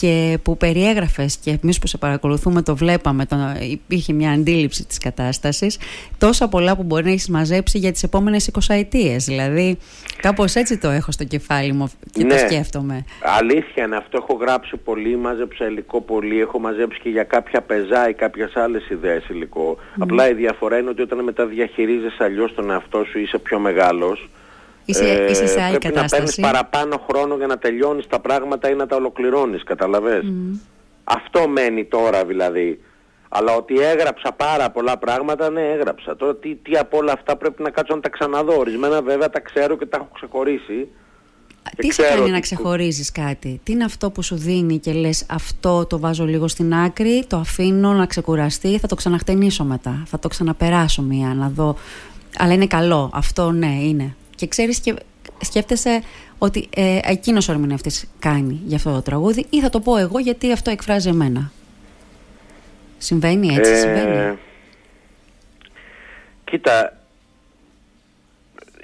και 0.00 0.38
που 0.42 0.56
περιέγραφες 0.56 1.36
και 1.36 1.58
εμείς 1.62 1.78
που 1.78 1.86
σε 1.86 1.98
παρακολουθούμε 1.98 2.62
το 2.62 2.76
βλέπαμε, 2.76 3.26
το, 3.26 3.36
υπήρχε 3.70 4.12
μια 4.12 4.30
αντίληψη 4.30 4.86
της 4.86 4.98
κατάστασης, 4.98 5.78
τόσα 6.18 6.48
πολλά 6.48 6.76
που 6.76 6.82
μπορεί 6.82 7.04
να 7.04 7.10
έχεις 7.10 7.28
μαζέψει 7.28 7.78
για 7.78 7.92
τις 7.92 8.02
επόμενες 8.02 8.50
20 8.52 8.58
ετίες. 8.68 9.24
Δηλαδή, 9.24 9.78
κάπως 10.20 10.54
έτσι 10.54 10.78
το 10.78 10.88
έχω 10.88 11.12
στο 11.12 11.24
κεφάλι 11.24 11.72
μου 11.72 11.90
και 12.12 12.24
ναι. 12.24 12.28
το 12.28 12.38
σκέφτομαι. 12.38 13.04
Αλήθεια 13.38 13.84
είναι 13.84 13.96
αυτό, 13.96 14.18
έχω 14.22 14.38
γράψει 14.40 14.76
πολύ, 14.76 15.16
μάζεψα 15.16 15.66
υλικό 15.66 16.00
πολύ, 16.00 16.40
έχω 16.40 16.58
μαζέψει 16.58 17.00
και 17.00 17.08
για 17.08 17.24
κάποια 17.24 17.60
πεζά 17.60 18.08
ή 18.08 18.14
κάποιες 18.14 18.56
άλλες 18.56 18.88
ιδέες 18.88 19.28
υλικό. 19.28 19.76
Απλά 19.98 20.28
η 20.30 20.34
διαφορά 20.34 20.78
είναι 20.78 20.90
ότι 20.90 21.02
όταν 21.02 21.24
μετά 21.24 21.46
διαχειρίζεσαι 21.46 22.24
αλλιώς 22.24 22.54
τον 22.54 22.70
εαυτό 22.70 23.04
σου 23.04 23.18
είσαι 23.18 23.38
πιο 23.38 23.58
μεγάλος, 23.58 24.28
Είσαι, 24.84 25.04
ε, 25.04 25.30
είσαι 25.30 25.46
σε 25.46 25.62
άλλη 25.62 25.78
πρέπει 25.78 25.94
κατάσταση. 25.94 26.12
να 26.12 26.18
παίρνεις 26.18 26.40
παραπάνω 26.40 27.04
χρόνο 27.10 27.36
για 27.36 27.46
να 27.46 27.58
τελειώνεις 27.58 28.06
τα 28.06 28.20
πράγματα 28.20 28.70
ή 28.70 28.74
να 28.74 28.86
τα 28.86 28.96
ολοκληρώνεις, 28.96 29.62
καταλαβες; 29.62 30.24
Αυτό 31.04 31.48
μένει 31.48 31.84
τώρα 31.84 32.24
δηλαδή. 32.24 32.80
Αλλά 33.28 33.54
ότι 33.54 33.80
έγραψα 33.80 34.32
πάρα 34.32 34.70
πολλά 34.70 34.98
πράγματα, 34.98 35.50
ναι 35.50 35.60
έγραψα. 35.60 36.16
Τώρα 36.16 36.36
τι, 36.36 36.54
τι 36.54 36.78
από 36.78 36.96
όλα 36.96 37.12
αυτά 37.12 37.36
πρέπει 37.36 37.62
να 37.62 37.70
κάτσω 37.70 37.94
να 37.94 38.00
τα 38.00 38.08
ξαναδώ. 38.08 38.58
Ορισμένα 38.58 39.02
βέβαια 39.02 39.30
τα 39.30 39.40
ξέρω 39.40 39.76
και 39.76 39.86
τα 39.86 39.96
έχω 39.96 40.08
ξεχωρίσει. 40.14 40.88
Τι 41.76 41.92
σε 41.92 42.02
κάνει 42.02 42.30
να 42.30 42.40
ξεχωρίζεις 42.40 43.12
κάτι, 43.12 43.60
τι 43.62 43.72
είναι 43.72 43.84
αυτό 43.84 44.10
που 44.10 44.22
σου 44.22 44.36
δίνει 44.36 44.78
και 44.78 44.92
λες 44.92 45.26
αυτό 45.30 45.86
το 45.86 45.98
βάζω 45.98 46.24
λίγο 46.24 46.48
στην 46.48 46.74
άκρη, 46.74 47.24
το 47.26 47.36
αφήνω 47.36 47.92
να 47.92 48.06
ξεκουραστεί, 48.06 48.78
θα 48.78 48.86
το 48.86 48.94
ξαναχτενίσω 48.94 49.64
μετά, 49.64 50.02
θα 50.06 50.18
το 50.18 50.28
ξαναπεράσω 50.28 51.02
μία 51.02 51.34
να 51.34 51.48
δω. 51.48 51.76
Αλλά 52.38 52.52
είναι 52.52 52.66
καλό, 52.66 53.10
αυτό 53.14 53.50
ναι 53.50 53.74
είναι 53.82 54.16
και 54.42 54.48
ξέρεις 54.48 54.80
και 54.80 54.94
σκέφτεσαι 55.40 56.02
ότι 56.38 56.68
ε, 56.76 56.98
εκείνος 57.02 57.48
ο 57.48 57.52
ερμηνευτής 57.52 58.10
κάνει 58.18 58.60
για 58.64 58.76
αυτό 58.76 58.92
το 58.92 59.02
τραγούδι 59.02 59.46
ή 59.50 59.60
θα 59.60 59.70
το 59.70 59.80
πω 59.80 59.96
εγώ 59.96 60.18
γιατί 60.18 60.52
αυτό 60.52 60.70
εκφράζει 60.70 61.08
εμένα. 61.08 61.52
Συμβαίνει 62.98 63.54
έτσι, 63.54 63.70
Ε, 63.72 63.76
συμβαίνει. 63.76 64.38
Κοίτα, 66.44 66.98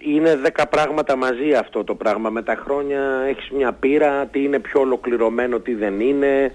είναι 0.00 0.36
δέκα 0.36 0.66
πράγματα 0.66 1.16
μαζί 1.16 1.52
αυτό 1.52 1.84
το 1.84 1.94
πράγμα. 1.94 2.30
Με 2.30 2.42
τα 2.42 2.54
χρόνια 2.54 3.00
έχεις 3.28 3.50
μια 3.50 3.72
πείρα, 3.72 4.26
τι 4.26 4.42
είναι 4.42 4.58
πιο 4.58 4.80
ολοκληρωμένο, 4.80 5.58
τι 5.58 5.74
δεν 5.74 6.00
είναι. 6.00 6.52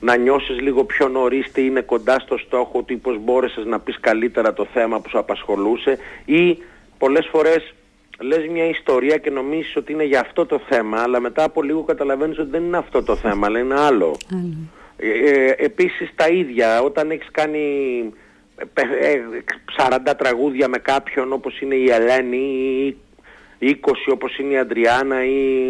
Να 0.00 0.16
νιώσεις 0.16 0.60
λίγο 0.60 0.84
πιο 0.84 1.08
νωρίς 1.08 1.52
τι 1.52 1.66
είναι 1.66 1.80
κοντά 1.80 2.18
στο 2.18 2.38
στόχο, 2.38 2.82
τι 2.82 2.96
πώς 2.96 3.18
μπόρεσες 3.18 3.64
να 3.64 3.80
πεις 3.80 4.00
καλύτερα 4.00 4.52
το 4.52 4.66
θέμα 4.72 5.00
που 5.00 5.08
σου 5.08 5.18
απασχολούσε 5.18 5.98
ή 6.24 6.58
πολλές 6.98 7.26
φορές 7.30 7.74
λες 8.20 8.46
μια 8.50 8.68
ιστορία 8.68 9.16
και 9.16 9.30
νομίζεις 9.30 9.76
ότι 9.76 9.92
είναι 9.92 10.04
για 10.04 10.20
αυτό 10.20 10.46
το 10.46 10.60
θέμα, 10.68 11.00
αλλά 11.00 11.20
μετά 11.20 11.44
από 11.44 11.62
λίγο 11.62 11.82
καταλαβαίνεις 11.82 12.38
ότι 12.38 12.50
δεν 12.50 12.64
είναι 12.64 12.76
αυτό 12.76 13.02
το 13.02 13.16
θέμα, 13.16 13.46
αλλά 13.46 13.58
είναι 13.58 13.74
άλλο. 13.74 13.84
Άλλο. 13.86 14.16
Ε, 14.96 15.08
ε, 15.08 15.54
επίσης 15.58 16.10
τα 16.14 16.28
ίδια, 16.28 16.82
όταν 16.82 17.10
έχεις 17.10 17.28
κάνει 17.30 17.58
ε, 18.56 19.12
ε, 19.12 19.20
40 19.76 20.14
τραγούδια 20.18 20.68
με 20.68 20.78
κάποιον 20.78 21.32
όπως 21.32 21.60
είναι 21.60 21.74
η 21.74 21.90
Ελένη 21.90 22.96
ή 23.58 23.80
20 23.86 23.92
όπως 24.12 24.38
είναι 24.38 24.52
η 24.52 24.58
Αντριάννα 24.58 25.24
ή 25.24 25.68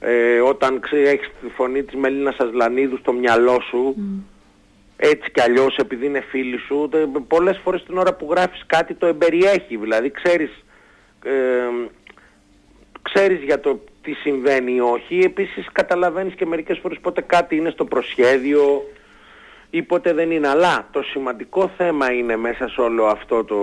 ε, 0.00 0.40
όταν 0.40 0.80
ξέρεις, 0.80 1.10
έχεις 1.10 1.30
τη 1.40 1.48
φωνή 1.48 1.82
της 1.82 1.94
Μελίνας 1.94 2.36
Ασλανίδου 2.38 2.96
στο 2.96 3.12
μυαλό 3.12 3.60
σου 3.60 3.96
έτσι 4.96 5.30
κι 5.30 5.40
αλλιώς 5.40 5.76
επειδή 5.76 6.06
είναι 6.06 6.20
φίλη 6.20 6.58
σου 6.58 6.88
τε, 6.90 6.98
πολλές 7.28 7.60
φορές 7.64 7.82
την 7.82 7.98
ώρα 7.98 8.14
που 8.14 8.26
γράφεις 8.30 8.62
κάτι 8.66 8.94
το 8.94 9.06
εμπεριέχει 9.06 9.76
δηλαδή 9.76 10.10
ξέρεις 10.10 10.64
ε, 11.24 11.88
ξέρεις 13.02 13.42
για 13.42 13.60
το 13.60 13.80
τι 14.02 14.12
συμβαίνει 14.12 14.74
ή 14.74 14.80
όχι. 14.80 15.18
Επίσης 15.18 15.68
καταλαβαίνεις 15.72 16.34
και 16.34 16.46
μερικές 16.46 16.78
φορές 16.78 16.98
πότε 17.00 17.20
κάτι 17.20 17.56
είναι 17.56 17.70
στο 17.70 17.84
προσχέδιο 17.84 18.82
ή 19.70 19.82
πότε 19.82 20.12
δεν 20.12 20.30
είναι. 20.30 20.48
Αλλά 20.48 20.88
το 20.92 21.02
σημαντικό 21.02 21.70
θέμα 21.76 22.12
είναι 22.12 22.36
μέσα 22.36 22.68
σε 22.68 22.80
όλο 22.80 23.04
αυτό 23.06 23.44
το 23.44 23.56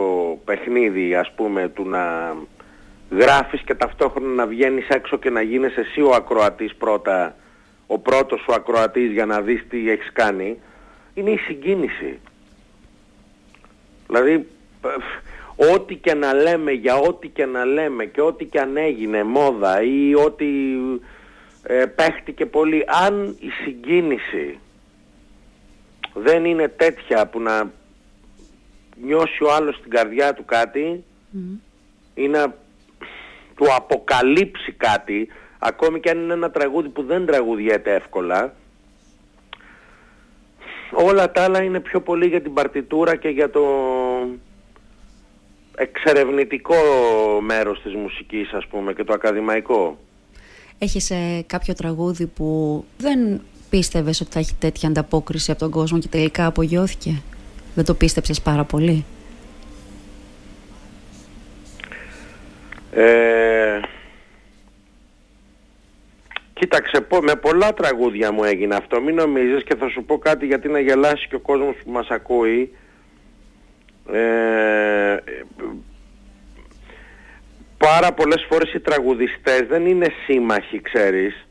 παιχνίδι 0.46 1.16
ας 1.16 1.32
πούμε 1.36 1.70
του 1.70 1.90
να 1.90 2.36
γράφεις 3.10 3.62
και 3.62 3.76
ταυτόχρονα 3.76 4.34
να 4.34 4.46
βγαίνεις 4.46 4.88
έξω 4.88 5.18
και 5.18 5.30
να 5.30 5.42
γίνεις 5.42 5.78
εσύ 5.78 6.02
ο 6.02 6.14
ακροατής 6.16 6.76
πρώτα, 6.76 7.36
ο 7.88 8.00
πρώτος 8.00 8.40
σου 8.40 8.54
ακροατής 8.54 9.12
για 9.12 9.26
να 9.26 9.42
δεις 9.42 9.66
τι 9.70 9.90
έχεις 9.90 10.12
κάνει, 10.14 10.60
είναι 11.14 11.30
η 11.30 11.38
συγκίνηση. 11.38 12.20
Δηλαδή 14.08 14.48
ό,τι 15.56 15.96
και 15.96 16.14
να 16.14 16.34
λέμε 16.34 16.72
για 16.72 16.96
ό,τι 16.96 17.28
και 17.28 17.46
να 17.46 17.66
λέμε 17.66 18.06
και 18.06 18.22
ό,τι 18.22 18.46
και 18.46 18.60
αν 18.60 18.78
έγινε 18.78 19.24
μόδα 19.24 19.82
ή 19.82 20.16
ό,τι 20.16 20.46
ε, 21.64 21.86
παίχτηκε 21.86 22.46
πολύ 22.46 22.84
αν 23.04 23.36
η 23.40 23.50
συγκίνηση 23.64 24.60
δεν 26.14 26.46
είναι 26.46 26.68
τέτοια 26.68 27.28
που 27.28 27.40
να 27.42 27.72
νιώσει 29.04 29.44
ο 29.44 29.54
άλλος 29.54 29.76
στην 29.76 29.92
καρδιά 29.92 30.34
του 30.34 30.46
κάτι 30.46 31.04
ή 32.14 32.28
να 32.28 32.56
του 33.56 33.74
αποκαλύψει 33.76 34.72
κάτι 34.72 35.28
ακόμη 35.60 36.00
και 36.00 36.10
αν 36.10 36.18
είναι 36.18 36.34
ένα 36.34 36.52
τραγούδι 36.52 36.90
που 36.90 37.04
δεν 37.04 37.26
τραγουδιέται 37.26 37.94
εύκολα 37.94 38.54
όλα 40.92 41.32
τα 41.32 41.44
άλλα 41.44 41.62
είναι 41.62 41.80
πιο 41.80 42.02
πολύ 42.02 42.28
για 42.28 42.42
την 42.42 42.54
παρτιτούρα 42.54 43.16
και 43.16 43.30
για 43.30 43.50
το 43.50 43.62
εξερευνητικό 45.78 46.76
μέρος 47.42 47.82
της 47.82 47.94
μουσικής 47.94 48.54
ας 48.54 48.68
πούμε 48.68 48.94
και 48.94 49.04
το 49.04 49.14
ακαδημαϊκό. 49.14 49.98
Έχεις 50.78 51.10
ε, 51.10 51.44
κάποιο 51.48 51.74
τραγούδι 51.74 52.26
που 52.28 52.86
δεν 52.98 53.42
πίστευες 53.70 54.22
ότι 54.22 54.32
θα 54.32 54.40
έχει 54.40 54.56
τέτοια 54.60 54.90
ανταπόκριση 54.90 55.52
από 55.52 55.60
τον 55.60 55.72
κόσμο 55.72 56.00
και 56.00 56.08
τελικά 56.08 56.46
απογειώθηκε; 56.46 57.22
Δεν 57.76 57.86
το 57.86 57.94
πίστεψες 57.94 58.42
πάρα 58.42 58.64
πολύ; 58.64 59.06
Ε, 62.92 63.80
κοίταξε, 66.54 67.08
με 67.22 67.36
πολλά 67.36 67.74
τραγούδια 67.74 68.32
μου 68.32 68.44
έγινε 68.44 68.76
αυτό. 68.76 69.02
Μην 69.02 69.16
νομίζεις 69.16 69.64
και 69.64 69.76
θα 69.76 69.90
σου 69.90 70.04
πω 70.04 70.18
κάτι 70.18 70.46
γιατί 70.46 70.68
να 70.68 70.80
γελάσει 70.80 71.28
και 71.28 71.36
ο 71.36 71.40
κόσμος 71.40 71.76
που 71.84 71.92
μας 71.92 72.08
ακούει. 72.10 72.72
Ε, 74.12 75.18
πάρα 77.78 78.14
πολλές 78.14 78.46
φορές 78.50 78.74
οι 78.74 78.80
τραγουδιστές 78.80 79.62
δεν 79.68 79.86
είναι 79.86 80.08
σύμμαχοι, 80.26 80.82
ξέρεις. 80.82 81.48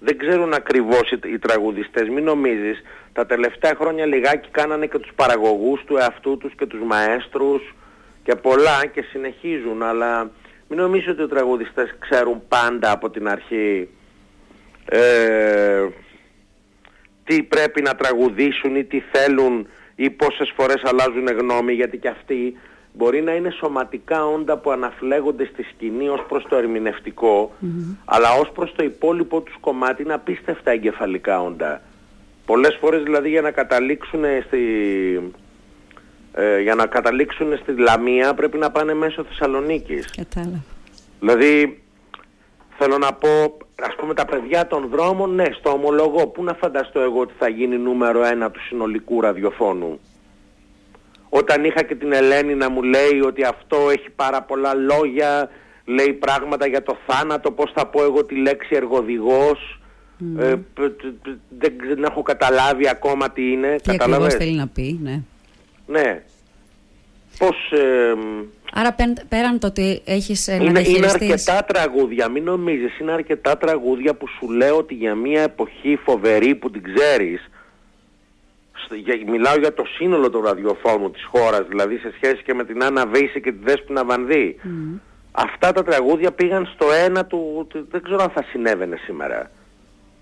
Δεν 0.00 0.18
ξέρουν 0.18 0.52
ακριβώς 0.52 1.10
οι, 1.10 1.18
οι 1.32 1.38
τραγουδιστές. 1.38 2.08
Μην 2.08 2.24
νομίζεις. 2.24 2.82
Τα 3.12 3.26
τελευταία 3.26 3.74
χρόνια 3.74 4.06
λιγάκι 4.06 4.48
κάνανε 4.50 4.86
και 4.86 4.98
τους 4.98 5.12
παραγωγούς 5.14 5.84
του 5.84 5.96
εαυτού 5.96 6.36
τους 6.36 6.54
και 6.54 6.66
τους 6.66 6.80
μαέστρους 6.86 7.74
και 8.22 8.34
πολλά 8.34 8.86
και 8.86 9.02
συνεχίζουν. 9.02 9.82
Αλλά 9.82 10.30
μην 10.68 10.78
νομίζεις 10.78 11.08
ότι 11.08 11.22
οι 11.22 11.28
τραγουδιστές 11.28 11.94
ξέρουν 11.98 12.42
πάντα 12.48 12.90
από 12.90 13.10
την 13.10 13.28
αρχή 13.28 13.88
ε, 14.84 15.86
τι 17.24 17.42
πρέπει 17.42 17.82
να 17.82 17.94
τραγουδήσουν 17.94 18.76
ή 18.76 18.84
τι 18.84 19.02
θέλουν 19.12 19.68
ή 19.94 20.10
πόσες 20.10 20.52
φορές 20.56 20.82
αλλάζουν 20.84 21.26
γνώμη 21.26 21.72
γιατί 21.72 21.98
και 21.98 22.08
αυτοί 22.08 22.56
μπορεί 22.92 23.22
να 23.22 23.34
είναι 23.34 23.50
σωματικά 23.50 24.26
όντα 24.26 24.58
που 24.58 24.70
αναφλέγονται 24.70 25.44
στη 25.52 25.62
σκηνή 25.62 26.08
ως 26.08 26.24
προς 26.28 26.46
το 26.48 26.56
ερμηνευτικο 26.56 27.52
αλλά 28.04 28.32
ως 28.32 28.50
προς 28.50 28.74
το 28.76 28.82
υπόλοιπο 28.82 29.40
τους 29.40 29.56
κομμάτι 29.60 30.02
είναι 30.02 30.14
απίστευτα 30.14 30.70
εγκεφαλικά 30.70 31.42
όντα. 31.42 31.80
Πολλές 32.46 32.76
φορές 32.80 33.02
δηλαδή 33.02 33.28
για 33.28 33.40
να 33.40 33.50
καταλήξουν 33.50 34.24
στη, 34.46 34.60
ε, 36.32 36.60
για 36.60 36.74
να 36.74 36.86
καταλήξουν 36.86 37.58
στη 37.58 37.76
Λαμία 37.76 38.34
πρέπει 38.34 38.58
να 38.58 38.70
πάνε 38.70 38.94
μέσω 38.94 39.24
Θεσσαλονίκης. 39.24 40.10
Κατάλαβα. 40.16 40.64
Δηλαδή 41.20 41.82
θέλω 42.78 42.98
να 42.98 43.12
πω 43.12 43.28
ας 43.82 43.94
πούμε 43.96 44.14
τα 44.14 44.24
παιδιά 44.24 44.66
των 44.66 44.88
δρόμων 44.88 45.34
ναι 45.34 45.44
στο 45.58 45.70
ομολογώ 45.70 46.26
πού 46.26 46.44
να 46.44 46.54
φανταστώ 46.54 47.00
εγώ 47.00 47.20
ότι 47.20 47.32
θα 47.38 47.48
γίνει 47.48 47.76
νούμερο 47.76 48.24
ένα 48.24 48.50
του 48.50 48.60
συνολικού 48.60 49.20
ραδιοφώνου 49.20 50.00
όταν 51.34 51.64
είχα 51.64 51.82
και 51.82 51.94
την 51.94 52.12
Ελένη 52.12 52.54
να 52.54 52.70
μου 52.70 52.82
λέει 52.82 53.20
ότι 53.24 53.44
αυτό 53.44 53.76
έχει 53.90 54.10
πάρα 54.10 54.42
πολλά 54.42 54.74
λόγια, 54.74 55.50
λέει 55.84 56.12
πράγματα 56.12 56.66
για 56.66 56.82
το 56.82 56.96
θάνατο, 57.06 57.50
πώς 57.50 57.72
θα 57.74 57.86
πω 57.86 58.02
εγώ 58.02 58.24
τη 58.24 58.34
λέξη 58.34 58.74
εργοδηγός, 58.74 59.80
ε, 60.38 60.54
δεν, 61.58 62.04
έχω 62.04 62.22
καταλάβει 62.22 62.88
ακόμα 62.88 63.30
τι 63.30 63.52
είναι. 63.52 63.76
Τι 63.82 63.90
ακριβώς 63.90 64.34
θέλει 64.34 64.56
να 64.56 64.68
πει, 64.68 64.98
ναι. 65.02 65.22
Ναι. 65.86 66.22
Πώς... 67.42 67.72
Ε, 67.72 68.14
Άρα 68.74 68.94
πέραν 69.28 69.58
το 69.58 69.66
ότι 69.66 70.02
έχεις 70.04 70.48
να 70.48 70.54
είναι, 70.54 70.80
είναι 70.80 71.06
αρκετά 71.06 71.64
τραγούδια, 71.64 72.28
μην 72.28 72.44
νομίζεις, 72.44 72.98
είναι 72.98 73.12
αρκετά 73.12 73.58
τραγούδια 73.58 74.14
που 74.14 74.26
σου 74.28 74.50
λέω 74.50 74.76
ότι 74.76 74.94
για 74.94 75.14
μια 75.14 75.42
εποχή 75.42 75.98
φοβερή 76.04 76.54
που 76.54 76.70
την 76.70 76.82
ξέρεις, 76.82 77.50
μιλάω 79.26 79.56
για 79.58 79.74
το 79.74 79.84
σύνολο 79.96 80.30
του 80.30 80.42
ραδιοφώνου 80.42 81.10
της 81.10 81.24
χώρας, 81.24 81.66
δηλαδή 81.68 81.96
σε 81.96 82.12
σχέση 82.14 82.42
και 82.42 82.54
με 82.54 82.64
την 82.64 82.84
Άννα 82.84 83.06
Βέιση 83.06 83.40
και 83.40 83.52
τη 83.52 83.58
Δέσποινα 83.64 84.04
Βανδύ. 84.04 84.60
Mm. 84.64 85.00
Αυτά 85.32 85.72
τα 85.72 85.82
τραγούδια 85.82 86.32
πήγαν 86.32 86.68
στο 86.74 86.86
ένα 87.04 87.24
του, 87.24 87.66
δεν 87.90 88.02
ξέρω 88.02 88.22
αν 88.22 88.30
θα 88.30 88.42
συνέβαινε 88.42 88.96
σήμερα. 89.04 89.50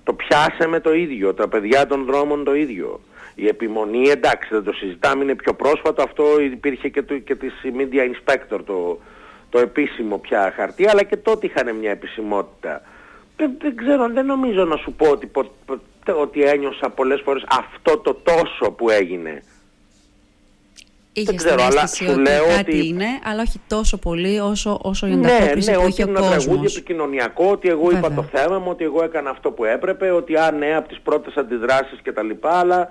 Το 0.05 0.13
πιάσε 0.13 0.67
με 0.69 0.81
το 0.81 0.95
ίδιο, 0.95 1.35
τα 1.35 1.49
παιδιά 1.49 1.87
των 1.87 2.05
δρόμων 2.05 2.45
το 2.45 2.55
ίδιο. 2.55 3.01
Η 3.43 3.47
επιμονή, 3.49 4.09
εντάξει 4.09 4.49
δεν 4.51 4.65
το 4.65 4.73
συζητάμε, 4.73 5.23
είναι 5.23 5.35
πιο 5.35 5.55
πρόσφατο, 5.55 6.03
αυτό 6.03 6.41
υπήρχε 6.41 6.89
και, 6.89 7.03
το, 7.03 7.19
και 7.19 7.35
της 7.35 7.53
Media 7.65 8.03
Inspector, 8.11 8.61
το, 8.67 8.99
το 9.49 9.59
επίσημο 9.59 10.19
πια 10.19 10.53
χαρτί, 10.57 10.89
αλλά 10.89 11.03
και 11.03 11.17
τότε 11.17 11.47
είχαν 11.47 11.77
μια 11.77 11.91
επισημότητα. 11.91 12.83
Δεν, 13.37 13.51
δεν 13.61 13.77
ξέρω, 13.77 14.09
δεν 14.09 14.27
νομίζω 14.27 14.65
να 14.65 14.77
σου 14.77 14.93
πω 14.93 15.07
ότι 15.11 15.31
ότι 16.23 16.43
ένιωσα 16.43 16.91
πολλές 16.91 17.21
φορές 17.25 17.45
αυτό 17.49 17.99
το 17.99 18.15
τόσο 18.15 18.71
που 18.71 18.91
έγινε. 18.91 19.43
Είχες 21.13 21.27
δεν 21.27 21.37
ξέρω, 21.37 21.63
αλλά 21.63 21.87
σου 21.87 22.07
ότι 22.09 22.21
λέω 22.21 22.47
κάτι 22.47 22.79
ότι... 22.79 22.87
είναι, 22.87 23.07
αλλά 23.25 23.43
όχι 23.43 23.61
τόσο 23.67 23.99
πολύ 23.99 24.41
όσο, 24.41 24.79
όσο 24.83 25.07
η 25.07 25.13
ανταπόκριση 25.13 25.71
ναι, 25.71 25.77
ναι, 25.77 25.83
που 25.83 25.89
είχε 25.89 26.03
ο 26.03 26.07
κόσμος. 26.07 26.29
Ναι, 26.29 26.37
ναι, 26.37 26.45
τραγούδι 26.45 26.67
επικοινωνιακό, 26.67 27.51
ότι 27.51 27.69
εγώ 27.69 27.85
Βέβαια. 27.85 27.99
είπα 27.99 28.15
το 28.15 28.23
θέμα 28.23 28.59
μου, 28.59 28.71
ότι 28.71 28.85
εγώ 28.85 29.05
έκανα 29.05 29.31
αυτό 29.31 29.51
που 29.51 29.65
έπρεπε, 29.65 30.11
ότι 30.11 30.37
α, 30.37 30.51
ναι, 30.51 30.77
από 30.77 30.89
τις 30.89 31.01
πρώτες 31.01 31.37
αντιδράσεις 31.37 32.01
και 32.03 32.13
τα 32.13 32.23
λοιπά, 32.23 32.59
αλλά... 32.59 32.89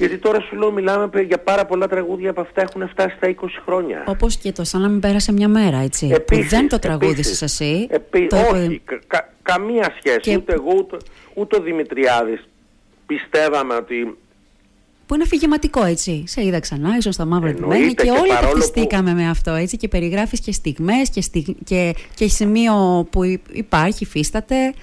Γιατί 0.00 0.18
τώρα 0.18 0.40
σου 0.40 0.56
λέω 0.56 0.72
μιλάμε 0.72 1.10
για 1.20 1.38
πάρα 1.38 1.66
πολλά 1.66 1.88
τραγούδια 1.88 2.30
από 2.30 2.40
αυτά 2.40 2.62
έχουν 2.62 2.88
φτάσει 2.88 3.16
στα 3.16 3.34
20 3.40 3.46
χρόνια. 3.64 4.04
Όπως 4.06 4.36
και 4.36 4.52
το 4.52 4.64
σαν 4.64 4.80
να 4.80 4.88
μην 4.88 5.00
πέρασε 5.00 5.32
μια 5.32 5.48
μέρα, 5.48 5.78
έτσι. 5.78 6.06
Επίσης, 6.12 6.44
που 6.44 6.48
δεν 6.48 6.68
το 6.68 6.78
τραγούδισες 6.78 7.42
εσύ. 7.42 7.86
Επί... 7.90 8.26
Το... 8.26 8.36
Όχι, 8.36 8.82
κα, 9.06 9.32
καμία 9.42 9.94
σχέση. 9.98 10.18
Και... 10.20 10.36
Ούτε 10.36 10.52
εγώ 10.52 10.74
ούτε, 10.76 10.96
ούτε 11.34 11.56
ο 11.56 11.60
Δημητριάδης 11.60 12.48
πιστεύαμε 13.06 13.74
ότι 13.74 14.16
που 15.06 15.14
είναι 15.14 15.24
αφηγηματικό 15.24 15.84
έτσι. 15.84 16.24
Σε 16.26 16.44
είδα 16.44 16.60
ξανά, 16.60 16.96
ίσως 16.98 17.14
στα 17.14 17.24
μαύρα 17.24 17.52
ντυμένη 17.52 17.94
και, 17.94 18.02
και 18.04 18.10
όλοι 18.10 18.30
ταυτιστήκαμε 18.40 19.10
που... 19.10 19.16
με 19.16 19.28
αυτό 19.28 19.50
έτσι. 19.52 19.76
Και 19.76 19.88
περιγράφεις 19.88 20.40
και 20.40 20.52
στιγμές 20.52 21.10
και, 21.10 21.22
και, 21.64 21.94
και 22.14 22.28
σημείο 22.28 23.06
που 23.10 23.24
υπάρχει, 23.52 24.04
υφίσταται. 24.04 24.74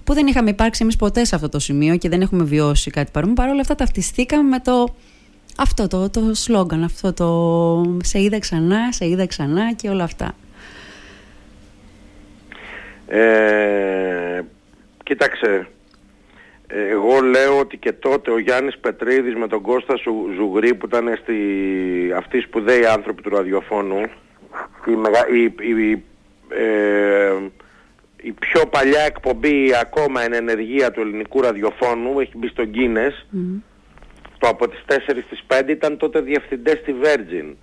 Και 0.00 0.06
που 0.06 0.14
δεν 0.14 0.26
είχαμε 0.26 0.50
υπάρξει 0.50 0.82
εμείς 0.82 0.96
ποτέ 0.96 1.24
σε 1.24 1.34
αυτό 1.34 1.48
το 1.48 1.58
σημείο 1.58 1.96
και 1.96 2.08
δεν 2.08 2.20
έχουμε 2.20 2.44
βιώσει 2.44 2.90
κάτι 2.90 3.10
παρόμοιο. 3.10 3.34
Παρ' 3.34 3.48
όλα 3.48 3.60
αυτά 3.60 3.74
ταυτιστήκαμε 3.74 4.48
με 4.48 4.58
το. 4.58 4.94
Αυτό 5.56 5.88
το, 5.88 6.10
το 6.10 6.34
σλόγκαν, 6.34 6.84
αυτό 6.84 7.12
το 7.12 7.98
σε 8.02 8.20
είδα 8.20 8.38
ξανά, 8.38 8.92
σε 8.92 9.08
είδα 9.08 9.26
ξανά 9.26 9.72
και 9.72 9.88
όλα 9.88 10.04
αυτά. 10.04 10.34
Ε, 13.06 14.40
κοίταξε, 15.02 15.66
εγώ 16.66 17.20
λέω 17.20 17.58
ότι 17.58 17.76
και 17.76 17.92
τότε 17.92 18.30
ο 18.30 18.38
Γιάννης 18.38 18.78
Πετρίδης 18.78 19.34
με 19.34 19.48
τον 19.48 19.60
Κώστα 19.60 19.94
Ζουγρή 20.36 20.74
που 20.74 20.86
ήταν 20.86 21.18
στη, 21.22 21.34
αυτοί 22.16 22.36
οι 22.36 22.40
σπουδαίοι 22.40 22.86
άνθρωποι 22.86 23.22
του 23.22 23.30
ραδιοφώνου 23.30 24.00
η, 25.32 25.42
η, 25.42 26.02
ε, 26.48 27.32
η 28.22 28.32
πιο 28.32 28.66
παλιά 28.66 29.00
εκπομπή 29.00 29.74
ακόμα 29.80 30.22
εν 30.22 30.32
ενεργεία 30.32 30.90
του 30.90 31.00
ελληνικού 31.00 31.40
ραδιοφώνου 31.40 32.20
έχει 32.20 32.38
μπει 32.38 32.48
στο 32.48 32.64
Guinness. 32.74 33.26
Το 34.38 34.48
από 34.48 34.68
τις 34.68 34.84
4 34.86 34.94
στις 35.26 35.44
5 35.48 35.68
ήταν 35.68 35.96
τότε 35.96 36.20
διευθυντές 36.20 36.78
στη 36.78 36.94
Virgin. 37.02 37.54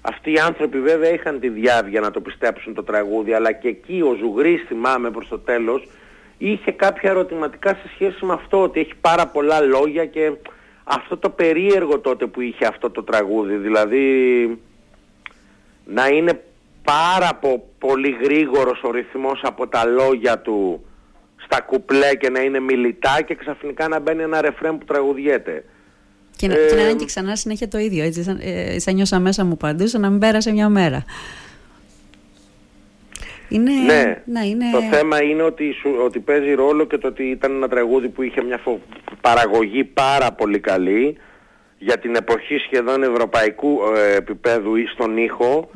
Αυτοί 0.00 0.32
οι 0.32 0.38
άνθρωποι 0.38 0.80
βέβαια 0.80 1.12
είχαν 1.12 1.40
τη 1.40 1.48
διάβια 1.48 2.00
να 2.00 2.10
το 2.10 2.20
πιστέψουν 2.20 2.74
το 2.74 2.82
τραγούδι 2.82 3.32
αλλά 3.32 3.52
και 3.52 3.68
εκεί 3.68 4.00
ο 4.00 4.16
Ζουγρής 4.20 4.64
θυμάμαι 4.68 5.10
προς 5.10 5.28
το 5.28 5.38
τέλος 5.38 5.88
είχε 6.38 6.70
κάποια 6.72 7.10
ερωτηματικά 7.10 7.70
σε 7.70 7.90
σχέση 7.94 8.24
με 8.24 8.32
αυτό 8.32 8.62
ότι 8.62 8.80
έχει 8.80 8.94
πάρα 9.00 9.26
πολλά 9.26 9.60
λόγια 9.60 10.06
και 10.06 10.32
αυτό 10.84 11.16
το 11.16 11.30
περίεργο 11.30 11.98
τότε 11.98 12.26
που 12.26 12.40
είχε 12.40 12.66
αυτό 12.66 12.90
το 12.90 13.02
τραγούδι 13.02 13.56
δηλαδή 13.56 14.04
να 15.84 16.08
είναι 16.08 16.42
πάρα 16.84 17.40
πολύ 17.78 18.16
γρήγορος 18.22 18.82
ο 18.82 18.90
ρυθμός 18.90 19.40
από 19.42 19.68
τα 19.68 19.84
λόγια 19.84 20.38
του 20.38 20.84
στα 21.44 21.60
κουπλέ 21.60 22.14
και 22.14 22.30
να 22.30 22.40
είναι 22.40 22.60
μιλητά 22.60 23.22
και 23.26 23.34
ξαφνικά 23.34 23.88
να 23.88 24.00
μπαίνει 24.00 24.22
ένα 24.22 24.40
ρεφρέν 24.40 24.78
που 24.78 24.84
τραγουδιέται. 24.84 25.64
Και 26.36 26.48
να, 26.48 26.54
ε, 26.54 26.66
και 26.68 26.74
να 26.74 26.82
είναι 26.82 26.94
και 26.94 27.04
ξανά 27.04 27.36
συνέχεια 27.36 27.68
το 27.68 27.78
ίδιο, 27.78 28.04
έτσι, 28.04 28.22
σαν, 28.22 28.38
ε, 28.42 28.78
σαν 28.78 28.94
νιώσα 28.94 29.20
μέσα 29.20 29.44
μου 29.44 29.56
παντού, 29.56 29.86
σαν 29.86 30.00
να 30.00 30.10
μην 30.10 30.18
πέρασε 30.18 30.52
μια 30.52 30.68
μέρα. 30.68 31.04
Είναι, 33.48 33.72
ναι, 33.72 34.22
να 34.24 34.40
είναι... 34.40 34.64
το 34.72 34.80
θέμα 34.96 35.22
είναι 35.22 35.42
ότι, 35.42 35.74
ότι 36.04 36.18
παίζει 36.18 36.52
ρόλο 36.52 36.84
και 36.84 36.98
το 36.98 37.08
ότι 37.08 37.22
ήταν 37.22 37.52
ένα 37.52 37.68
τραγούδι 37.68 38.08
που 38.08 38.22
είχε 38.22 38.42
μια 38.42 38.60
παραγωγή 39.20 39.84
πάρα 39.84 40.32
πολύ 40.32 40.58
καλή 40.58 41.16
για 41.78 41.98
την 41.98 42.14
εποχή 42.14 42.56
σχεδόν 42.56 43.02
ευρωπαϊκού 43.02 43.80
ε, 43.96 44.16
επίπεδου 44.16 44.72
στον 44.92 45.16
ήχο 45.16 45.70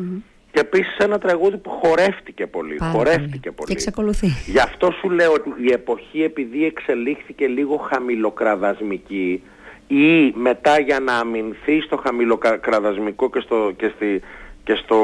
και 0.59 0.65
επίσης 0.65 0.97
ένα 0.97 1.19
τραγούδι 1.19 1.57
που 1.57 1.71
χορεύτηκε 1.71 2.47
πολύ. 2.47 2.75
Πάρα 2.75 2.91
χορεύτηκε 2.91 3.51
πολύ. 3.51 3.67
Και 3.67 3.73
εξακολουθεί. 3.73 4.27
Γι' 4.47 4.59
αυτό 4.59 4.91
σου 4.91 5.11
λέω 5.11 5.33
ότι 5.33 5.53
η 5.69 5.73
εποχή 5.73 6.23
επειδή 6.23 6.65
εξελίχθηκε 6.65 7.47
λίγο 7.47 7.77
χαμηλοκραδασμική 7.77 9.43
ή 9.89 10.33
μετά 10.35 10.81
για 10.81 11.01
να 11.01 11.17
αμυνθεί 11.19 11.81
στο 11.81 11.97
χαμηλοκραδασμικό 11.97 13.31
και 13.31 13.41
στο, 13.41 13.73
και, 13.77 13.93
στη, 13.95 14.21
και 14.65 14.75
στο 14.75 14.99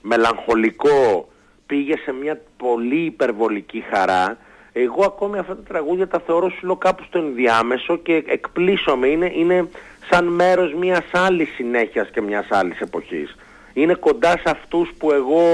μελαγχολικό 0.00 1.28
πήγε 1.66 1.96
σε 1.96 2.12
μια 2.12 2.40
πολύ 2.56 3.04
υπερβολική 3.04 3.84
χαρά. 3.90 4.38
Εγώ 4.72 5.04
ακόμη 5.04 5.38
αυτά 5.38 5.56
τα 5.56 5.62
τραγούδια 5.62 6.08
τα 6.08 6.22
θεωρώ 6.26 6.50
σου 6.50 6.78
κάπου 6.78 7.04
στο 7.04 7.18
ενδιάμεσο 7.18 7.96
και 7.96 8.24
εκπλήσωμαι. 8.26 9.06
Είναι, 9.06 9.32
είναι 9.34 9.68
σαν 10.10 10.24
μέρος 10.24 10.74
μιας 10.74 11.04
άλλης 11.12 11.48
συνέχειας 11.54 12.08
και 12.10 12.20
μιας 12.20 12.46
άλλης 12.50 12.80
εποχής. 12.80 13.36
Είναι 13.72 13.94
κοντά 13.94 14.30
σε 14.30 14.42
αυτούς 14.44 14.92
που 14.98 15.12
εγώ 15.12 15.44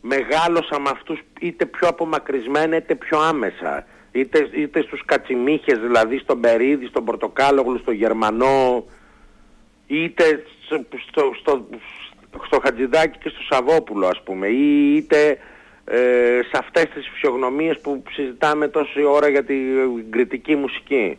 μεγάλωσα 0.00 0.80
με 0.80 0.90
αυτούς 0.92 1.20
είτε 1.40 1.66
πιο 1.66 1.88
απομακρυσμένα 1.88 2.76
είτε 2.76 2.94
πιο 2.94 3.18
άμεσα. 3.18 3.84
Είτε, 4.12 4.48
είτε 4.52 4.82
στους 4.82 5.02
κατσιμίχες, 5.04 5.78
δηλαδή 5.78 6.18
στον 6.18 6.40
Περίδη, 6.40 6.86
στον 6.86 7.04
Πορτοκάλογλου, 7.04 7.78
στον 7.78 7.94
Γερμανό, 7.94 8.84
είτε 9.86 10.44
στο, 10.64 10.84
στο, 11.08 11.30
στο, 11.40 11.66
στο 12.46 12.60
Χατζηδάκι 12.62 13.18
και 13.18 13.28
στο 13.28 13.42
Σαββόπουλο 13.50 14.06
ας 14.06 14.22
πούμε, 14.22 14.46
ή 14.46 14.96
είτε 14.96 15.38
ε, 15.84 16.40
σε 16.42 16.58
αυτές 16.58 16.84
τις 16.94 17.08
φυσιογνωμίες 17.12 17.78
που 17.80 18.02
συζητάμε 18.10 18.68
τόση 18.68 19.02
ώρα 19.02 19.28
για 19.28 19.44
την 19.44 19.56
κριτική 20.10 20.56
μουσική. 20.56 21.16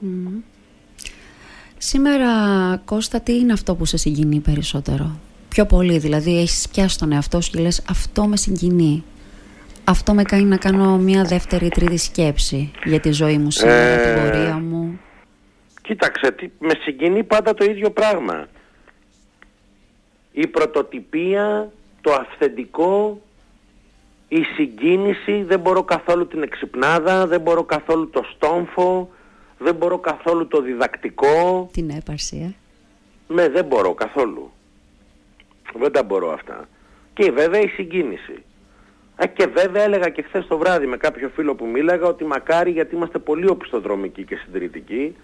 Σήμερα, 1.77 2.27
Κώστα, 2.85 3.21
τι 3.21 3.35
είναι 3.35 3.53
αυτό 3.53 3.75
που 3.75 3.85
σε 3.85 3.97
συγκινεί 3.97 4.39
περισσότερο; 4.39 5.19
Πιο 5.55 5.65
πολύ, 5.65 5.97
δηλαδή 5.97 6.37
έχεις 6.39 6.67
πιάσει 6.71 6.97
τον 6.99 7.11
εαυτό 7.11 7.41
σου 7.41 7.51
και 7.51 7.59
λες 7.59 7.83
αυτό 7.89 8.25
με 8.25 8.37
συγκινεί. 8.37 9.03
Αυτό 9.83 10.13
με 10.13 10.23
κάνει 10.23 10.43
να 10.43 10.57
κάνω 10.57 10.97
μια 10.97 11.23
δεύτερη 11.23 11.65
ή 11.65 11.69
τρίτη 11.69 11.97
σκέψη 11.97 12.71
για 12.83 12.99
τη 12.99 13.11
ζωή 13.11 13.37
μου 13.37 13.51
σήμερα, 13.51 13.77
ε, 13.77 14.13
την 14.13 14.23
πορεία 14.23 14.57
μου. 14.57 14.99
Κοίταξε, 15.81 16.35
με 16.59 16.73
συγκινεί 16.81 17.23
πάντα 17.23 17.53
το 17.53 17.65
ίδιο 17.65 17.91
πράγμα. 17.91 18.47
Η 20.31 20.47
πρωτοτυπία, 20.47 21.71
το 22.01 22.13
αυθεντικό, 22.13 23.21
η 24.27 24.43
συγκίνηση, 24.55 25.43
δεν 25.43 25.59
μπορώ 25.59 25.83
καθόλου 25.83 26.27
την 26.27 26.41
εξυπνάδα, 26.43 27.27
δεν 27.27 27.41
μπορώ 27.41 27.63
καθόλου 27.63 28.09
το 28.09 28.23
στόμφο, 28.35 29.09
δεν 29.57 29.75
μπορώ 29.75 29.99
καθόλου 29.99 30.47
το 30.47 30.61
διδακτικό. 30.61 31.69
Την 31.73 31.89
έπαρση, 31.89 32.37
ε. 32.37 33.33
Ναι, 33.33 33.49
δεν 33.49 33.65
μπορώ 33.65 33.93
καθόλου. 33.93 34.51
Δεν 35.79 35.91
τα 35.91 36.03
μπορώ 36.03 36.31
αυτά. 36.31 36.67
Και 37.13 37.31
βέβαια 37.31 37.61
η 37.61 37.67
συγκίνηση. 37.67 38.43
Ε, 39.15 39.27
και 39.27 39.47
βέβαια 39.47 39.83
έλεγα 39.83 40.09
και 40.09 40.21
χθες 40.21 40.47
το 40.47 40.57
βράδυ 40.57 40.85
με 40.87 40.97
κάποιο 40.97 41.29
φίλο 41.35 41.55
που 41.55 41.65
μίλαγα 41.65 42.07
ότι 42.07 42.23
μακάρι 42.23 42.71
γιατί 42.71 42.95
είμαστε 42.95 43.19
πολύ 43.19 43.49
οπισθοδρομικοί 43.49 44.23
και 44.23 44.35
συντηρητικοί 44.35 45.15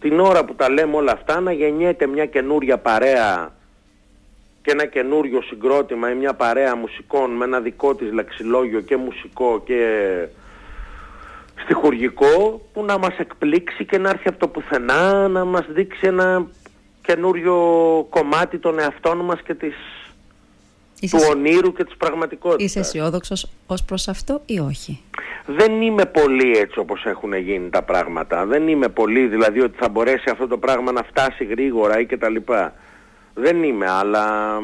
την 0.00 0.20
ώρα 0.20 0.44
που 0.44 0.54
τα 0.54 0.70
λέμε 0.70 0.96
όλα 0.96 1.12
αυτά 1.12 1.40
να 1.40 1.52
γεννιέται 1.52 2.06
μια 2.06 2.26
καινούρια 2.26 2.78
παρέα 2.78 3.54
και 4.62 4.70
ένα 4.70 4.86
καινούριο 4.86 5.42
συγκρότημα 5.42 6.10
ή 6.10 6.14
μια 6.14 6.34
παρέα 6.34 6.76
μουσικών 6.76 7.30
με 7.30 7.44
ένα 7.44 7.60
δικό 7.60 7.94
της 7.94 8.12
λεξιλόγιο 8.12 8.80
και 8.80 8.96
μουσικό 8.96 9.62
και 9.64 9.80
στιχουργικό 11.64 12.66
που 12.72 12.84
να 12.84 12.98
μας 12.98 13.18
εκπλήξει 13.18 13.84
και 13.84 13.98
να 13.98 14.08
έρθει 14.08 14.28
από 14.28 14.38
το 14.38 14.48
πουθενά 14.48 15.28
να 15.28 15.44
μας 15.44 15.66
δείξει 15.68 16.06
ένα 16.06 16.46
καινούριο 17.06 17.56
κομμάτι 18.10 18.58
των 18.58 18.78
εαυτών 18.78 19.18
μας 19.18 19.40
και 19.40 19.54
της, 19.54 19.74
του 21.10 21.18
ονείρου 21.30 21.72
και 21.72 21.84
της 21.84 21.96
πραγματικότητας. 21.96 22.64
Είσαι 22.64 22.78
αισιόδοξος 22.78 23.50
ως 23.66 23.84
προς 23.84 24.08
αυτό 24.08 24.42
ή 24.46 24.58
όχι; 24.58 25.00
Δεν 25.46 25.82
είμαι 25.82 26.04
πολύ 26.04 26.58
έτσι 26.58 26.78
όπως 26.78 27.04
έχουν 27.04 27.34
γίνει 27.34 27.70
τα 27.70 27.82
πράγματα. 27.82 28.46
Δεν 28.46 28.68
είμαι 28.68 28.88
πολύ 28.88 29.26
δηλαδή 29.26 29.60
ότι 29.60 29.76
θα 29.78 29.88
μπορέσει 29.88 30.30
αυτό 30.30 30.46
το 30.46 30.58
πράγμα 30.58 30.92
να 30.92 31.02
φτάσει 31.02 31.44
γρήγορα 31.44 32.00
ή 32.00 32.06
και 32.06 32.16
τα 32.16 32.28
λοιπά. 32.28 32.74
Δεν 33.34 33.62
είμαι, 33.62 33.90
αλλά 33.90 34.58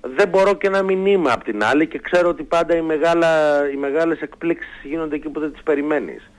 δεν 0.00 0.28
μπορώ 0.28 0.54
και 0.54 0.68
να 0.68 0.82
μην 0.82 1.06
είμαι 1.06 1.30
απ' 1.30 1.44
την 1.44 1.64
άλλη 1.64 1.86
και 1.86 1.98
ξέρω 1.98 2.28
ότι 2.28 2.42
πάντα 2.42 2.76
οι, 2.76 2.82
μεγάλα, 2.82 3.28
οι 3.70 3.76
μεγάλες 3.76 4.20
εκπλήξεις 4.20 4.80
γίνονται 4.82 5.14
εκεί 5.14 5.28
που 5.28 5.40
δεν 5.40 5.52
τις 5.52 5.62
περιμένεις. 5.62 6.30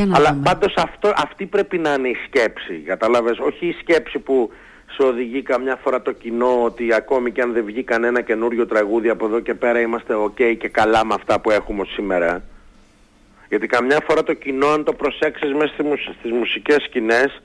Αλλά 0.00 0.30
δούμε. 0.30 0.42
πάντως 0.44 0.74
αυτό, 0.76 1.12
αυτή 1.16 1.46
πρέπει 1.46 1.78
να 1.78 1.94
είναι 1.94 2.08
η 2.08 2.16
σκέψη, 2.26 2.74
καταλάβες, 2.74 3.38
όχι 3.38 3.66
η 3.66 3.76
σκέψη 3.80 4.18
που 4.18 4.50
σε 4.96 5.02
οδηγεί 5.02 5.42
καμιά 5.42 5.76
φορά 5.76 6.02
το 6.02 6.12
κοινό 6.12 6.62
ότι 6.64 6.94
ακόμη 6.94 7.32
και 7.32 7.40
αν 7.40 7.52
δεν 7.52 7.64
βγει 7.64 7.82
κανένα 7.82 8.20
καινούριο 8.20 8.66
τραγούδι 8.66 9.08
από 9.08 9.26
εδώ 9.26 9.40
και 9.40 9.54
πέρα 9.54 9.80
είμαστε 9.80 10.14
ok 10.24 10.56
και 10.58 10.68
καλά 10.68 11.04
με 11.04 11.14
αυτά 11.14 11.40
που 11.40 11.50
έχουμε 11.50 11.84
σήμερα. 11.84 12.42
Γιατί 13.48 13.66
καμιά 13.66 14.00
φορά 14.06 14.22
το 14.22 14.32
κοινό 14.32 14.66
αν 14.66 14.84
το 14.84 14.92
προσέξεις 14.92 15.52
μέσα 15.52 15.74
στις 16.18 16.30
μουσικές 16.32 16.82
σκηνές 16.82 17.42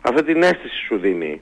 αυτή 0.00 0.24
την 0.24 0.42
αίσθηση 0.42 0.84
σου 0.86 0.98
δίνει 0.98 1.40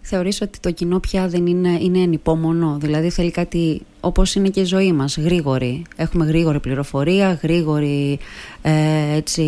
θεωρείς 0.00 0.40
ότι 0.40 0.60
το 0.60 0.70
κοινό 0.70 1.00
πια 1.00 1.28
δεν 1.28 1.46
είναι, 1.46 1.78
είναι 1.80 1.98
ενυπόμονο, 1.98 2.78
δηλαδή 2.80 3.10
θέλει 3.10 3.30
κάτι 3.30 3.82
όπως 4.00 4.34
είναι 4.34 4.48
και 4.48 4.60
η 4.60 4.64
ζωή 4.64 4.92
μας, 4.92 5.16
γρήγορη. 5.16 5.82
Έχουμε 5.96 6.24
γρήγορη 6.24 6.60
πληροφορία, 6.60 7.38
γρήγορη, 7.42 8.18
ε, 8.62 9.16
έτσι, 9.16 9.44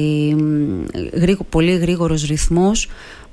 γρήγο, 1.13 1.45
πολύ 1.49 1.77
γρήγορους 1.77 2.27
ρυθμούς. 2.27 2.89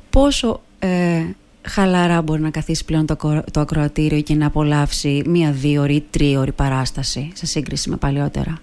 Πόσο 0.10 0.62
ε, 0.80 1.24
χαλαρά 1.62 2.22
μπορεί 2.22 2.42
να 2.42 2.50
καθίσει 2.50 2.86
πλέον 2.86 3.06
το, 3.06 3.44
το 3.52 3.60
ακροατήριο 3.60 4.22
και 4.22 4.36
να 4.36 4.46
απολαύσει 4.46 5.22
μία 5.26 5.52
δύο 5.52 5.86
ή 5.86 6.04
τρίωρη 6.10 6.52
παράσταση 6.52 7.32
σε 7.34 7.46
σύγκριση 7.46 7.90
με 7.90 7.96
παλιότερα. 7.96 8.62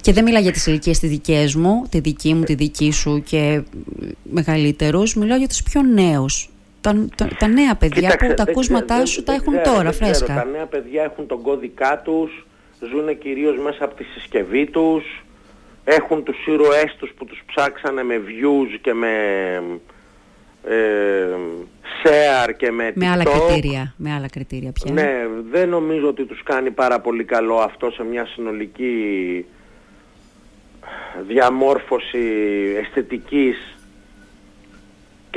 Και 0.00 0.12
δεν 0.12 0.24
μιλάω 0.24 0.42
για 0.42 0.52
τις 0.52 0.66
ηλικίες 0.66 0.98
τη 0.98 1.06
δικές 1.06 1.54
μου, 1.54 1.86
τη 1.88 2.00
δική 2.00 2.34
μου, 2.34 2.42
τη 2.42 2.54
δική 2.54 2.90
σου 2.90 3.22
και 3.22 3.62
μεγαλύτερους. 4.32 5.14
Μιλάω 5.14 5.38
για 5.38 5.48
τους 5.48 5.62
πιο 5.62 5.82
νέους 5.82 6.50
τα, 7.14 7.28
τα, 7.38 7.46
νέα 7.46 7.74
παιδιά 7.74 8.16
που 8.18 8.34
τα 8.34 8.42
ακούσματά 8.42 9.06
σου 9.06 9.22
τα 9.22 9.32
έχουν 9.32 9.54
τώρα 9.64 9.92
φρέσκα. 9.92 10.34
τα 10.34 10.44
νέα 10.44 10.66
παιδιά 10.66 11.02
έχουν 11.02 11.26
τον 11.26 11.42
κώδικά 11.42 12.00
τους, 12.04 12.46
ζουν 12.90 13.18
κυρίως 13.18 13.58
μέσα 13.58 13.84
από 13.84 13.94
τη 13.94 14.04
συσκευή 14.04 14.66
τους, 14.66 15.24
έχουν 15.84 16.22
τους 16.22 16.46
ήρωές 16.46 16.96
τους 16.98 17.12
που 17.16 17.24
τους 17.24 17.42
ψάξανε 17.46 18.02
με 18.02 18.20
views 18.26 18.78
και 18.80 18.92
με 18.92 19.12
ε, 20.64 20.74
share 22.02 22.50
και 22.56 22.70
με 22.70 22.92
με 22.94 23.08
άλλα 23.08 23.24
κριτήρια, 23.24 23.94
με 23.96 24.12
άλλα 24.12 24.28
κριτήρια 24.28 24.72
πια. 24.72 24.92
Ναι, 24.92 25.12
δεν 25.50 25.68
νομίζω 25.68 26.08
ότι 26.08 26.24
τους 26.24 26.42
κάνει 26.42 26.70
πάρα 26.70 27.00
πολύ 27.00 27.24
καλό 27.24 27.56
αυτό 27.56 27.90
σε 27.90 28.04
μια 28.04 28.26
συνολική 28.26 29.44
διαμόρφωση 31.26 32.18
αισθητικής 32.78 33.75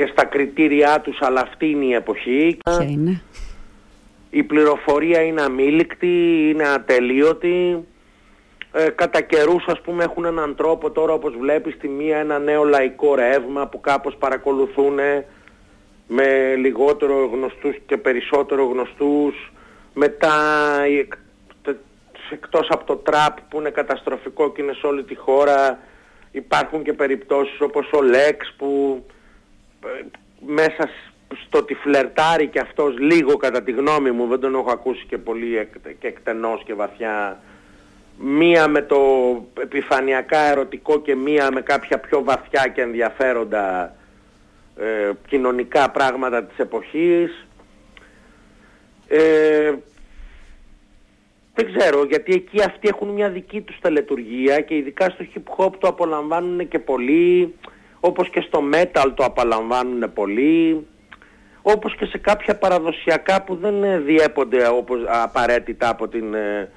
και 0.00 0.06
στα 0.12 0.24
κριτήριά 0.24 1.00
τους, 1.00 1.18
αλλά 1.20 1.40
αυτή 1.40 1.70
είναι 1.70 1.84
η 1.84 1.92
εποχή. 1.92 2.58
Ποια 2.64 2.84
είναι; 2.84 3.22
Η 4.30 4.42
πληροφορία 4.42 5.20
είναι 5.20 5.42
αμήλικτη, 5.42 6.48
είναι 6.48 6.68
ατελείωτη. 6.68 7.84
Ε, 8.72 8.88
κατά 8.88 9.20
καιρούς 9.20 9.64
ας 9.66 9.80
πούμε 9.80 10.04
έχουν 10.04 10.24
έναν 10.24 10.54
τρόπο 10.54 10.90
τώρα 10.90 11.12
όπως 11.12 11.34
βλέπεις 11.38 11.76
τη 11.78 11.88
μία 11.88 12.18
ένα 12.18 12.38
νέο 12.38 12.64
λαϊκό 12.64 13.14
ρεύμα 13.14 13.66
που 13.66 13.80
κάπως 13.80 14.16
παρακολουθούν 14.16 14.98
με 16.06 16.54
λιγότερο 16.56 17.30
γνωστούς 17.32 17.76
και 17.86 17.96
περισσότερο 17.96 18.64
γνωστούς 18.64 19.52
μετά 19.94 20.34
εκτός 22.30 22.66
από 22.70 22.84
το 22.84 22.96
τραπ 22.96 23.40
που 23.48 23.58
είναι 23.58 23.70
καταστροφικό 23.70 24.52
και 24.52 24.62
είναι 24.62 24.72
σε 24.72 24.86
όλη 24.86 25.04
τη 25.04 25.14
χώρα 25.14 25.78
υπάρχουν 26.30 26.82
και 26.82 26.92
περιπτώσεις 26.92 27.60
όπως 27.60 27.90
ο 27.92 28.02
Λέξ 28.02 28.54
που 28.58 29.02
μέσα 30.46 30.88
στο 31.46 31.58
ότι 31.58 31.74
φλερτάρει 31.74 32.46
και 32.46 32.60
αυτός 32.60 32.98
λίγο 32.98 33.36
κατά 33.36 33.62
τη 33.62 33.72
γνώμη 33.72 34.10
μου, 34.10 34.26
δεν 34.26 34.40
τον 34.40 34.54
έχω 34.54 34.70
ακούσει 34.70 35.04
και 35.08 35.18
πολύ 35.18 35.68
και 35.98 36.06
εκτενώς 36.06 36.62
και 36.64 36.74
βαθιά, 36.74 37.40
μία 38.18 38.68
με 38.68 38.82
το 38.82 38.98
επιφανειακά 39.60 40.38
ερωτικό 40.38 41.00
και 41.00 41.14
μία 41.14 41.52
με 41.52 41.60
κάποια 41.60 41.98
πιο 41.98 42.22
βαθιά 42.24 42.68
και 42.68 42.80
ενδιαφέροντα 42.80 43.94
ε, 44.76 45.10
κοινωνικά 45.28 45.90
πράγματα 45.90 46.44
της 46.44 46.58
εποχής. 46.58 47.46
Ε, 49.08 49.72
δεν 51.54 51.72
ξέρω, 51.74 52.04
γιατί 52.04 52.32
εκεί 52.32 52.62
αυτοί 52.62 52.88
έχουν 52.88 53.08
μια 53.08 53.28
δική 53.28 53.60
τους 53.60 53.78
τελετουργία 53.80 54.60
και 54.60 54.76
ειδικά 54.76 55.10
στο 55.10 55.24
hip 55.34 55.64
hop 55.64 55.72
το 55.78 55.88
απολαμβάνουν 55.88 56.68
και 56.68 56.78
πολύ 56.78 57.54
όπως 58.00 58.30
και 58.30 58.40
στο 58.40 58.62
metal 58.72 59.12
το 59.14 59.24
απαλαμβάνουν 59.24 60.12
πολύ, 60.12 60.86
όπως 61.62 61.96
και 61.96 62.04
σε 62.04 62.18
κάποια 62.18 62.56
παραδοσιακά 62.56 63.42
που 63.42 63.56
δεν 63.56 64.04
διέπονται 64.04 64.68
όπως 64.68 64.98
απαραίτητα 65.06 65.88
από 65.88 66.08
την 66.08 66.34
ε, 66.34 66.70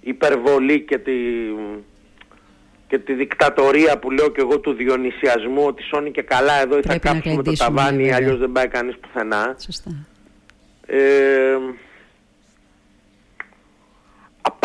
υπερβολή 0.00 0.80
και 0.80 0.98
τη, 0.98 1.12
και 2.86 2.98
τη 2.98 3.12
δικτατορία 3.12 3.98
που 3.98 4.10
λέω 4.10 4.28
και 4.28 4.40
εγώ 4.40 4.60
του 4.60 4.72
διονυσιασμού 4.72 5.64
ότι 5.66 5.82
σώνει 5.82 6.10
και 6.10 6.22
καλά 6.22 6.60
εδώ 6.60 6.78
ή 6.78 6.82
θα 6.82 6.98
κάψουμε 6.98 7.42
το 7.42 7.52
ταβάνι 7.52 8.12
αλλιώς 8.12 8.38
δεν 8.38 8.52
πάει 8.52 8.68
κανείς 8.68 8.96
πουθενά. 8.98 9.56
Σωστά. 9.58 9.90
Ε, 10.86 11.56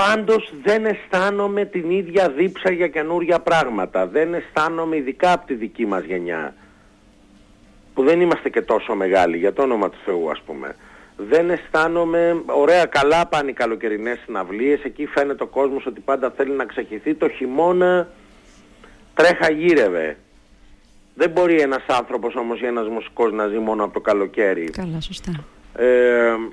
Πάντως 0.07 0.53
δεν 0.63 0.85
αισθάνομαι 0.85 1.65
την 1.65 1.89
ίδια 1.89 2.29
δίψα 2.29 2.71
για 2.71 2.87
καινούρια 2.87 3.39
πράγματα. 3.39 4.07
Δεν 4.07 4.33
αισθάνομαι 4.33 4.95
ειδικά 4.95 5.31
από 5.31 5.45
τη 5.45 5.53
δική 5.53 5.85
μας 5.85 6.03
γενιά. 6.03 6.55
Που 7.93 8.03
δεν 8.03 8.21
είμαστε 8.21 8.49
και 8.49 8.61
τόσο 8.61 8.95
μεγάλοι, 8.95 9.37
για 9.37 9.53
το 9.53 9.61
όνομα 9.61 9.89
του 9.89 9.97
Θεού 10.05 10.31
ας 10.31 10.41
πούμε. 10.45 10.75
Δεν 11.17 11.49
αισθάνομαι, 11.49 12.43
ωραία 12.45 12.85
καλά 12.85 13.27
πάνε 13.27 13.49
οι 13.49 13.53
καλοκαιρινές 13.53 14.19
συναυλίες, 14.25 14.83
εκεί 14.83 15.05
φαίνεται 15.05 15.43
ο 15.43 15.47
κόσμος 15.47 15.85
ότι 15.85 15.99
πάντα 15.99 16.31
θέλει 16.31 16.51
να 16.51 16.65
ξεχυθεί. 16.65 17.13
Το 17.13 17.29
χειμώνα 17.29 18.07
τρέχα 19.13 19.51
γύρευε. 19.51 20.17
Δεν 21.15 21.29
μπορεί 21.29 21.61
ένας 21.61 21.83
άνθρωπος 21.87 22.35
όμως 22.35 22.61
ή 22.61 22.65
ένας 22.65 22.87
μουσικός 22.87 23.31
να 23.31 23.47
ζει 23.47 23.57
μόνο 23.57 23.83
από 23.83 23.93
το 23.93 23.99
καλοκαίρι. 23.99 24.63
Καλά, 24.63 25.01
σωστά. 25.01 25.43
Ε, 25.81 25.85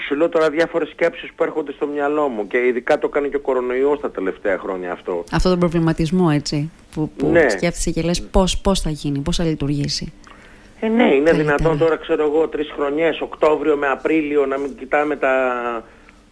σου 0.07 0.14
λέω 0.14 0.29
τώρα 0.29 0.51
διάφορες 0.51 0.89
σκέψεις 0.89 1.31
που 1.37 1.43
έρχονται 1.45 1.72
στο 1.72 1.87
μυαλό 1.87 2.29
μου 2.29 2.47
και 2.47 2.59
ειδικά 2.66 2.99
το 2.99 3.09
κάνει 3.09 3.29
και 3.29 3.37
ο 3.37 3.41
κορονοϊός 3.41 4.01
τα 4.01 4.11
τελευταία 4.11 4.59
χρόνια 4.59 4.93
αυτό. 4.93 5.24
Αυτό 5.33 5.49
τον 5.49 5.59
προβληματισμό 5.59 6.29
έτσι 6.33 6.70
που, 6.95 7.11
που 7.16 7.27
Ναι. 7.27 7.49
σκέφτεσαι 7.49 7.91
και 7.91 8.03
λες 8.03 8.22
πώς, 8.22 8.59
πώς 8.59 8.81
θα 8.81 8.91
γίνει, 8.91 9.18
πώς 9.18 9.37
θα 9.37 9.45
λειτουργήσει. 9.45 10.12
Ε, 10.81 10.89
ναι, 10.89 11.03
είναι 11.03 11.11
Καλύτερα. 11.31 11.37
δυνατόν 11.37 11.79
τώρα, 11.79 11.97
ξέρω 11.97 12.24
εγώ, 12.24 12.49
τρεις 12.49 12.70
χρονιές, 12.77 13.20
Οκτώβριο 13.20 13.77
με 13.77 13.87
Απρίλιο, 13.87 14.47
να 14.47 14.59
μην 14.59 14.77
κοιτάμε 14.77 15.16
τα, 15.16 15.35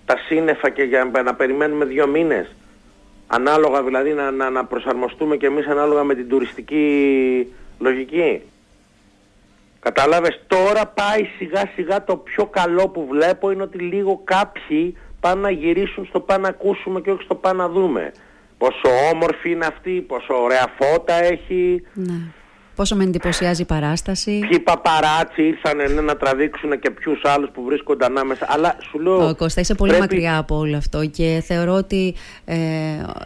τα 0.05 0.17
σύννεφα 0.29 0.71
και 0.71 0.83
για, 0.83 1.11
να 1.25 1.35
περιμένουμε 1.35 1.85
δύο 1.85 2.07
μήνες. 2.07 2.55
Ανάλογα 3.27 3.83
δηλαδή 3.83 4.11
να, 4.13 4.31
να, 4.31 4.51
να 4.51 4.65
προσαρμοστούμε 4.65 5.37
και 5.37 5.47
εμείς 5.47 5.67
ανάλογα 5.67 6.03
με 6.03 6.15
την 6.15 6.29
τουριστική 6.29 6.87
λογική. 7.79 8.41
Κατάλαβες, 9.85 10.41
τώρα 10.47 10.87
πάει 10.87 11.25
σιγά 11.39 11.71
σιγά 11.75 12.05
το 12.05 12.17
πιο 12.17 12.47
καλό 12.47 12.89
που 12.89 13.07
βλέπω 13.11 13.51
είναι 13.51 13.63
ότι 13.63 13.79
λίγο 13.79 14.21
κάποιοι 14.25 14.97
πάνε 15.21 15.41
να 15.41 15.51
γυρίσουν 15.51 16.07
στο 16.07 16.21
πάνε 16.21 16.43
να 16.43 16.49
ακούσουμε 16.49 17.01
και 17.01 17.11
όχι 17.11 17.23
στο 17.23 17.35
πάνε 17.35 17.59
να 17.59 17.69
δούμε. 17.69 18.13
Πόσο 18.59 18.89
όμορφη 19.13 19.51
είναι 19.51 19.67
αυτή, 19.67 19.91
πόσο 19.91 20.43
ωραία 20.43 20.67
φώτα 20.79 21.15
έχει, 21.23 21.83
Ναι. 21.93 22.15
Πόσο 22.75 22.97
με 22.97 23.05
εντυπωσιάζει 23.05 23.63
η 23.63 23.65
παράσταση; 23.65 24.39
ποιοι 24.49 24.59
παπαράτσι 24.59 25.43
ήρθαν 25.43 25.77
ναι, 25.77 26.01
να 26.01 26.17
τραβήξουν 26.17 26.79
και 26.79 26.91
ποιους 26.91 27.21
άλλους 27.25 27.51
που 27.51 27.63
βρίσκονται 27.63 28.05
ανάμεσα. 28.05 28.47
Αλλά 28.49 28.77
σου 28.91 28.99
λέω... 28.99 29.29
Ο 29.29 29.35
Κώστα, 29.35 29.61
είσαι 29.61 29.75
πολύ 29.75 29.91
πρέπει- 29.91 30.11
μακριά 30.11 30.39
από 30.39 30.57
όλο 30.57 30.77
αυτό 30.77 31.07
και 31.07 31.43
θεωρώ 31.47 31.73
ότι 31.73 32.15
ε, 32.45 32.57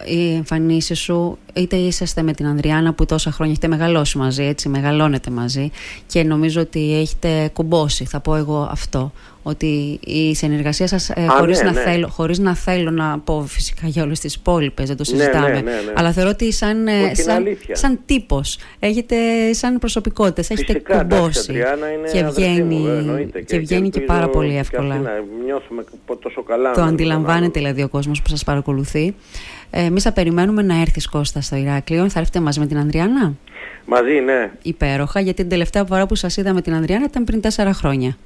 οι 0.04 0.34
εμφανίσει 0.34 0.94
σου, 0.94 1.38
είτε 1.52 1.76
είσαστε 1.76 2.22
με 2.22 2.32
την 2.32 2.46
Ανδριάνα 2.46 2.92
που 2.92 3.06
τόσα 3.06 3.30
χρόνια 3.30 3.52
έχετε 3.52 3.76
μεγαλώσει 3.76 4.18
μαζί, 4.18 4.44
έτσι, 4.44 4.68
μεγαλώνετε 4.68 5.30
μαζί 5.30 5.70
και 6.06 6.22
νομίζω 6.22 6.60
ότι 6.60 6.98
έχετε 7.00 7.50
κουμπώσει, 7.52 8.04
θα 8.04 8.20
πω 8.20 8.34
εγώ 8.34 8.68
αυτό. 8.70 9.12
Ότι 9.48 9.98
η 10.04 10.34
συνεργασία 10.34 10.86
σας, 10.86 11.10
ε, 11.10 11.22
Α, 11.22 11.30
χωρίς, 11.38 11.58
ναι, 11.58 11.64
να 11.64 11.72
ναι. 11.72 11.80
Θέλω, 11.80 12.08
χωρίς 12.08 12.38
να 12.38 12.54
θέλω 12.54 12.90
να 12.90 13.18
πω 13.18 13.44
φυσικά 13.48 13.86
για 13.86 14.02
όλες 14.02 14.20
τις 14.20 14.34
υπόλοιπες, 14.34 14.88
δεν 14.88 14.96
το 14.96 15.04
Ναι, 15.10 15.16
συζητάμε, 15.18 15.48
ναι, 15.48 15.54
ναι, 15.60 15.60
ναι. 15.60 15.92
αλλά 15.94 16.12
θεωρώ 16.12 16.30
ότι 16.30 16.52
σαν, 16.52 16.86
ε, 16.88 16.92
Όχι, 16.92 17.02
είναι 17.04 17.14
σαν, 17.14 17.36
αλήθεια. 17.36 17.76
σαν 17.76 17.98
τύπος, 18.06 18.58
έχετε 18.78 19.16
σαν 19.52 19.78
προσωπικότητες, 19.78 20.50
έχετε 20.50 20.72
Φυσικά, 20.72 21.00
εντάξει, 21.00 21.18
κουμπώσει 21.20 21.50
Αντριάννα 21.50 21.92
είναι 21.92 22.08
και 22.12 22.18
αδερφή 22.18 22.40
βγαίνει, 22.40 22.74
μου, 22.74 22.82
βέβαια, 22.82 22.98
εννοείται. 22.98 23.40
και 23.40 23.58
βγαίνει 23.58 23.90
και, 23.90 23.98
ελπίζω 23.98 24.18
πάρα 24.18 24.28
πολύ 24.32 24.50
και 24.52 24.58
εύκολα. 24.58 24.94
αυτή 24.94 25.04
να 25.06 25.44
νιώθουμε 25.44 25.84
τόσο 26.22 26.42
καλά. 26.42 26.70
Το 26.72 26.80
με 26.80 26.84
τον 26.86 26.94
αντιλαμβάνεται 26.94 27.34
άλλον. 27.38 27.52
δηλαδή 27.52 27.82
ο 27.82 27.88
κόσμος 27.88 28.22
που 28.22 28.28
σας 28.28 28.44
παρακολουθεί. 28.44 29.14
Ε, 29.70 29.84
Εμείς 29.84 30.02
θα 30.02 30.12
περιμένουμε 30.12 30.62
να 30.62 30.80
έρθει 30.80 31.08
Κώστα 31.08 31.40
στο 31.40 31.56
Ηράκλειο. 31.56 32.08
Θα 32.08 32.18
έρθετε 32.20 32.40
μαζί 32.40 32.60
με 32.60 32.66
την 32.66 32.78
Ανδριάννα; 32.78 33.34
Μαζί, 33.84 34.12
ναι. 34.24 34.50
Υπέροχα, 34.62 35.20
γιατί 35.20 35.40
την 35.40 35.48
τελευταία 35.48 35.84
φορά 35.84 36.06
που 36.06 36.14
σας 36.14 36.36
είδα 36.36 36.52
με 36.52 36.60
την 36.62 36.74
Ανδριάννα 36.74 37.06
ήταν 37.08 37.24
πριν 37.24 37.40
τέσσερα 37.40 37.72
χρόνια. 37.72 38.16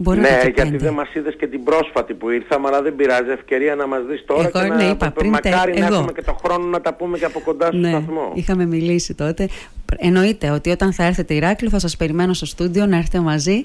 Μπορεί 0.00 0.20
να 0.20 0.22
ναι, 0.22 0.28
ήταν 0.28 0.40
και 0.44 0.52
γιατί 0.54 0.70
πέντε. 0.70 0.84
δεν 0.84 0.92
μας 0.94 1.14
είδες 1.14 1.34
και 1.38 1.46
την 1.46 1.62
πρόσφατη 1.64 2.14
που 2.14 2.30
ήρθαμε, 2.30 2.68
αλλά 2.68 2.82
δεν 2.82 2.96
πειράζει. 2.96 3.30
Ευκαιρία 3.30 3.74
να 3.74 3.86
μας 3.86 4.00
δεις 4.08 4.24
τώρα 4.26 4.40
Εγώ, 4.40 4.50
και 4.50 4.68
ναι, 4.74 4.74
να 4.84 4.90
είπα, 4.90 5.10
πριν 5.10 5.32
τε- 5.32 5.44
μακάρι 5.52 5.78
να 5.78 5.86
εγώ. 5.86 5.94
έχουμε 5.94 6.12
και 6.12 6.22
το 6.22 6.38
χρόνο 6.44 6.64
να 6.66 6.80
τα 6.80 6.94
πούμε 6.94 7.18
και 7.18 7.24
από 7.24 7.40
κοντά 7.40 7.66
στο 7.66 7.76
Ναι, 7.76 7.88
σταθμό. 7.88 8.32
είχαμε 8.34 8.66
μιλήσει 8.66 9.14
τότε. 9.14 9.48
Εννοείται 9.96 10.50
ότι 10.50 10.70
όταν 10.70 10.92
θα 10.92 11.04
έρθετε 11.04 11.34
Ηράκλειο 11.34 11.70
θα 11.70 11.78
σας 11.78 11.96
περιμένω 11.96 12.32
στο 12.32 12.46
στούντιο 12.46 12.86
να 12.86 12.96
έρθετε 12.96 13.20
μαζί 13.20 13.60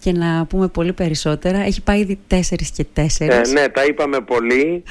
και 0.00 0.12
να 0.12 0.44
πούμε 0.46 0.68
πολύ 0.68 0.92
περισσότερα. 0.92 1.58
Έχει 1.58 1.82
πάει 1.82 2.00
ήδη 2.00 2.18
τέσσερις 2.26 2.70
και 2.70 2.82
Ε, 2.82 2.86
τέσσερις. 2.92 3.52
ναι, 3.52 3.68
τα 3.68 3.84
είπαμε 3.84 4.20
πολύ, 4.20 4.82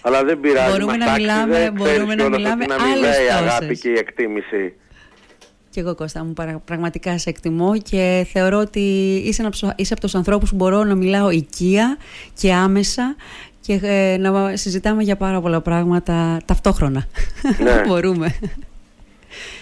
αλλά 0.00 0.24
δεν 0.24 0.40
πειράζει. 0.40 0.70
Μπορούμε 0.70 0.96
μας 0.96 1.06
να 1.06 1.12
άξιζε, 1.12 1.20
μιλάμε- 1.20 1.52
ξέρεις 1.54 1.70
μπορούμε 1.72 2.14
να 2.14 2.22
κιόλας 2.22 2.38
μιλάμε 2.38 2.64
ότι 2.64 2.72
είναι 2.72 2.82
αμοιβαία 2.90 3.10
άλλες 3.12 3.18
η 3.28 3.30
αγάπη 3.44 3.66
τόσες. 3.66 3.80
και 3.80 3.88
η 3.88 3.92
εκτίμηση. 3.98 4.74
Και 5.76 5.82
εγώ 5.82 5.94
Κώστα 5.94 6.24
μου 6.24 6.32
παρα- 6.32 6.62
πραγματικά 6.64 7.18
σε 7.18 7.28
εκτιμώ 7.30 7.78
και 7.78 8.26
θεωρώ 8.32 8.58
ότι 8.58 8.80
είσαι, 9.24 9.42
ένα, 9.42 9.50
ψο- 9.50 9.72
είσαι 9.76 9.92
από 9.92 10.02
τους 10.02 10.14
ανθρώπους 10.14 10.50
που 10.50 10.56
μπορώ 10.56 10.84
να 10.84 10.94
μιλάω 10.94 11.30
οικία 11.30 11.96
και 12.34 12.52
άμεσα 12.52 13.16
και 13.60 13.80
ε, 13.82 14.16
να 14.16 14.56
συζητάμε 14.56 15.02
για 15.02 15.16
πάρα 15.16 15.40
πολλά 15.40 15.60
πράγματα 15.60 16.40
ταυτόχρονα. 16.44 17.06
Ναι. 17.62 17.82
Μπορούμε. 17.88 18.34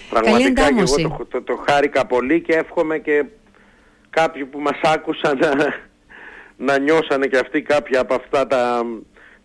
Πραγματικά 0.09 0.49
και 0.53 0.59
εγώ 0.59 0.67
εντάμωση. 0.69 1.01
το, 1.01 1.25
το, 1.31 1.41
το 1.41 1.63
χάρηκα 1.69 2.05
πολύ 2.05 2.41
και 2.41 2.53
εύχομαι 2.53 2.97
και 2.97 3.25
κάποιοι 4.09 4.45
που 4.45 4.59
μας 4.59 4.79
άκουσαν 4.83 5.37
να, 5.37 5.73
να 6.57 6.79
νιώσανε 6.79 7.25
και 7.27 7.37
αυτοί 7.37 7.61
κάποια 7.61 7.99
από 7.99 8.13
αυτά 8.13 8.47
τα, 8.47 8.85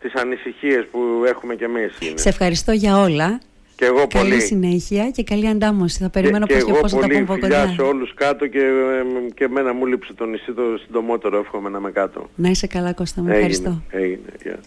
τις 0.01 0.13
ανησυχίες 0.15 0.87
που 0.91 0.99
έχουμε 1.27 1.55
και 1.55 1.65
εμείς. 1.65 1.97
Είναι. 2.01 2.19
σε 2.19 2.29
ευχαριστώ 2.29 2.73
για 2.73 2.99
όλα. 2.99 3.41
Και 3.81 3.87
εγώ 3.87 4.07
Καλή 4.07 4.29
πολύ. 4.29 4.41
συνέχεια 4.41 5.11
και 5.11 5.23
καλή 5.23 5.49
αντάμωση. 5.49 6.03
Θα 6.03 6.11
περιμένω 6.11 6.47
και, 6.47 6.53
πώς 6.55 6.63
και 6.63 6.65
και 6.67 6.73
εγώ 6.73 6.81
πώς 6.81 6.91
θα 6.93 6.99
τα 6.99 7.07
πολύ 7.07 7.21
πούμε 7.21 7.35
από 7.35 7.43
φιλιά 7.43 7.61
κοντά. 7.61 7.73
σε 7.73 7.83
όλους 7.83 8.15
κάτω 8.15 8.47
και, 8.47 8.59
ε, 8.59 9.31
και 9.35 9.45
εμένα 9.45 9.73
μου 9.73 9.87
λείψε 9.87 10.13
το 10.15 10.25
νησί 10.25 10.53
το 10.53 10.63
συντομότερο 10.85 11.39
εύχομαι 11.39 11.69
να 11.69 11.79
είμαι 11.79 11.91
κάτω. 11.91 12.29
Να 12.35 12.49
είσαι 12.49 12.67
καλά 12.67 12.93
Κώστα 12.93 13.21
μου. 13.23 13.29
Έγινε, 13.29 13.47
Ευχαριστώ. 13.47 13.83
έγινε, 13.91 14.29
γεια. 14.43 14.59